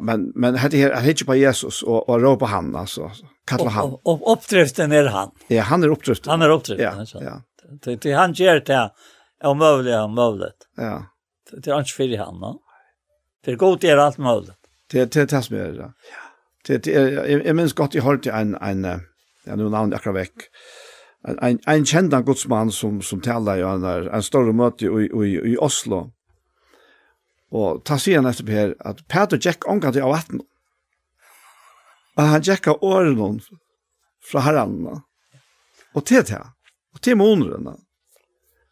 men 0.00 0.32
men 0.34 0.56
hade 0.56 0.76
jag 0.76 0.96
hade 0.96 1.24
på 1.24 1.34
Jesus 1.34 1.82
och 1.82 2.08
och 2.08 2.20
ropa 2.20 2.46
han 2.46 2.76
alltså 2.76 3.10
kalla 3.46 3.70
han. 3.70 3.84
Och, 3.84 4.06
och 4.06 4.32
uppdriften 4.32 4.92
är 4.92 5.04
han. 5.04 5.30
Ja, 5.48 5.62
han 5.62 5.82
är 5.82 5.88
uppdriften. 5.88 6.30
Han 6.30 6.42
är 6.42 6.50
uppdriften. 6.50 7.06
Ja. 7.12 7.20
ja. 7.22 7.42
Det, 7.82 7.96
det 7.96 8.12
han 8.12 8.32
gör 8.32 8.60
det 8.60 8.74
är 8.74 8.90
omöjligt, 9.44 9.96
omöjligt. 9.96 10.66
Ja. 10.76 11.06
Det 11.50 11.70
är 11.70 11.78
inte 11.78 11.92
för 11.92 12.16
han, 12.18 12.40
va? 12.40 12.54
För 13.44 13.56
gott 13.56 13.84
är 13.84 13.96
allt 13.96 14.18
möjligt. 14.18 14.52
Det 14.90 15.12
det 15.12 15.26
tas 15.26 15.50
med 15.50 15.74
det. 15.74 15.76
Ja. 15.76 15.92
Det 16.66 16.86
är 16.86 17.46
jag 17.46 17.56
minns 17.56 17.72
gott 17.72 17.94
jag 17.94 18.02
hörde 18.02 18.30
en 18.30 18.54
en 18.54 18.84
ja 19.44 19.56
nu 19.56 19.68
namn 19.68 19.94
jag 20.04 20.12
veck. 20.12 20.14
väck 20.14 20.44
en 21.24 21.58
en 21.66 21.84
känd 21.84 22.24
gudsman 22.26 22.72
som 22.72 23.02
som 23.02 23.20
talar 23.20 23.56
ju 23.56 23.62
en 23.62 24.08
en 24.08 24.22
stor 24.22 24.52
möte 24.52 24.84
i 24.84 25.26
i 25.26 25.52
i 25.52 25.56
Oslo. 25.56 26.12
Og 27.50 27.84
ta 27.84 27.98
sig 27.98 28.22
nästa 28.22 28.44
på 28.44 28.50
her 28.50 28.74
at 28.80 29.08
Peter 29.08 29.38
Jack 29.42 29.68
angat 29.68 29.96
i 29.96 30.00
vatten. 30.00 30.40
Og 32.16 32.24
han 32.24 32.42
jacka 32.42 32.72
åren 32.72 33.40
från 34.30 35.02
Og 35.94 36.06
til 36.06 36.16
det 36.16 36.46
Og 36.94 37.02
til 37.02 37.02
till 37.02 37.16
månaderna. 37.16 37.87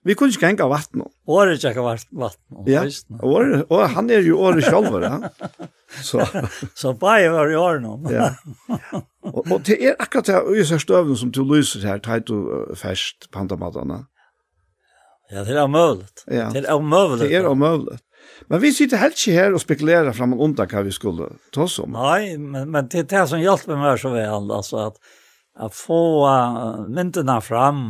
Vi 0.06 0.14
kunne 0.14 0.30
ikke 0.30 0.46
henge 0.46 0.62
av 0.62 0.70
vatten. 0.70 1.02
Året 1.26 1.64
ikke 1.66 1.82
av 1.82 1.88
vatten. 1.90 2.26
Ja, 2.70 2.84
året, 3.26 3.66
og 3.66 3.82
han 3.96 4.10
er 4.14 4.22
jo 4.26 4.38
året 4.46 4.66
selv, 4.68 5.00
ja. 5.02 5.18
Så, 6.02 6.18
så 6.74 6.90
bare 6.98 7.28
var 7.30 7.50
i 7.50 7.54
året 7.54 7.84
nå. 7.84 7.92
ja. 8.10 8.32
Og, 9.22 9.44
og 9.44 9.60
det 9.68 9.76
er 9.78 9.94
akkurat 10.02 10.26
det 10.26 10.40
øyeste 10.50 10.80
støvnen 10.82 11.16
som 11.16 11.30
du 11.30 11.44
lyser 11.46 11.86
her, 11.86 12.00
teit 12.02 12.30
og 12.34 12.74
fest 12.76 13.28
pandamadene. 13.32 14.00
Ja, 15.30 15.44
det 15.46 15.54
er 15.54 15.62
omøvlet. 15.62 16.24
Ja. 16.26 16.50
Det 16.54 16.64
er 16.64 16.74
omøvlet. 16.74 17.22
Det 17.22 17.38
er 17.38 17.46
omøvlet. 17.48 18.02
Men 18.50 18.62
vi 18.62 18.72
sitter 18.74 19.00
helt 19.00 19.18
ikke 19.18 19.38
her 19.38 19.54
og 19.54 19.62
spekulerer 19.62 20.14
fram 20.14 20.34
og 20.36 20.42
undan 20.46 20.68
hva 20.70 20.82
vi 20.86 20.94
skulle 20.94 21.30
ta 21.54 21.64
oss 21.66 21.78
om. 21.82 21.94
Nei, 21.96 22.36
men, 22.38 22.70
men 22.74 22.90
det 22.90 23.04
er 23.04 23.10
det 23.14 23.24
som 23.30 23.42
hjelper 23.42 23.78
meg 23.80 23.98
så 24.02 24.12
vel, 24.14 24.50
altså, 24.58 24.88
at, 24.90 25.00
at 25.66 25.74
få 25.74 26.00
uh, 26.26 26.86
myndene 26.90 27.38
fram, 27.42 27.84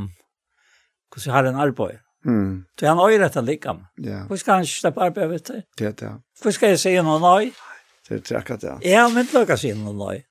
hvordan 1.12 1.36
har 1.36 1.50
en 1.50 1.62
arbeid. 1.66 2.00
Mm. 2.26 2.64
Så 2.80 2.86
han 2.86 2.98
har 2.98 3.10
ju 3.10 3.18
rätt 3.18 3.36
att 3.36 3.44
ligga. 3.44 3.86
Ja. 3.94 4.26
Hur 4.28 4.36
ska 4.36 4.52
han 4.52 4.66
släppa 4.66 5.00
arbetet? 5.00 5.64
Det 5.76 5.98
det. 5.98 6.20
Hur 6.44 6.50
ska 6.50 6.68
jag 6.68 6.80
säga 6.80 7.02
någon 7.02 7.22
nej? 7.22 7.52
Det 8.08 8.20
träckat 8.20 8.62
ja. 8.62 8.78
Ja, 8.82 9.08
men 9.08 9.18
inte 9.18 9.38
locka 9.38 9.56
sig 9.56 9.74
någon 9.74 9.98
nej. 10.08 10.26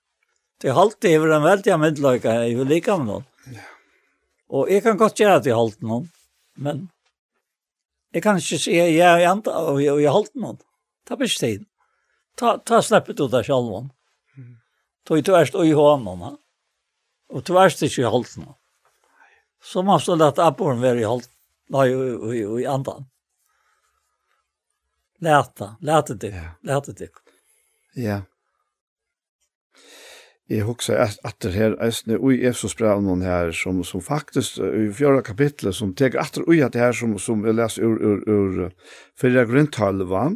Det 0.61 0.69
har 0.69 0.81
alltid 0.81 1.11
över 1.11 1.27
en 1.27 1.43
väldigt 1.43 1.65
jag 1.65 1.87
inte 1.87 2.01
locka 2.01 2.45
i 2.45 2.65
ligga 2.65 2.97
med 2.97 3.07
någon. 3.07 3.23
Ja. 3.45 3.59
Och 4.47 4.71
jag 4.71 4.83
kan 4.83 4.97
gott 4.97 5.19
göra 5.19 5.35
att 5.35 5.45
jag 5.45 5.55
hållt 5.55 5.81
någon. 5.81 6.09
Men 6.55 6.89
jag 8.11 8.23
kan 8.23 8.35
inte 8.35 8.57
säga 8.57 8.89
ja, 8.89 9.19
jag 9.19 9.31
antar 9.31 9.71
och 9.71 9.81
jag, 9.81 10.01
jag 10.01 10.11
hållt 10.11 10.35
någon. 10.35 10.57
Ta 11.07 11.15
bäst 11.15 11.39
tid. 11.39 11.65
Ta, 12.35 12.57
ta 12.57 12.81
släppet 12.81 13.19
ut 13.19 13.33
av 13.33 13.43
självan. 13.43 13.89
Mm. 14.37 14.57
Ta 15.07 15.15
ju 15.15 15.21
tvärst 15.21 15.55
och 15.55 15.65
i 15.65 15.71
honom. 15.71 16.21
Ha? 16.21 16.37
Och 17.29 17.45
tvärst 17.45 17.81
är 17.81 17.99
ju 17.99 18.05
hållt 18.05 18.37
någon. 18.37 18.53
Så 19.63 19.83
måste 19.83 20.15
det 20.15 20.27
att 20.27 20.39
abborren 20.39 20.81
vara 20.81 20.99
i 20.99 21.03
hållt 21.03 21.29
Nei, 21.73 21.89
og 21.95 22.59
i 22.61 22.65
andan. 22.69 23.07
Læta, 25.25 25.75
læta 25.81 26.13
dig, 26.13 26.33
ja. 26.33 26.49
læta 26.63 26.91
dig. 26.91 27.09
Ja. 27.95 28.21
Jeg 30.49 30.63
husker 30.63 30.97
at 31.23 31.35
det 31.41 31.53
her, 31.53 31.73
eisne, 31.81 32.19
ui 32.21 32.43
Efsos 32.45 32.75
brev 32.77 33.01
noen 33.01 33.23
her, 33.25 33.49
som, 33.51 33.79
som 33.83 34.01
faktisk, 34.01 34.59
i 34.59 34.91
fjorda 34.93 35.23
kapitlet, 35.25 35.73
som 35.75 35.95
teker 35.97 36.21
at 36.21 36.37
ui 36.45 36.59
at 36.61 36.73
det 36.73 36.81
her, 36.81 36.91
som, 36.93 37.17
som 37.19 37.41
vi 37.43 37.53
leser 37.55 37.81
ur, 37.87 37.97
ur, 37.97 38.21
ur 38.29 38.67
fyrra 39.17 39.47
grunntalva, 39.49 40.27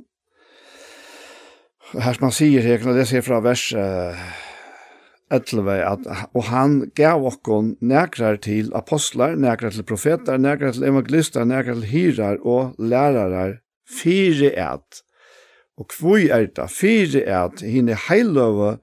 her 1.94 2.18
som 2.18 2.26
han 2.26 2.34
sier 2.34 2.66
her, 2.66 2.80
jeg 2.80 2.82
kan 2.82 2.98
lese 2.98 3.20
her 3.20 3.28
fra 3.28 3.42
vers, 3.46 3.68
uh, 3.78 4.49
Etlevei, 5.30 5.78
at, 5.86 6.08
og 6.34 6.48
han 6.50 6.80
gav 6.98 7.22
okkon 7.30 7.76
nekrar 7.86 8.40
til 8.42 8.72
apostlar, 8.78 9.36
nekrar 9.38 9.76
til 9.76 9.86
profetar, 9.86 10.40
nekrar 10.42 10.74
til 10.74 10.88
evangelistar, 10.90 11.46
nekrar 11.46 11.78
til 11.78 11.92
hyrar 11.92 12.40
og 12.42 12.74
lærarar, 12.82 13.60
fire 13.86 14.50
et. 14.58 15.04
Og 15.78 15.88
kvui 15.94 16.32
er 16.34 16.48
det, 16.50 16.66
fire 16.74 17.22
et, 17.22 17.62
hine 17.62 17.98
heiløve, 18.08 18.80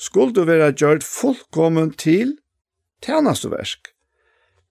skulle 0.00 0.46
være 0.48 0.72
gjørt 0.72 1.04
fullkommen 1.04 1.92
til 1.92 2.38
tjenestuversk. 3.04 3.92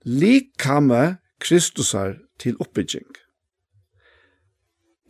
Likame 0.05 1.19
Kristusar 1.39 2.17
til 2.41 2.57
oppbygging. 2.59 3.05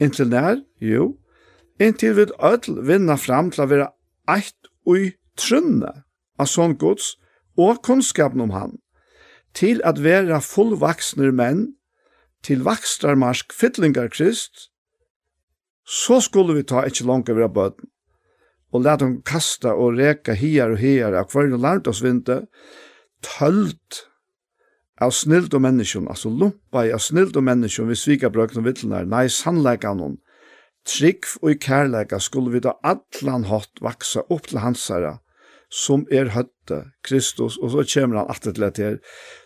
Inntil 0.03 0.29
nær, 0.31 0.59
jo, 0.83 1.15
inntil 1.79 2.15
vi 2.19 2.27
ødel 2.43 2.83
vinna 2.87 3.15
fram 3.15 3.53
til 3.55 3.63
å 3.63 3.71
være 3.71 3.89
eit 4.35 4.71
ui 4.87 5.13
trunne 5.39 5.95
av 6.39 6.49
sånn 6.51 6.77
gods 6.79 7.15
og 7.59 7.81
kunnskapen 7.85 8.41
om 8.45 8.53
han, 8.55 8.77
til 9.53 9.81
at 9.87 10.01
vera 10.03 10.39
fullvaksner 10.43 11.33
menn, 11.35 11.67
til 12.45 12.63
vakstarmarsk 12.63 13.51
fytlingar 13.51 14.11
krist, 14.13 14.69
så 15.83 16.19
skulle 16.23 16.55
vi 16.55 16.63
ta 16.63 16.85
ikkje 16.87 17.07
langt 17.09 17.31
over 17.33 17.49
bøten, 17.51 17.89
og 18.71 18.85
lade 18.85 19.03
dem 19.03 19.17
kasta 19.25 19.73
og 19.73 19.97
reka 19.97 20.35
hier 20.37 20.75
og 20.75 20.79
hier 20.79 21.17
av 21.17 21.33
hver 21.33 21.49
larmt 21.57 21.89
oss 21.89 22.03
vinte, 22.05 22.43
tølt 23.25 24.03
av 25.01 25.11
snilt 25.15 25.55
og 25.55 25.63
menneskjon, 25.63 26.09
altså 26.11 26.29
lumpa 26.29 26.85
av 26.85 27.01
snilt 27.01 27.37
og 27.39 27.45
menneskjon 27.47 27.89
vi 27.89 27.97
svika 27.97 28.29
brøkken 28.31 28.61
og 28.61 28.67
vittlenar, 28.69 29.07
nei, 29.09 29.25
sannleika 29.31 29.95
noen, 29.97 30.19
trygg 30.87 31.25
og 31.41 31.53
i 31.53 31.57
kærleika 31.59 32.19
skulle 32.23 32.53
vi 32.53 32.61
da 32.63 32.75
atlan 32.85 33.47
hatt 33.49 33.81
vaksa 33.83 34.23
opp 34.29 34.47
til 34.47 34.61
hansara, 34.63 35.17
som 35.69 36.05
er 36.11 36.31
høtte, 36.33 36.91
Kristus, 37.05 37.57
og 37.57 37.71
så 37.71 37.85
kommer 37.93 38.21
han 38.21 38.29
alltid 38.29 38.53
til 38.53 38.65
dette 38.65 38.83
her. 38.83 38.97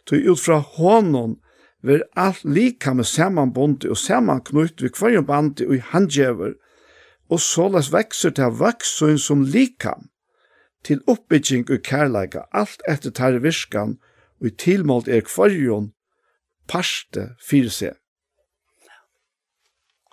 Så 0.07 0.19
ut 0.23 0.39
fra 0.39 0.59
hånden 0.77 1.37
vil 1.83 2.03
alt 2.15 2.43
lika 2.47 2.93
med 2.95 3.07
sammanbundet 3.07 3.89
og 3.91 3.99
sammanknutt 3.99 4.81
ved 4.81 4.95
hver 4.99 5.21
band 5.27 5.61
og 5.67 5.75
i 5.75 5.83
handjever, 5.91 6.55
og 7.29 7.39
såles 7.39 7.91
vekser 7.91 8.31
til 8.35 8.55
vaksun 8.59 9.19
som 9.19 9.43
likam, 9.43 10.09
til 10.83 11.03
oppbygging 11.07 11.69
og 11.71 11.83
kærleika, 11.83 12.47
alt 12.51 12.83
etter 12.87 13.11
tar 13.11 13.39
virskan 13.43 13.97
og 14.43 14.47
i 14.47 14.55
tilmålt 14.59 15.07
er 15.07 15.23
kvarjon 15.23 15.91
parste 16.67 17.29
fyrir 17.43 17.71
seg. 17.71 17.95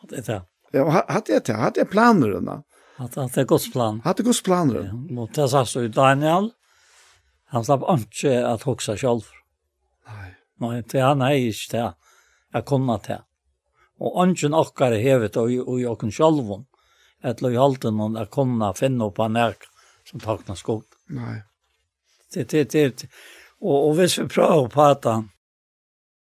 Hatt 0.01 0.15
er 0.15 0.27
det? 0.27 0.41
Ja, 0.75 0.87
hatt 0.87 1.31
er 1.31 1.43
det, 1.43 1.57
hatt 1.59 1.79
er 1.79 1.89
planerna. 1.91 2.61
Att, 3.01 3.19
att 3.19 3.35
det 3.35 3.41
är 3.41 3.45
Guds 3.45 3.73
plan. 3.73 4.01
Hatt 4.05 4.21
er 4.21 4.23
är 4.23 4.25
Guds 4.25 4.43
plan. 4.43 4.75
Ja, 4.75 4.93
mot 5.15 5.35
det 5.35 5.49
sa 5.49 5.65
så 5.67 5.87
Daniel. 5.89 6.51
Han 7.45 7.65
slapp 7.65 7.83
ikke 7.99 8.47
att 8.47 8.63
huxa 8.63 8.97
själv. 8.97 9.23
Nej. 10.07 10.35
Nej, 10.61 10.83
det 10.93 11.01
han 11.01 11.23
är 11.23 11.31
ikke 11.31 11.77
det. 11.77 11.95
Jeg 12.53 12.65
kunne 12.65 12.99
det. 13.07 13.21
Og 14.01 14.23
ønsken 14.23 14.55
okkar 14.55 14.93
er 14.93 15.01
hevet 15.01 15.37
och 15.37 15.69
och 15.69 15.81
jag 15.81 16.01
kan 16.01 16.09
Et 16.09 16.67
att 17.23 17.41
loj 17.41 17.57
halten 17.57 17.97
någon 17.97 18.17
att 18.17 18.31
kunna 18.31 18.75
finna 18.75 19.13
en 19.19 19.33
närk 19.33 19.63
som 20.05 20.21
takna 20.21 20.57
skog. 20.57 20.85
Nej. 21.09 21.43
Det 22.35 22.49
det 22.49 22.71
det 22.71 23.07
och 23.61 23.89
och 23.89 23.95
hvis 23.95 24.19
vi 24.19 24.29
prövar 24.29 24.69
på 24.69 24.81
og 24.83 25.25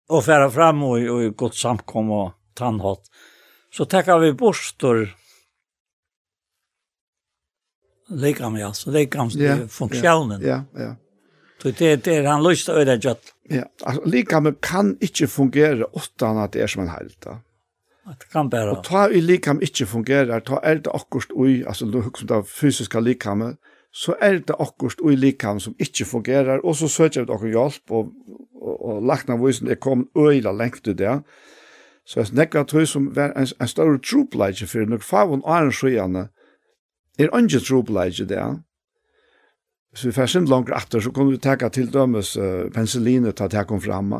och 0.08 0.24
frem 0.24 0.50
fram 0.50 0.82
och 0.82 0.98
och 0.98 1.36
gott 1.36 1.56
samkom 1.56 2.10
och 2.10 2.32
tannhått, 2.54 3.10
Så 3.76 3.84
tekker 3.84 4.18
vi 4.18 4.32
borstor 4.32 5.16
Lekam, 8.08 8.56
ja. 8.56 8.72
Så 8.72 8.90
lekams 8.90 9.36
yeah. 9.36 9.66
funksjonen. 9.68 10.42
Ja, 10.42 10.62
ja. 10.78 10.94
Så 11.62 11.70
det, 11.70 12.04
det 12.04 12.18
er 12.20 12.28
han 12.28 12.44
lyst 12.44 12.68
til 12.68 12.76
å 12.76 12.82
gjøre 12.82 13.00
kjøtt. 13.02 13.32
Ja, 13.50 13.64
altså, 13.82 14.02
lekam 14.10 14.50
kan 14.62 14.94
ikke 15.02 15.26
fungere 15.30 15.88
åttan 15.96 16.38
at 16.42 16.54
det 16.54 16.62
er 16.62 16.70
som 16.70 16.84
en 16.84 16.92
heilt, 16.92 17.18
da. 17.24 17.40
Det 18.06 18.28
kan 18.30 18.50
bare. 18.50 18.76
Og 18.76 18.84
ta 18.86 19.08
i 19.10 19.20
likam 19.20 19.58
ikke 19.64 19.86
fungerer, 19.90 20.44
ta 20.46 20.60
er 20.62 20.78
det 20.84 20.92
akkurat 20.94 21.32
ui, 21.34 21.64
altså 21.66 21.88
du 21.90 21.98
husker 22.04 22.22
om 22.22 22.28
det 22.30 22.52
fysiske 22.52 23.00
likamet, 23.02 23.56
så 23.90 24.14
er 24.22 24.38
det 24.46 24.54
akkurat 24.60 25.02
ui 25.02 25.16
likam 25.18 25.58
som 25.60 25.74
ikke 25.82 26.06
fungerer, 26.06 26.62
og 26.62 26.76
så 26.78 26.88
søker 26.92 27.24
vi 27.24 27.32
dere 27.32 27.50
hjelp, 27.50 27.90
og, 27.90 28.12
og, 28.60 28.76
og 28.76 29.02
lagt 29.10 29.30
av 29.32 29.42
vysen, 29.42 29.72
er 29.72 29.80
kommet 29.82 30.12
øyla 30.14 30.52
lengt 30.54 30.86
ut 30.86 30.98
det. 30.98 31.18
Så 32.06 32.20
jeg 32.20 32.30
snakker 32.30 32.62
at 32.62 32.70
hun 32.70 32.86
som 32.86 33.10
var 33.16 33.34
en, 33.34 33.48
en 33.60 33.68
større 33.68 33.98
tropleidje 33.98 34.68
for 34.70 34.86
noen 34.86 35.02
favon 35.02 35.42
og 35.42 35.56
annen 35.56 35.74
skjøyene, 35.74 36.28
er 37.18 37.32
ikke 37.32 37.64
trobeleid 37.64 38.20
i 38.20 38.28
det. 38.28 38.44
Så 39.96 40.08
vi 40.08 40.12
først 40.12 40.36
ikke 40.36 40.50
langt 40.52 40.72
etter, 40.76 41.00
så 41.00 41.10
kunne 41.10 41.32
vi 41.32 41.40
tenke 41.40 41.68
til 41.72 41.88
dømes 41.92 42.36
uh, 42.36 42.68
penicillinet 42.74 43.36
til 43.36 43.44
at 43.44 43.54
jeg 43.54 43.66
kom 43.66 43.80
frem. 43.80 44.12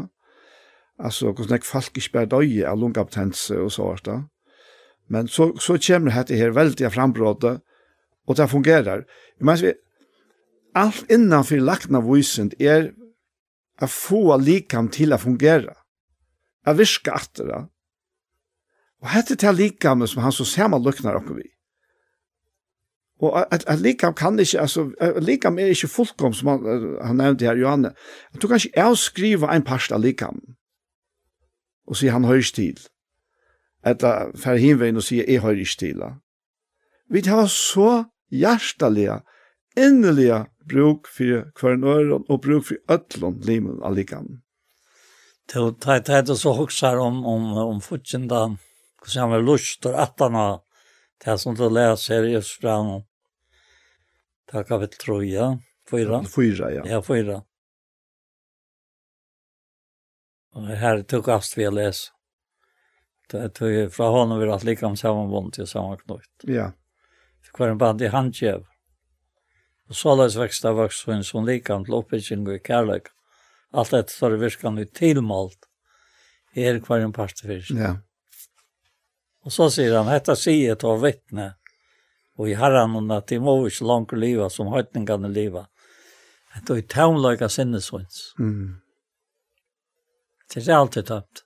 Altså, 0.99 1.33
hvordan 1.33 1.59
jeg 1.59 1.69
folk 1.69 1.97
ikke 1.97 2.13
bare 2.13 2.31
døg 2.33 2.55
av 2.65 2.79
lungapotense 2.81 3.59
og 3.61 3.73
så 3.73 3.91
hvert. 3.91 4.09
Men 5.09 5.29
så, 5.29 5.53
så 5.61 5.77
kommer 5.87 6.15
dette 6.17 6.37
her 6.37 6.55
veldig 6.57 6.93
frambrådet, 6.93 7.59
og 8.27 8.37
det 8.37 8.51
fungerer. 8.51 9.05
Jeg 9.39 9.47
mener, 9.47 9.75
alt 10.75 11.05
innanfor 11.13 11.61
lagtna 11.63 12.01
vysent 12.05 12.57
er 12.61 12.91
å 13.81 13.89
få 13.91 14.39
likam 14.41 14.89
til 14.93 15.13
å 15.13 15.21
fungere. 15.21 15.77
Å 16.67 16.75
virke 16.75 17.13
etter 17.15 17.51
det. 17.53 17.61
Og 19.05 19.13
dette 19.29 19.47
er 19.47 19.55
likam 19.55 20.07
som 20.09 20.25
han 20.25 20.35
så 20.35 20.47
ser 20.49 20.73
man 20.73 20.83
lukner 20.83 21.21
oppe 21.21 21.37
vi. 21.37 21.47
Og 23.21 23.55
at, 23.55 23.65
at 23.67 23.81
likam 23.81 24.15
kan 24.15 24.39
ikke, 24.39 24.61
altså, 24.61 24.91
likam 25.21 25.59
er 25.59 25.73
ikke 25.73 25.89
fullkom, 25.89 26.35
som 26.37 26.49
han, 26.49 26.97
han 27.03 27.17
nevnte 27.17 27.47
her, 27.49 27.57
Johanne. 27.57 27.95
At 28.35 28.43
du 28.43 28.49
kan 28.49 28.61
ikke 28.61 28.83
avskrive 28.83 29.49
en 29.55 29.65
parst 29.65 29.93
av 29.93 30.03
likam, 30.05 30.43
og 31.87 31.97
si 31.97 32.11
han 32.13 32.29
høyres 32.29 32.53
til. 32.53 32.77
Eller 33.87 34.35
fer 34.37 34.61
hinvein 34.61 35.01
og 35.01 35.07
si 35.07 35.23
jeg 35.23 35.41
høyres 35.41 35.77
til. 35.81 36.03
Vi 37.09 37.23
tar 37.23 37.47
så 37.49 38.05
hjertelige, 38.35 39.23
innelige 39.77 40.45
bruk 40.69 41.09
for 41.09 41.47
hver 41.61 41.81
nøren, 41.81 42.27
og 42.29 42.43
bruk 42.43 42.69
for 42.69 42.93
øtlån 42.93 43.41
limen 43.49 43.81
av 43.83 43.97
likam. 43.97 44.43
Det 45.47 45.63
er 45.87 46.23
det 46.27 46.39
så 46.39 46.53
hoksar 46.53 46.99
om, 46.99 47.25
om, 47.25 47.53
om 47.57 47.81
fortjenda, 47.81 48.49
hvordan 48.99 49.21
han 49.23 49.37
vil 49.37 49.47
lust 49.47 49.87
og 49.87 50.01
attana, 50.03 50.47
det 51.23 51.31
er 51.33 51.37
som 51.37 51.55
det 51.57 51.71
läser 51.73 52.27
just 52.29 52.61
fram 52.61 52.87
om 52.87 53.06
Det 54.47 54.61
er 54.61 54.67
kapitel 54.67 54.99
3, 55.03 55.23
ja. 55.27 55.47
4. 55.91 56.25
4, 56.31 56.71
ja. 56.75 56.85
Ja, 56.87 57.01
fyra. 57.03 57.41
Og 60.57 60.69
her 60.81 61.03
tok 61.11 61.29
avst 61.35 61.57
vi 61.59 61.67
å 61.67 61.73
lese. 61.75 62.13
Det 63.27 63.41
er 63.43 63.51
tog 63.51 63.75
fra 63.91 64.13
honom 64.15 64.39
vi 64.39 64.47
har 64.47 64.63
lika 64.67 64.87
om 64.87 64.95
sammanbund 64.99 65.57
til 65.57 65.67
sammanknøyt. 65.67 66.47
Ja. 66.47 66.71
Det 67.43 67.59
var 67.59 67.75
en 67.75 67.83
band 67.83 68.03
i 68.03 68.13
handkjev. 68.13 68.63
Og 69.91 69.99
så 69.99 70.15
løs 70.19 70.39
vekst 70.39 70.67
av 70.67 70.79
vokst 70.79 71.07
hun 71.11 71.27
som 71.27 71.43
om 71.43 71.51
til 71.51 71.99
oppbygging 71.99 72.47
og 72.47 72.63
kærlek. 72.63 73.11
Alt 73.75 73.95
dette 73.95 74.15
står 74.15 74.37
i 74.37 74.43
virkan 74.47 74.79
i 74.79 74.87
tilmalt. 74.87 75.67
Her 76.55 76.79
hver 76.81 77.03
en 77.03 77.13
part 77.13 77.43
fyrst. 77.43 77.75
Ja. 77.75 77.97
Og 79.47 79.53
så 79.55 79.69
sier 79.75 79.99
han, 79.99 80.11
hetta 80.11 80.39
sier 80.39 80.79
til 80.79 80.95
å 80.95 81.01
vittne. 81.03 81.55
Ja 81.55 81.66
og 82.37 82.51
i 82.51 82.57
herren 82.59 82.97
og 82.99 83.13
at 83.17 83.29
de 83.33 83.39
må 83.41 83.57
ikke 83.67 83.89
langt 83.89 84.13
liva 84.13 84.49
som 84.53 84.73
høytningene 84.73 85.33
liva. 85.33 85.67
Det 86.57 86.77
er 86.77 86.87
taunløyga 86.89 87.49
sinnesvins. 87.53 88.33
Mm. 88.39 88.81
Det 90.53 90.63
er 90.69 90.79
alltid 90.79 91.09
tømt. 91.11 91.43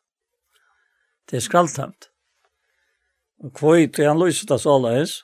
Det 1.30 1.38
er 1.38 1.47
skraltamt. 1.47 2.11
Og 3.41 3.55
kvoi 3.57 3.88
til 3.88 4.07
han 4.11 4.20
lyser 4.20 4.47
det 4.47 4.61
så 4.61 4.76
løs? 4.78 5.22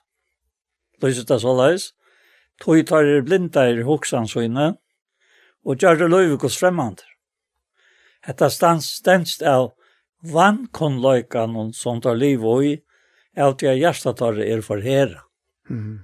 lyser 1.03 1.27
det 1.29 1.41
så 1.43 1.53
løs? 1.55 1.93
tog 2.61 2.87
tar 2.89 3.05
er 3.05 3.25
blinda 3.25 3.67
i 3.69 3.85
hoksansvinne, 3.85 4.71
og 5.67 5.83
gjør 5.83 6.01
det 6.01 6.11
løyvikos 6.11 6.59
fremmander. 6.61 7.05
Hetta 8.27 8.49
stans 8.51 8.89
stenst 9.01 9.43
av 9.43 9.75
vannkonløykan 10.33 11.75
som 11.77 12.01
tar 12.03 12.17
liv 12.19 12.45
og 12.45 12.65
i, 12.65 12.75
av 13.37 13.59
til 13.61 13.77
hjertet 13.77 14.17
tar 14.19 14.41
er 14.41 14.65
for 14.65 14.81
herra. 14.83 15.26
Mm. 15.71 16.01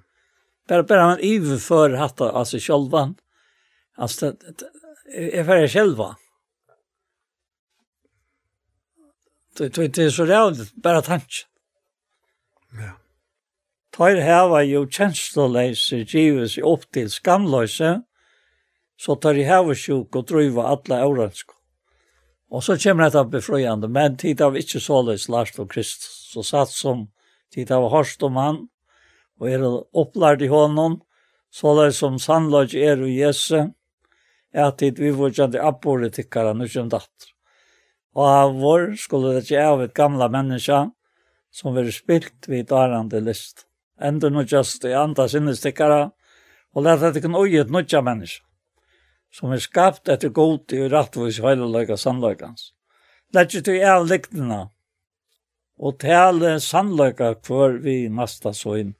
Bara 0.69 0.83
bara 0.83 1.07
man 1.07 1.19
överför 1.19 1.91
hatta 1.91 2.33
alltså 2.33 2.59
själva. 2.59 3.15
Alltså 3.97 4.33
det 5.05 5.39
är 5.39 5.45
för 5.45 5.69
själva. 5.69 6.17
Det 9.57 9.69
det 9.69 9.99
är 9.99 10.11
så 10.11 10.25
där 10.25 10.81
bara 10.83 11.03
tanke. 11.03 11.47
Ja. 12.73 12.93
Tøyr 13.93 14.23
hava 14.25 14.63
jo 14.65 14.87
kjensleleise 14.89 15.99
gives 16.09 16.55
opp 16.65 16.87
til 16.97 17.11
skamløse, 17.13 17.99
så 18.97 19.17
tøyr 19.21 19.43
hava 19.45 19.75
sjuk 19.77 20.17
og 20.17 20.31
drøyva 20.31 20.65
alla 20.71 21.03
årensko. 21.05 21.59
Og 22.53 22.65
så 22.65 22.79
kommer 22.81 23.09
dette 23.11 23.25
befrøyende, 23.33 23.89
men 23.93 24.17
tid 24.17 24.41
av 24.45 24.57
ikke 24.57 24.81
såleis 24.81 25.29
Lars 25.29 25.53
og 25.61 25.69
Kristus, 25.73 26.33
så 26.33 26.45
satt 26.45 26.73
som 26.73 27.07
tid 27.53 27.73
av 27.73 27.91
hørst 27.93 28.25
om 28.25 28.41
han, 28.41 28.59
og 29.43 29.49
er 29.51 29.63
opplært 29.99 30.45
i 30.47 30.51
hånden, 30.53 31.01
så 31.51 31.75
det 31.81 31.97
som 31.97 32.21
sannløg 32.23 32.77
er 32.79 33.01
og 33.03 33.11
Jesu, 33.11 33.73
er 34.55 34.69
at 34.69 34.83
vi 34.99 35.11
var 35.19 35.35
kjent 35.35 35.57
i 35.59 35.63
appore 35.63 36.13
tikkara, 36.15 36.53
nu 36.55 36.69
kjent 36.71 36.95
datter. 36.95 37.33
Og 38.15 38.29
av 38.29 38.55
vår 38.61 38.93
skulle 39.01 39.33
det 39.35 39.49
ikke 39.49 39.65
av 39.67 39.83
et 39.83 39.95
gamla 39.97 40.29
menneska, 40.31 40.85
som 41.51 41.75
vil 41.75 41.91
spilt 41.93 42.47
vid 42.47 42.71
darande 42.71 43.21
list. 43.21 43.67
Enda 43.99 44.31
nu 44.31 44.45
just 44.45 44.85
i 44.85 44.95
andre 44.95 45.27
sinnestikkara, 45.29 46.13
og 46.73 46.87
lette 46.87 47.11
at 47.11 47.19
det 47.19 47.25
kan 47.27 47.37
oi 47.37 47.57
et 47.59 47.73
nødja 47.73 48.01
menneske, 48.05 48.47
som 49.33 49.51
er 49.53 49.65
skapt 49.65 50.09
etter 50.13 50.31
god 50.31 50.73
i 50.73 50.87
rattvis 50.87 51.43
heileløyga 51.43 51.99
sannløygans. 51.99 52.71
Lette 53.35 53.65
til 53.65 53.83
av 53.83 54.07
liktene, 54.07 54.69
og 55.83 55.99
tale 55.99 56.59
sannløyga 56.63 57.35
hver 57.43 57.81
vi 57.83 58.07
nasta 58.07 58.55
så 58.55 58.79
inn 58.79 58.95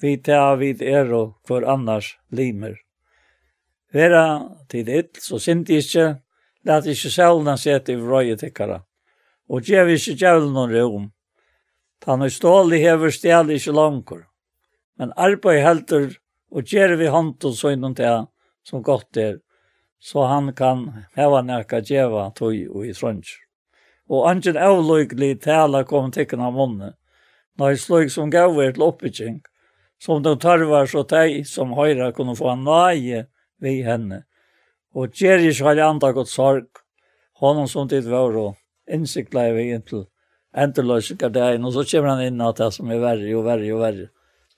vi 0.00 0.16
ta 0.16 0.54
vid 0.60 0.82
er 0.82 1.12
og 1.12 1.34
hver 1.48 1.66
annars 1.68 2.16
limer. 2.30 2.76
Vera 3.92 4.50
tid 4.68 4.88
ett 4.88 5.16
så 5.22 5.38
syndi 5.38 5.78
ikkje, 5.80 6.06
lat 6.64 6.86
ikkje 6.86 7.10
sjølna 7.10 7.56
sete 7.56 7.94
i 7.94 8.00
vrøye 8.00 8.36
tikkara, 8.36 8.82
og 9.48 9.62
gjev 9.62 9.94
ikkje 9.94 10.16
djevlen 10.20 10.52
noen 10.52 10.74
rom. 10.74 11.10
Tan 12.00 12.22
og 12.22 12.72
i 12.74 12.82
hever 12.82 13.10
stjæl 13.10 13.50
ikkje 13.50 13.72
langkor. 13.72 14.26
men 14.98 15.12
arbeid 15.16 15.62
heldur 15.64 16.14
og 16.52 16.70
gjer 16.72 16.96
vi 16.96 17.08
hånden 17.12 17.54
så 17.54 17.72
innom 17.74 17.94
det 17.94 18.12
som 18.64 18.82
godt 18.82 19.16
er, 19.16 19.38
så 20.00 20.26
han 20.30 20.52
kan 20.54 20.86
heva 21.16 21.42
nekka 21.42 21.80
djeva 21.80 22.30
tog 22.36 22.54
og 22.70 22.86
i 22.86 22.94
trønns. 22.96 23.36
Og 24.08 24.28
angen 24.30 24.56
avløyglig 24.56 25.40
tala 25.42 25.82
kom 25.84 26.12
tikkana 26.14 26.50
munne, 26.54 26.94
når 27.58 27.78
sløyg 27.82 28.12
som 28.12 28.30
gav 28.30 28.58
er 28.62 28.72
til 28.72 28.86
oppbygging, 28.86 29.40
som 30.02 30.22
de 30.22 30.34
tarvar 30.38 30.86
så 30.90 31.02
de 31.08 31.44
som 31.44 31.74
høyra 31.76 32.12
kunne 32.16 32.36
få 32.36 32.52
en 32.52 32.66
nøye 32.66 33.26
vi 33.62 33.78
henne. 33.86 34.24
Og 34.96 35.12
gjer 35.12 35.44
ikke 35.44 35.72
alle 35.72 35.86
andre 35.86 36.12
godt 36.16 36.32
sorg, 36.32 36.68
honom 37.40 37.68
som 37.68 37.88
tid 37.88 38.08
var 38.08 38.36
og 38.36 38.56
innsikla 38.88 39.50
vi 39.56 39.70
inntil 39.74 40.06
endeløse 40.56 41.16
gardeien, 41.20 41.64
og 41.64 41.74
så 41.74 41.84
kommer 41.90 42.14
han 42.14 42.24
inn 42.26 42.44
at 42.44 42.60
det 42.60 42.70
som 42.74 42.90
er 42.90 43.02
verre 43.02 43.32
og 43.36 43.44
verre 43.46 43.72
og 43.74 43.82
verre. 43.84 44.10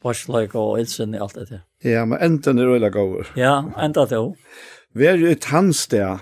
Varsløyk 0.04 0.54
og 0.54 0.76
innsyn 0.78 1.16
i 1.16 1.18
alt 1.18 1.34
dette. 1.34 1.64
Ja, 1.82 2.04
men 2.06 2.20
enten 2.22 2.60
er 2.62 2.70
øyla 2.70 2.90
gaver. 2.94 3.32
Ja, 3.34 3.64
enda 3.82 4.06
til 4.06 4.28
Vær 4.28 4.36
Vi 4.94 5.06
er 5.06 5.16
jo 5.18 5.26
et 5.26 5.44
hansdag, 5.50 6.20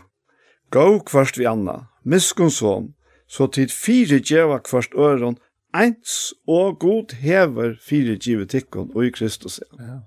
gav 0.72 1.04
kvart 1.04 1.36
vi 1.38 1.44
anna, 1.44 1.88
miskunsom, 2.02 2.94
så 3.28 3.46
tid 3.46 3.68
fire 3.70 4.18
djeva 4.18 4.58
kvart 4.58 4.96
øron, 4.96 5.36
eins 5.82 6.34
og 6.48 6.78
god 6.82 7.14
hever 7.20 7.74
fire 7.82 8.16
givet 8.16 8.50
tikkun 8.50 8.90
og 8.94 9.06
i 9.06 9.10
Kristus. 9.10 9.60
Ja, 9.78 9.98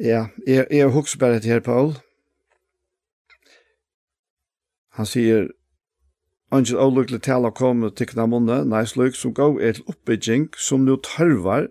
ja 0.00 0.24
jeg, 0.46 0.66
jeg 0.70 0.88
husker 0.88 1.18
bare 1.18 1.40
til 1.40 1.56
her, 1.56 1.60
Paul. 1.60 1.94
Han 4.94 5.06
sier, 5.06 5.48
Angel 6.54 6.78
avluglig 6.78 7.18
tala 7.26 7.50
kom 7.50 7.82
til 7.98 8.06
kna 8.12 8.28
munne, 8.30 8.60
nei 8.70 8.84
sluk 8.86 9.16
som 9.18 9.32
gav 9.34 9.56
er 9.58 9.74
til 9.74 9.88
oppbygging 9.90 10.52
som 10.60 10.84
nu 10.86 10.94
tørvar, 11.02 11.66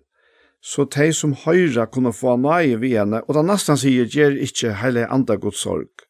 så 0.64 0.84
de 0.96 1.12
som 1.16 1.36
høyra 1.46 1.86
kunne 1.92 2.12
få 2.16 2.36
nøye 2.40 2.80
vi 2.82 2.94
henne, 2.98 3.22
og 3.24 3.38
da 3.38 3.44
nesten 3.48 3.80
sier, 3.80 4.10
gjer 4.12 4.36
ikkje 4.44 4.76
heile 4.82 5.06
andre 5.08 5.38
godsorg, 5.40 6.04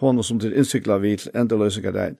hånden 0.00 0.24
som 0.24 0.40
til 0.40 0.56
innsikla 0.56 0.96
vi 1.04 1.16
til 1.20 1.36
endeløsninga 1.36 1.92
dein. 1.92 2.16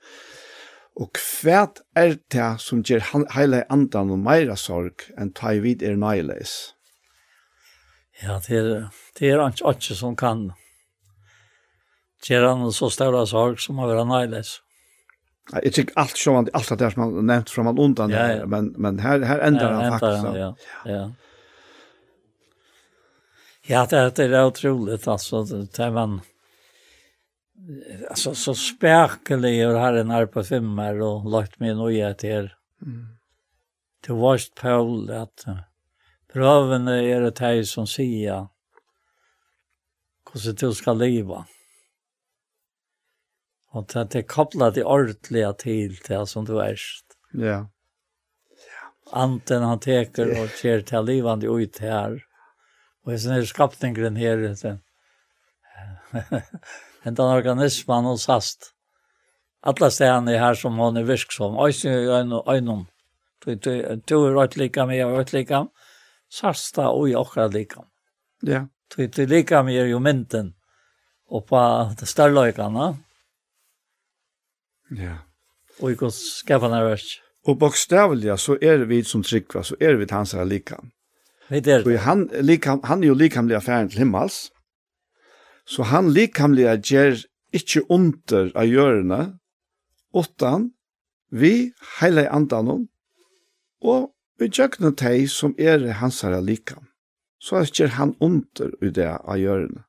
Og 0.96 1.10
hvert 1.12 1.82
er 1.98 2.14
det 2.32 2.50
som 2.64 2.80
gjør 2.80 3.02
heile 3.34 3.64
andan 3.72 4.14
og 4.14 4.22
meira 4.24 4.56
sorg 4.56 5.04
enn 5.20 5.34
ta 5.36 5.52
i 5.52 5.60
vid 5.60 5.84
er 5.84 5.98
nøyleis? 6.00 6.54
Ja, 8.22 8.38
det 8.46 8.56
er, 8.56 8.86
det 9.18 9.28
er 9.28 9.42
ikke 9.44 9.74
ikke 9.74 9.96
som 9.98 10.16
kan 10.16 10.46
gjøre 12.24 12.54
han 12.54 12.72
så 12.72 12.88
større 12.88 13.26
sorg 13.28 13.60
som 13.60 13.82
å 13.82 13.88
være 13.90 14.06
nøyleis. 14.08 14.60
Ja, 15.52 15.60
jeg 15.62 15.76
tykker 15.76 16.00
alt 16.00 16.18
som 16.18 16.38
han, 16.40 16.48
alt 16.56 16.72
det 16.80 16.88
som 16.94 17.04
han 17.04 17.26
nevnt 17.28 17.52
fra 17.52 17.66
man 17.68 17.78
undan, 17.78 18.10
ja, 18.10 18.24
ja. 18.40 18.46
men, 18.50 18.72
men 18.82 18.98
her, 19.04 19.20
her 19.22 19.44
endrar 19.46 19.76
ja, 19.76 19.76
han 19.76 19.98
faktisk. 19.98 20.24
Ja, 20.24 20.48
ja. 20.88 20.94
ja. 20.94 21.04
ja 23.68 23.84
det, 23.92 24.00
det 24.16 24.30
er 24.32 24.48
utroligt, 24.48 25.06
altså, 25.06 25.44
det 25.44 25.84
er 25.84 25.92
man 25.94 26.18
alltså 28.10 28.34
så 28.34 28.54
spärkelig 28.54 29.68
och 29.68 29.74
har 29.74 29.92
en 29.92 30.10
här 30.10 30.26
på 30.26 30.44
femmer 30.44 31.00
och 31.00 31.30
lagt 31.30 31.60
mig 31.60 31.74
noja 31.74 32.14
till 32.14 32.50
mm. 32.82 33.06
till 34.02 34.14
vårt 34.14 34.54
Paul 34.54 35.10
att 35.10 35.44
pröven 36.32 36.88
är 36.88 37.20
det 37.20 37.38
här 37.38 37.62
som 37.62 37.86
säger 37.86 38.48
hur 40.44 40.52
du 40.52 40.74
ska 40.74 40.92
leva. 40.92 41.46
Och 43.70 43.86
det 43.86 44.14
är 44.14 44.22
kopplat 44.22 44.74
till 44.74 44.84
ordentliga 44.84 45.52
till 45.52 45.96
det 46.08 46.26
som 46.26 46.44
du 46.44 46.60
är. 46.60 46.78
Ja. 47.32 47.68
Anten 49.12 49.62
han 49.62 49.80
teker 49.80 50.42
och 50.42 50.50
ser 50.50 50.80
till 50.80 51.04
livande 51.04 51.46
ut 51.46 51.78
här. 51.78 52.24
Och 53.04 53.20
sen 53.20 53.32
är 53.32 53.42
skapningen 53.42 54.16
här. 54.16 54.56
hentan 57.06 57.30
organismen 57.32 58.04
hos 58.10 58.26
hast. 58.28 58.72
Alla 59.66 59.88
stedene 59.90 60.36
her 60.38 60.58
som 60.58 60.76
hon 60.78 60.98
er 60.98 61.06
virksom, 61.06 61.56
øyne 61.58 61.90
i 61.90 62.50
øynene, 62.50 62.86
du 63.46 64.16
er 64.24 64.34
rødt 64.34 64.56
likam, 64.58 64.90
jeg 64.90 65.06
er 65.06 65.12
rødt 65.14 65.32
likam, 65.32 65.68
sarsta 66.30 66.88
og 66.90 67.08
i 67.10 67.14
okra 67.14 67.46
likam. 67.46 67.86
Ja. 68.42 68.66
Du 68.90 69.02
er 69.02 69.26
likam 69.26 69.68
er 69.68 69.86
jo 69.90 69.98
mynten, 69.98 70.54
og 71.30 71.46
på 71.46 71.60
størløykene. 72.02 72.88
Ja. 74.98 75.16
Og 75.82 75.92
i 75.92 75.94
gods 75.98 76.18
skapene 76.40 76.82
versk. 76.86 77.22
Og 77.46 77.58
bokstavliga 77.58 78.36
så 78.36 78.56
er 78.62 78.84
vi 78.90 79.02
som 79.06 79.22
tryggva, 79.22 79.62
så 79.62 79.76
er 79.80 79.94
vi 80.00 80.06
hans 80.10 80.32
her 80.34 80.44
likam. 80.44 80.90
Vi 81.48 81.56
er 81.58 81.60
det. 81.60 81.82
Så 81.84 81.96
han, 82.02 82.28
likam, 82.42 82.80
han 82.84 83.02
er 83.02 83.08
jo 83.12 83.14
likamlig 83.14 83.56
affæren 83.56 83.90
til 83.90 83.98
himmels. 83.98 84.50
Så 85.66 85.82
han 85.90 86.12
likamliga 86.14 86.76
ger 86.78 87.18
ikke 87.54 87.82
under 87.90 88.52
av 88.54 88.68
gjørene, 88.70 89.38
utan 90.14 90.70
vi 91.30 91.72
heile 91.98 92.28
andan 92.30 92.70
om, 92.70 92.84
og 93.82 94.12
vi 94.38 94.48
gjøkner 94.52 94.94
teg 94.96 95.26
som 95.32 95.56
er 95.58 95.82
hans 96.00 96.22
herre 96.24 96.42
likam. 96.44 96.86
Så 97.42 97.64
ger 97.66 97.96
han 97.96 98.14
under 98.20 98.72
i 98.84 98.90
det 98.94 99.08
av 99.08 99.38
gjørene. 99.40 99.82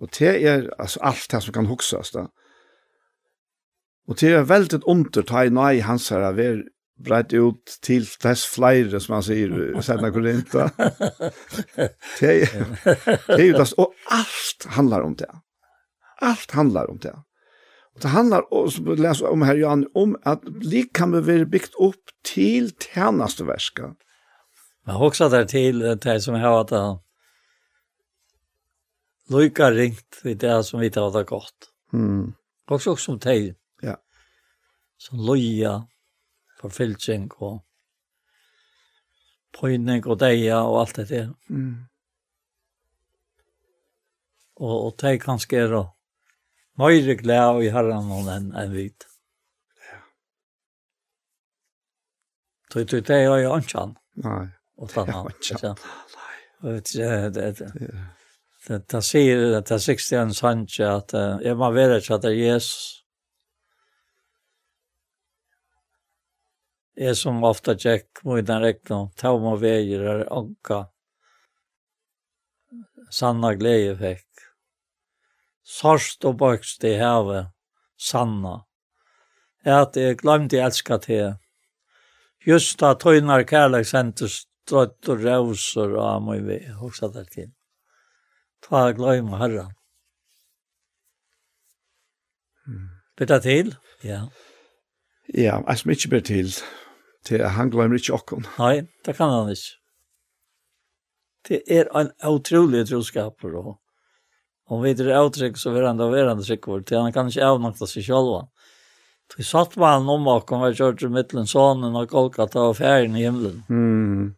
Og 0.00 0.12
det 0.18 0.32
er 0.44 0.68
altså, 0.78 1.00
alt 1.00 1.28
det 1.32 1.42
som 1.42 1.54
kan 1.56 1.68
huksas 1.70 2.12
da. 2.12 2.26
Og 4.06 4.20
det 4.20 4.32
er 4.32 4.48
veldig 4.48 4.82
under 4.86 5.24
ta 5.26 5.44
i 5.44 5.52
nei 5.52 5.80
hans 5.82 6.10
herre 6.12 6.32
brett 6.96 7.32
ut 7.36 7.76
til 7.84 8.06
dess 8.22 8.46
flere, 8.48 9.00
som 9.00 9.18
han 9.18 9.24
sier, 9.26 9.52
Sedna 9.84 10.10
Korinta. 10.14 10.68
det 12.20 12.30
er 12.30 12.38
jo 12.40 13.56
det, 13.60 13.68
og 13.76 13.94
alt 14.12 14.68
handlar 14.78 15.06
om 15.06 15.16
det. 15.16 15.30
Alt 16.24 16.56
handlar 16.56 16.90
om 16.90 16.98
det. 16.98 17.12
Og 17.96 18.02
det 18.02 18.12
handlar, 18.12 18.48
og 18.52 18.72
som 18.72 18.88
vi 18.88 18.96
leser 19.00 19.28
om 19.28 19.44
her, 19.44 19.56
Jan, 19.56 19.86
om 19.96 20.16
at 20.28 20.44
lik 20.64 20.92
kan 20.96 21.12
vi 21.14 21.22
være 21.24 21.48
byggt 21.48 21.76
opp 21.80 22.12
til 22.24 22.72
tjeneste 22.80 23.46
verska. 23.48 23.94
Men 24.86 25.02
også 25.02 25.28
der 25.32 25.48
til 25.48 25.80
det 25.80 26.16
som 26.22 26.36
har 26.38 26.58
vært 26.58 26.72
det, 26.74 26.86
Loika 29.26 29.72
ringt 29.74 30.20
i 30.22 30.36
det 30.38 30.60
som 30.68 30.78
vi 30.78 30.90
tar 30.94 31.10
det 31.10 31.24
godt. 31.26 31.72
Mm. 31.92 32.34
Også 32.70 32.94
som 33.00 33.18
til. 33.18 33.56
Ja. 33.82 33.96
Som 35.02 35.18
loja, 35.26 35.80
forfylsing 36.60 37.28
og 37.38 37.60
pøyning 39.56 40.06
og 40.06 40.20
deia 40.20 40.62
og 40.64 40.80
alt 40.82 40.96
det 40.96 41.08
der. 41.10 41.28
Mm. 41.48 41.86
Og, 44.56 44.76
og 44.86 44.96
det 45.00 45.20
kan 45.22 45.40
skjere 45.40 45.84
mer 46.80 47.14
glede 47.20 47.64
i 47.64 47.70
herren 47.72 48.10
og 48.12 48.28
enn 48.32 48.50
en 48.56 48.72
hvit. 48.72 49.06
Ja. 49.84 50.02
Så 52.72 52.84
det 52.84 53.10
er 53.10 53.24
jo 53.24 53.56
ikke 53.56 53.80
annet. 53.80 54.02
Nei. 54.24 54.44
Og 54.76 54.92
det 54.92 55.02
er 55.02 55.30
ikke 55.32 55.72
annet. 55.72 55.88
Nei. 56.16 56.80
Det 56.80 57.08
er 57.08 57.30
det. 57.30 57.72
Det 58.66 59.02
sier 59.04 59.42
det 59.54 59.60
er 59.60 59.78
60 59.78 60.12
en 60.18 60.32
sannsje 60.34 60.88
at 60.88 61.12
jeg 61.44 61.56
må 61.56 61.68
være 61.70 62.00
ikke 62.00 62.16
at 62.16 62.24
det 62.24 62.32
er 62.32 62.54
Jesus. 62.54 63.05
Jeg 66.96 67.16
som 67.20 67.42
ofta 67.44 67.74
tjekk 67.76 68.22
mot 68.24 68.44
den 68.46 68.62
rekna, 68.62 69.02
ta 69.20 69.34
om 69.36 69.50
og 69.50 69.60
veier 69.60 70.00
er 70.00 70.22
anka. 70.32 70.86
Sanna 73.12 73.52
glede 73.54 73.92
fikk. 74.00 74.46
Sarst 75.66 76.24
og 76.24 76.38
bøkst 76.40 76.86
i 76.88 76.94
havet, 76.96 77.50
sanna. 78.00 78.62
At 79.66 79.98
jeg 80.00 80.16
glemte 80.22 80.56
jeg 80.56 80.70
elska 80.70 80.98
til. 81.04 81.34
Just 82.46 82.78
da 82.80 82.94
tøynar 82.94 83.44
kærlek 83.44 83.84
sendte 83.90 84.30
strøtt 84.30 85.10
og 85.10 85.24
rauser 85.26 85.96
og 85.98 86.04
amoi 86.14 86.38
vi, 86.46 86.60
hoksa 86.80 87.10
der 87.12 87.28
til. 87.28 87.50
Ta 88.64 88.88
glemme 88.96 89.36
herran. 89.42 89.74
Bytta 93.18 93.38
til? 93.42 93.74
Ja. 94.04 94.26
Ja, 95.34 95.60
jeg 95.68 95.78
som 95.78 95.90
ikke 95.90 96.08
ber 96.08 96.20
til 96.20 96.52
til 97.26 97.42
at 97.42 97.56
han 97.56 97.72
glemmer 97.74 98.00
ikke 98.00 98.14
okken. 98.16 98.46
Nei, 98.60 98.86
det 99.06 99.16
kan 99.18 99.32
han 99.32 99.50
ikke. 99.52 99.74
Det 101.46 101.60
er 101.70 101.90
en 101.94 102.10
utrolig 102.26 102.86
troskap, 102.88 103.44
og 103.46 103.76
om 104.66 104.82
vi 104.82 104.96
er 104.96 105.12
avtrykk, 105.14 105.58
så 105.58 105.70
vil 105.74 105.86
han 105.86 105.98
da 105.98 106.08
verande 106.10 106.46
sikker, 106.46 106.82
til 106.82 106.98
han 106.98 107.14
kan 107.14 107.30
ikke 107.30 107.46
avnakta 107.46 107.86
seg 107.86 108.06
selv. 108.08 108.48
Så 109.30 109.46
satt 109.46 109.76
man 109.78 110.00
han 110.00 110.10
om 110.10 110.26
okken, 110.30 110.62
og 110.62 110.78
kjørte 110.78 111.10
mittelen 111.10 111.46
sonen 111.50 111.94
og 111.98 112.10
Kolkata 112.10 112.68
og 112.70 112.78
ferien 112.80 113.14
i 113.14 113.26
himmelen. 113.26 113.62
Mm. 113.70 114.34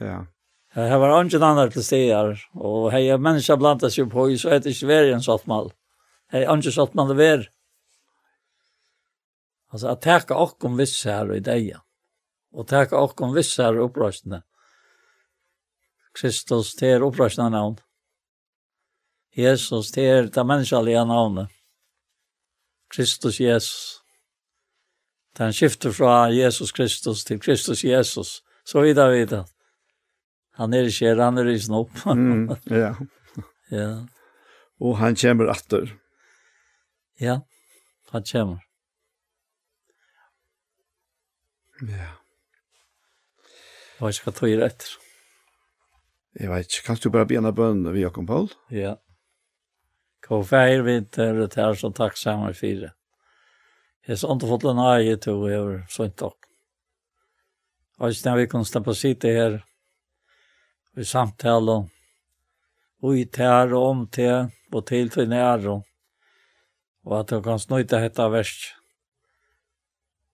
Ja. 0.00 0.22
Jeg 0.76 1.00
var 1.02 1.16
ikke 1.18 1.42
annet 1.44 1.72
til 1.74 1.84
steder, 1.84 2.40
og 2.54 2.90
hei, 2.94 3.04
mennesker 3.18 3.58
blant 3.60 3.84
seg 3.90 4.08
på, 4.12 4.28
så 4.38 4.54
er 4.54 4.60
det 4.62 4.72
ikke 4.72 4.92
vært 4.92 5.14
en 5.16 5.24
satt 5.24 5.48
mal. 5.50 5.72
Hei, 6.32 6.44
ikke 6.46 6.72
satt 6.72 6.94
mal 6.94 7.10
det 7.10 7.18
vært. 7.18 7.50
Altså, 9.70 9.92
at 9.92 10.02
teka 10.02 10.38
okkom 10.38 10.78
viss 10.78 10.96
her 11.06 11.28
og 11.28 11.36
i 11.36 11.44
deia 11.44 11.82
og 12.52 12.66
takk 12.68 12.92
okkom 12.96 13.34
vissar 13.34 13.78
opprøstene. 13.78 14.42
Kristus, 16.16 16.74
det 16.74 16.96
er 16.96 17.06
opprøstene 17.06 17.50
navn. 17.54 17.78
Jesus, 19.36 19.92
det 19.94 20.06
er 20.10 20.26
det 20.26 20.46
menneskelige 20.46 21.04
navnet. 21.06 21.48
Kristus 22.90 23.40
Jesus. 23.40 24.00
Det 25.36 25.44
han 25.44 25.52
skifter 25.52 25.92
fra 25.94 26.26
Jesus 26.34 26.72
Kristus 26.72 27.24
til 27.24 27.40
Kristus 27.40 27.84
Jesus. 27.84 28.42
Så 28.64 28.80
videre, 28.80 29.12
videre. 29.12 29.44
Han 30.58 30.74
er 30.74 30.90
ikke 30.90 31.06
her, 31.06 31.22
han 31.22 31.38
er 31.38 31.48
ikke 31.48 31.74
opp. 31.74 32.06
mm, 32.16 32.50
ja. 32.70 32.94
ja. 33.70 33.90
Og 34.80 34.98
han 34.98 35.16
kommer 35.16 35.52
atter. 35.52 35.94
Ja, 37.20 37.38
han 38.10 38.24
kommer. 38.32 38.58
Ja. 41.88 42.19
Jeg 44.00 44.06
vet 44.06 44.16
ikke 44.16 44.30
hva 44.30 44.36
tog 44.38 44.48
er 44.48 44.62
etter. 44.64 44.92
Jeg 46.40 46.48
vet 46.48 46.70
ikke, 46.70 46.84
kan 46.86 46.98
du 47.02 47.10
bare 47.12 47.28
begynne 47.28 47.52
bønnen 47.52 47.92
ved 47.92 48.00
Jakob 48.00 48.26
Paul? 48.30 48.46
Ja. 48.72 48.94
Hva 50.24 50.38
feir 50.46 50.86
vi 50.86 50.94
til 51.12 51.42
det 51.42 51.58
her 51.58 51.76
som 51.76 51.92
takk 51.92 52.16
sammen 52.16 52.56
fire. 52.56 52.94
Jeg 54.08 54.16
har 54.22 54.36
ikke 54.38 54.48
fått 54.48 54.64
en 54.70 54.80
eie 54.86 55.18
til 55.20 55.42
å 55.42 55.50
gjøre 55.50 55.82
sånt 55.92 56.16
takk. 56.16 56.48
Og 58.00 58.14
ikke 58.14 58.30
når 58.30 58.40
vi 58.40 58.48
kan 58.54 58.64
steppe 58.64 58.96
sitte 58.96 59.34
her 59.36 59.60
vi 60.96 61.04
samtaler, 61.04 61.84
og 63.04 63.16
i 63.20 63.26
tær 63.28 63.76
og 63.76 63.84
om 63.90 64.02
til 64.08 64.48
og 64.72 64.86
til 64.88 65.12
til 65.12 65.28
nære 65.28 65.76
og 67.04 67.14
at 67.20 67.30
du 67.30 67.40
kan 67.44 67.60
snøyte 67.60 68.00
hette 68.00 68.26
verst. 68.32 68.72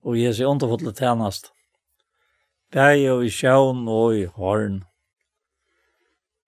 Og 0.06 0.18
jeg 0.18 0.34
ser 0.38 0.50
ikke 0.50 0.70
fått 0.70 0.86
det 0.86 0.96
tjeneste. 0.98 1.55
Bæg 2.74 3.04
og 3.12 3.24
i 3.24 3.30
sjøen 3.30 3.86
og 3.86 4.16
i 4.18 4.24
horn. 4.26 4.80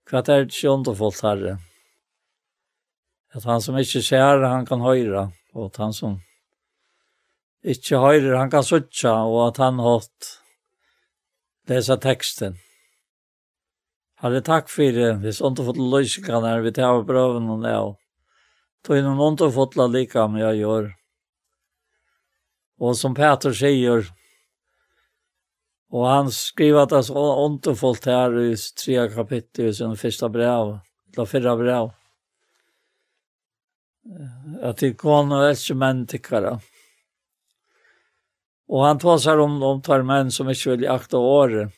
Hva 0.08 0.18
er 0.18 0.24
det 0.26 0.56
ikke 0.56 0.72
underfullt 0.72 1.20
herre? 1.22 1.58
At 3.36 3.44
han 3.44 3.60
som 3.62 3.76
ikke 3.78 4.02
ser, 4.02 4.42
han 4.42 4.66
kan 4.66 4.82
høre. 4.82 5.28
Og 5.54 5.68
at 5.68 5.76
han 5.76 5.92
som 5.92 6.16
ikke 7.62 8.00
høyre, 8.02 8.38
han 8.38 8.50
kan 8.50 8.64
søtja. 8.64 9.12
Og 9.28 9.46
at 9.46 9.60
han 9.62 9.78
har 9.84 10.02
lese 11.68 11.98
teksten. 12.02 12.58
Herre, 14.18 14.42
takk 14.42 14.72
for 14.72 14.90
det. 14.96 15.12
Hvis 15.22 15.42
underfullt 15.44 15.78
løskan 15.78 16.46
er 16.48 16.64
vi 16.64 16.74
tar 16.74 17.04
prøven 17.06 17.50
og 17.52 17.62
det. 17.62 17.78
Tog 18.82 18.98
innom 18.98 19.20
underfullt 19.22 19.78
lika 19.92 20.24
om 20.24 20.38
jeg 20.40 20.64
gjør. 20.64 20.94
Og 22.80 22.96
som 22.96 23.14
Peter 23.14 23.54
sier, 23.54 24.08
Og 25.88 26.04
han 26.04 26.32
skriver 26.32 26.84
at 26.84 26.92
det 26.92 26.98
er 26.98 27.06
så 27.06 27.22
ondefullt 27.44 28.08
her 28.10 28.34
i 28.42 28.50
tre 28.76 29.06
kapittel 29.14 29.70
i 29.70 29.76
sin 29.76 29.96
første 29.96 30.28
brev, 30.32 30.74
eller 31.14 31.28
fyrre 31.30 31.54
brev. 31.56 31.92
At 34.64 34.80
det 34.80 34.96
kan 35.00 35.32
vara 35.32 35.54
menn 35.80 36.04
tykkere. 36.08 36.58
Og 38.68 38.84
han 38.84 39.00
tar 39.00 39.20
seg 39.24 39.40
om 39.40 39.56
de 39.60 39.72
tar 39.84 40.04
menn 40.04 40.32
som 40.32 40.48
ikke 40.52 40.76
vil 40.76 40.90
akta 40.92 41.20
året. 41.20 41.72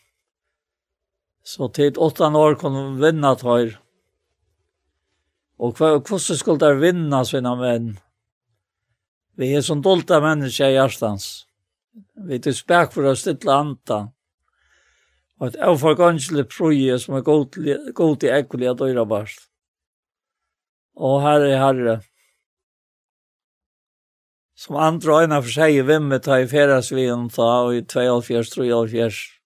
Så 1.46 1.70
til 1.74 1.98
åtta 1.98 2.26
år 2.36 2.58
kan 2.58 2.74
de 2.74 2.84
vinna 3.00 3.34
tar. 3.38 3.78
Og 5.61 5.76
hvordan 5.76 6.18
skulle 6.18 6.58
de 6.58 6.80
vinna 6.82 7.22
sina 7.24 7.54
menn? 7.54 7.94
Vi 9.38 9.54
er 9.54 9.62
som 9.62 9.82
dolda 9.82 10.18
mennesker 10.20 10.72
i 10.72 10.76
hjärtans. 10.76 11.46
Vi 12.26 12.38
er 12.38 12.55
spek 12.55 12.93
for 12.95 13.09
å 13.11 13.16
stille 13.18 13.55
anta. 13.55 14.01
Og 15.41 15.49
at 15.49 15.57
jeg 15.57 15.80
får 15.80 15.99
ganskelig 15.99 16.47
prøye 16.53 16.99
som 17.01 17.16
er 17.16 17.24
god 17.26 18.20
til 18.20 18.34
ekkelig 18.36 18.70
at 18.70 18.84
øyre 18.84 19.07
barst. 19.09 19.49
Og 21.01 21.22
herre, 21.24 21.57
herre, 21.57 21.97
som 24.61 24.76
andre 24.76 25.22
øyne 25.22 25.43
for 25.43 25.53
seg 25.55 25.78
i 25.78 25.84
vimmet 25.88 26.26
ta 26.26 26.36
i 26.43 26.49
ferdagsvien 26.49 27.30
ta 27.32 27.49
og 27.64 27.78
i 27.78 27.80
22-23 27.80 29.41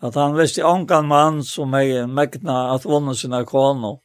at 0.00 0.16
han 0.16 0.36
visste 0.36 0.64
ångan 0.64 1.08
mann 1.08 1.42
som 1.44 1.74
er 1.76 2.06
mekna 2.08 2.70
at 2.74 2.86
vunne 2.88 3.12
sina 3.16 3.42
kono. 3.44 3.98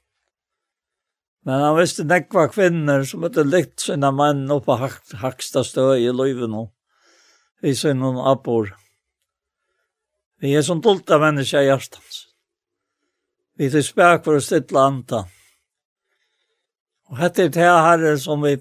Men 1.48 1.62
han 1.64 1.78
visste 1.78 2.04
nekva 2.04 2.50
kvinner 2.52 3.06
som 3.08 3.24
hadde 3.24 3.46
likt 3.48 3.86
sina 3.86 4.12
mann 4.12 4.44
oppa 4.52 4.76
haksta 5.22 5.64
støy 5.64 6.04
i 6.04 6.12
løyven 6.12 6.58
og 6.60 6.75
i 7.66 7.74
sin 7.76 8.00
noen. 8.00 8.72
Vi 10.42 10.54
er 10.54 10.62
som 10.62 10.82
dolta 10.82 11.18
menneska 11.22 11.64
i 11.64 11.70
hjertans. 11.70 12.22
Vi 13.58 13.70
er 13.72 13.86
spek 13.86 14.26
for 14.26 14.38
å 14.38 14.44
stille 14.44 14.82
anta. 14.82 15.26
Og 17.10 17.20
hette 17.22 17.46
er 17.46 17.54
det 17.54 17.70
herre 17.70 18.16
som 18.22 18.44
vi 18.44 18.58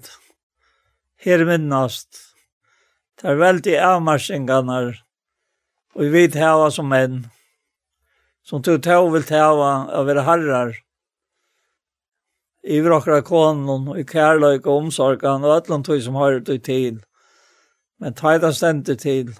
her 1.25 1.45
minnast. 1.45 2.21
Det 3.19 3.31
er 3.31 3.41
veldig 3.41 3.75
avmarsingarna 3.81 4.79
og 5.95 6.03
vi 6.03 6.11
vet 6.11 6.35
hava 6.35 6.67
som 6.71 6.89
menn. 6.91 7.23
Som 8.45 8.61
du 8.61 8.75
tog 8.77 9.13
vil 9.13 9.23
hava 9.31 9.69
av 9.95 10.09
være 10.09 10.25
herrar 10.27 10.73
i 12.65 12.79
vrakra 12.81 13.21
konen 13.25 13.87
og 13.91 13.99
i 14.01 14.03
kærløyke 14.09 14.69
og 14.69 14.87
omsorgan 14.87 15.45
og 15.45 15.53
alle 15.55 15.79
tog 15.85 16.01
som 16.01 16.17
har 16.19 16.39
det 16.45 16.59
til. 16.67 16.99
Men 17.99 18.13
ta 18.13 18.37
det 18.37 18.53
stendet 18.55 18.99
til 19.03 19.33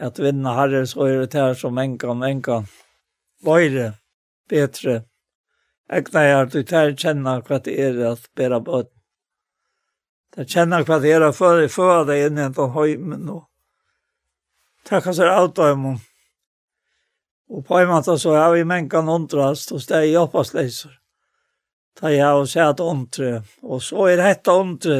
at 0.00 0.18
vinna 0.18 0.54
herre 0.58 0.86
så 0.90 1.06
er 1.06 1.20
det 1.22 1.38
her 1.38 1.54
som 1.54 1.78
en 1.78 1.98
kan, 1.98 2.22
en 2.22 2.42
kan. 2.42 2.66
Vøyre, 3.44 3.92
betre. 4.50 5.02
Egna 5.92 6.24
er 6.24 6.42
at 6.42 6.52
du 6.52 6.62
tar 6.64 6.94
kjenner 6.96 7.44
hva 7.44 7.60
det 7.62 7.76
er 7.78 8.00
at 8.08 8.26
bæra 8.36 8.60
bøtt. 8.64 8.90
Det 10.34 10.48
kjenner 10.50 10.82
hva 10.82 10.98
det 10.98 11.12
er 11.14 11.22
at 11.28 11.36
før 11.36 11.60
jeg 11.62 11.70
før 11.70 12.06
deg 12.08 12.24
inn 12.26 12.40
i 12.40 12.46
en 12.48 12.56
høymen 12.74 13.28
og 13.30 13.44
takk 14.88 15.06
hans 15.06 15.20
er 15.22 15.30
alt 15.30 15.60
av 15.62 15.70
dem. 15.70 16.00
Og 17.54 17.62
på 17.66 17.78
en 17.78 17.90
måte 17.92 18.16
så 18.18 18.34
har 18.34 18.50
vi 18.56 18.64
mennkene 18.66 19.14
ondrast 19.14 19.72
og 19.72 19.82
steg 19.84 20.10
i 20.10 20.18
oppasleiser. 20.18 20.96
Ta 21.94 22.10
jeg 22.10 22.40
og 22.40 22.48
sier 22.50 22.72
at 22.72 22.82
ondre, 22.82 23.44
og 23.62 23.82
så 23.84 24.08
er 24.10 24.18
dette 24.18 24.50
ondre, 24.50 24.98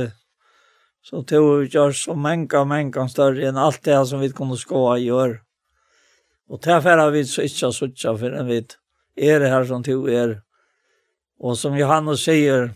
Så 1.05 1.23
tog 1.23 1.75
gör 1.75 1.93
så 1.93 2.15
många, 2.15 2.65
många 2.65 3.09
större 3.09 3.49
än 3.49 3.57
allt 3.57 3.83
det 3.83 4.07
som 4.07 4.21
vi 4.21 4.31
kunde 4.31 4.57
skåa 4.57 4.99
i 4.99 5.11
år. 5.11 5.43
Och 6.49 6.61
det 6.63 6.73
här 6.73 7.11
vi 7.11 7.25
så 7.25 7.43
inte 7.43 7.73
så 7.73 7.85
inte 7.85 8.09
en 8.09 8.47
vi 8.47 8.67
är 9.17 9.41
det 9.41 9.49
här 9.49 9.65
som 9.65 9.83
tog 9.83 10.11
er. 10.11 10.43
Och 11.39 11.59
som 11.59 11.79
Johannes 11.79 12.25
säger, 12.25 12.75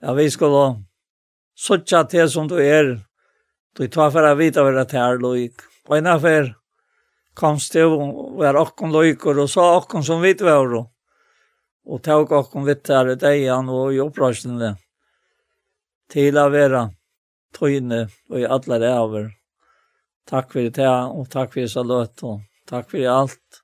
ja 0.00 0.12
vi 0.12 0.30
skulle 0.30 0.84
suttja 1.54 2.04
till 2.04 2.30
som 2.30 2.48
du 2.48 2.66
är. 2.66 3.00
Du 3.76 3.88
tar 3.88 4.10
för 4.10 4.22
att 4.22 4.38
vita 4.38 4.62
vad 4.62 4.74
det 4.74 4.92
här 4.92 5.18
lojk. 5.18 5.54
Och 5.88 5.96
en 5.96 6.06
affär 6.06 6.54
komst 7.34 7.72
du 7.72 7.84
och 7.84 8.32
var 8.32 8.56
åkken 8.56 8.92
lojkor 8.92 9.38
och 9.38 9.50
sa 9.50 9.76
åkken 9.76 10.02
som 10.02 10.20
vitt 10.20 10.40
var 10.40 10.68
då. 10.68 10.90
Och 11.84 12.02
tog 12.02 12.32
åkken 12.32 12.64
vitt 12.64 12.88
här 12.88 13.08
i 13.08 13.14
dejan 13.14 13.68
och 13.68 13.94
i 13.94 13.98
upprörsningen. 13.98 14.76
Till 16.10 16.38
att 16.38 16.52
vara 16.52 16.95
tøyne 17.54 18.06
og 18.30 18.40
i 18.40 18.46
alle 18.46 18.80
ræver. 18.82 19.28
Takk 20.26 20.52
for 20.52 20.60
det 20.66 20.82
her, 20.82 21.12
og 21.14 21.28
takk 21.30 21.52
for 21.54 21.70
så 21.70 21.84
løt, 21.86 22.22
og 22.26 22.40
takk 22.66 22.90
for 22.90 23.10
alt. 23.10 23.60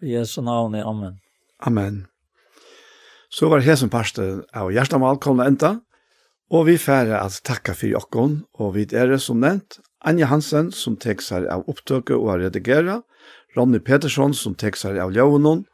I 0.00 0.14
Jesu 0.14 0.40
navn, 0.42 0.74
amen. 0.74 1.18
Amen. 1.60 2.06
Så 3.30 3.50
var 3.50 3.60
hesen 3.60 3.90
parste 3.92 4.46
av 4.56 4.70
Gjerstamal 4.72 5.18
kom 5.20 5.42
enda, 5.44 5.80
og 6.48 6.64
vi 6.70 6.78
færre 6.80 7.18
at 7.20 7.42
takka 7.44 7.74
for 7.76 7.90
jokken, 7.90 8.38
og 8.56 8.72
vi 8.78 8.86
er 8.96 9.12
det 9.12 9.20
som 9.20 9.42
nevnt, 9.42 9.80
Anja 10.06 10.28
Hansen 10.30 10.70
som 10.72 10.94
tek 10.96 11.20
seg 11.20 11.48
av 11.50 11.66
opptøket 11.68 12.14
og 12.16 12.30
av 12.32 12.40
redigera, 12.44 13.00
Ronny 13.56 13.80
Petersson 13.82 14.32
som 14.36 14.54
tek 14.54 14.78
seg 14.78 14.96
av 15.02 15.12
ljøvnen, 15.12 15.66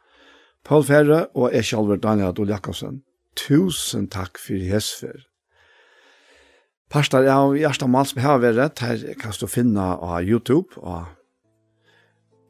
Paul 0.65 0.83
Færre 0.83 1.27
og 1.37 1.53
jeg 1.53 1.69
selv 1.69 1.93
Daniel 2.01 2.33
Adol 2.33 2.49
Jakobsen. 2.49 3.03
Tusen 3.37 4.07
takk 4.09 4.39
for 4.41 4.57
hesfer. 4.57 5.27
Pastar 6.89 7.25
av 7.27 7.55
Gjersta 7.57 7.87
Mals 7.89 8.13
vi 8.15 8.21
har 8.21 8.39
vært, 8.43 8.79
her 8.79 9.01
kan 9.19 9.33
du 9.39 9.47
finne 9.49 9.81
av 9.81 10.21
YouTube 10.23 10.77
og 10.77 11.07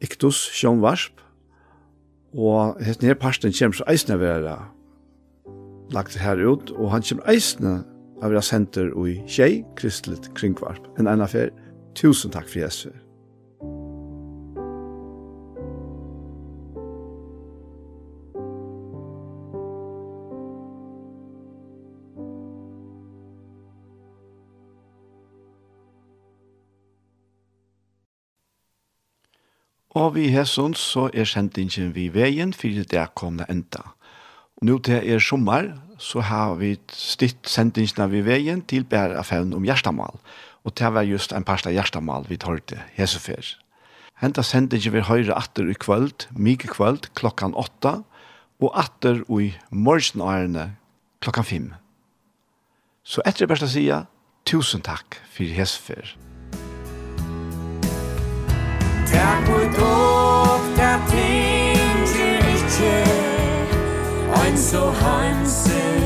Iktus 0.03 0.41
Sjønvarsp. 0.53 1.21
Og 2.35 2.81
hesten 2.83 3.07
her 3.07 3.15
pasten 3.15 3.55
kommer 3.55 3.79
så 3.79 3.87
eisne 3.87 4.17
å 4.17 4.21
være 4.21 4.57
lagt 5.95 6.17
her 6.19 6.41
ut, 6.43 6.73
og 6.75 6.91
han 6.91 7.05
kommer 7.05 7.31
eisne 7.31 7.77
av 8.19 8.31
være 8.31 8.43
senter 8.43 8.91
i 9.07 9.15
Kjei, 9.23 9.63
Kristelig 9.79 10.19
Kringvarp. 10.35 10.83
En 10.99 11.07
annen 11.07 11.31
fer, 11.31 11.53
tusen 11.95 12.33
takk 12.33 12.49
for 12.51 12.65
Jesus. 12.65 13.04
Og 29.95 30.15
vi 30.17 30.27
hessons 30.27 30.81
så 30.91 31.07
er 31.15 31.27
sendingen 31.29 31.93
vi 31.95 32.09
veien 32.11 32.51
fyrir 32.51 32.83
det 32.91 33.05
komna 33.15 33.45
enda. 33.47 33.93
Og 34.59 34.67
nå 34.67 34.79
til 34.83 34.99
er 34.99 35.23
sommer 35.23 35.71
så 35.99 36.19
har 36.19 36.57
vi 36.59 36.73
stitt 36.91 37.47
sendingen 37.47 38.11
vi 38.11 38.23
veien 38.25 38.61
til 38.67 38.83
bæraffen 38.83 39.53
om 39.55 39.63
hjertemål. 39.63 40.19
Og 40.65 40.75
det 40.75 40.91
var 40.93 41.07
just 41.07 41.31
en 41.31 41.45
parst 41.47 41.67
av 41.67 41.75
hjertemål 41.75 42.27
vi 42.27 42.37
tar 42.37 42.59
til 42.67 42.81
Hesefer. 42.97 43.55
Henta 44.19 44.43
sendingen 44.43 44.93
vi 44.93 45.03
høyre 45.07 45.35
atter 45.35 45.69
i 45.71 45.75
kvöld, 45.79 46.27
mye 46.35 46.57
kvöld, 46.57 47.07
klokkan 47.15 47.55
åtta, 47.55 48.01
og 48.59 48.71
atter 48.75 49.23
i 49.31 49.53
morgenårene 49.71 50.75
klokkan 51.21 51.47
fem. 51.47 51.73
Så 53.03 53.21
etter 53.25 53.45
det 53.45 53.51
beste 53.53 53.71
sida, 53.71 54.05
tusen 54.43 54.83
takk 54.83 55.19
for 55.31 55.47
Hesefer. 55.55 56.15
Takk 59.11 59.54
so 64.65 64.89
hansen 64.89 66.04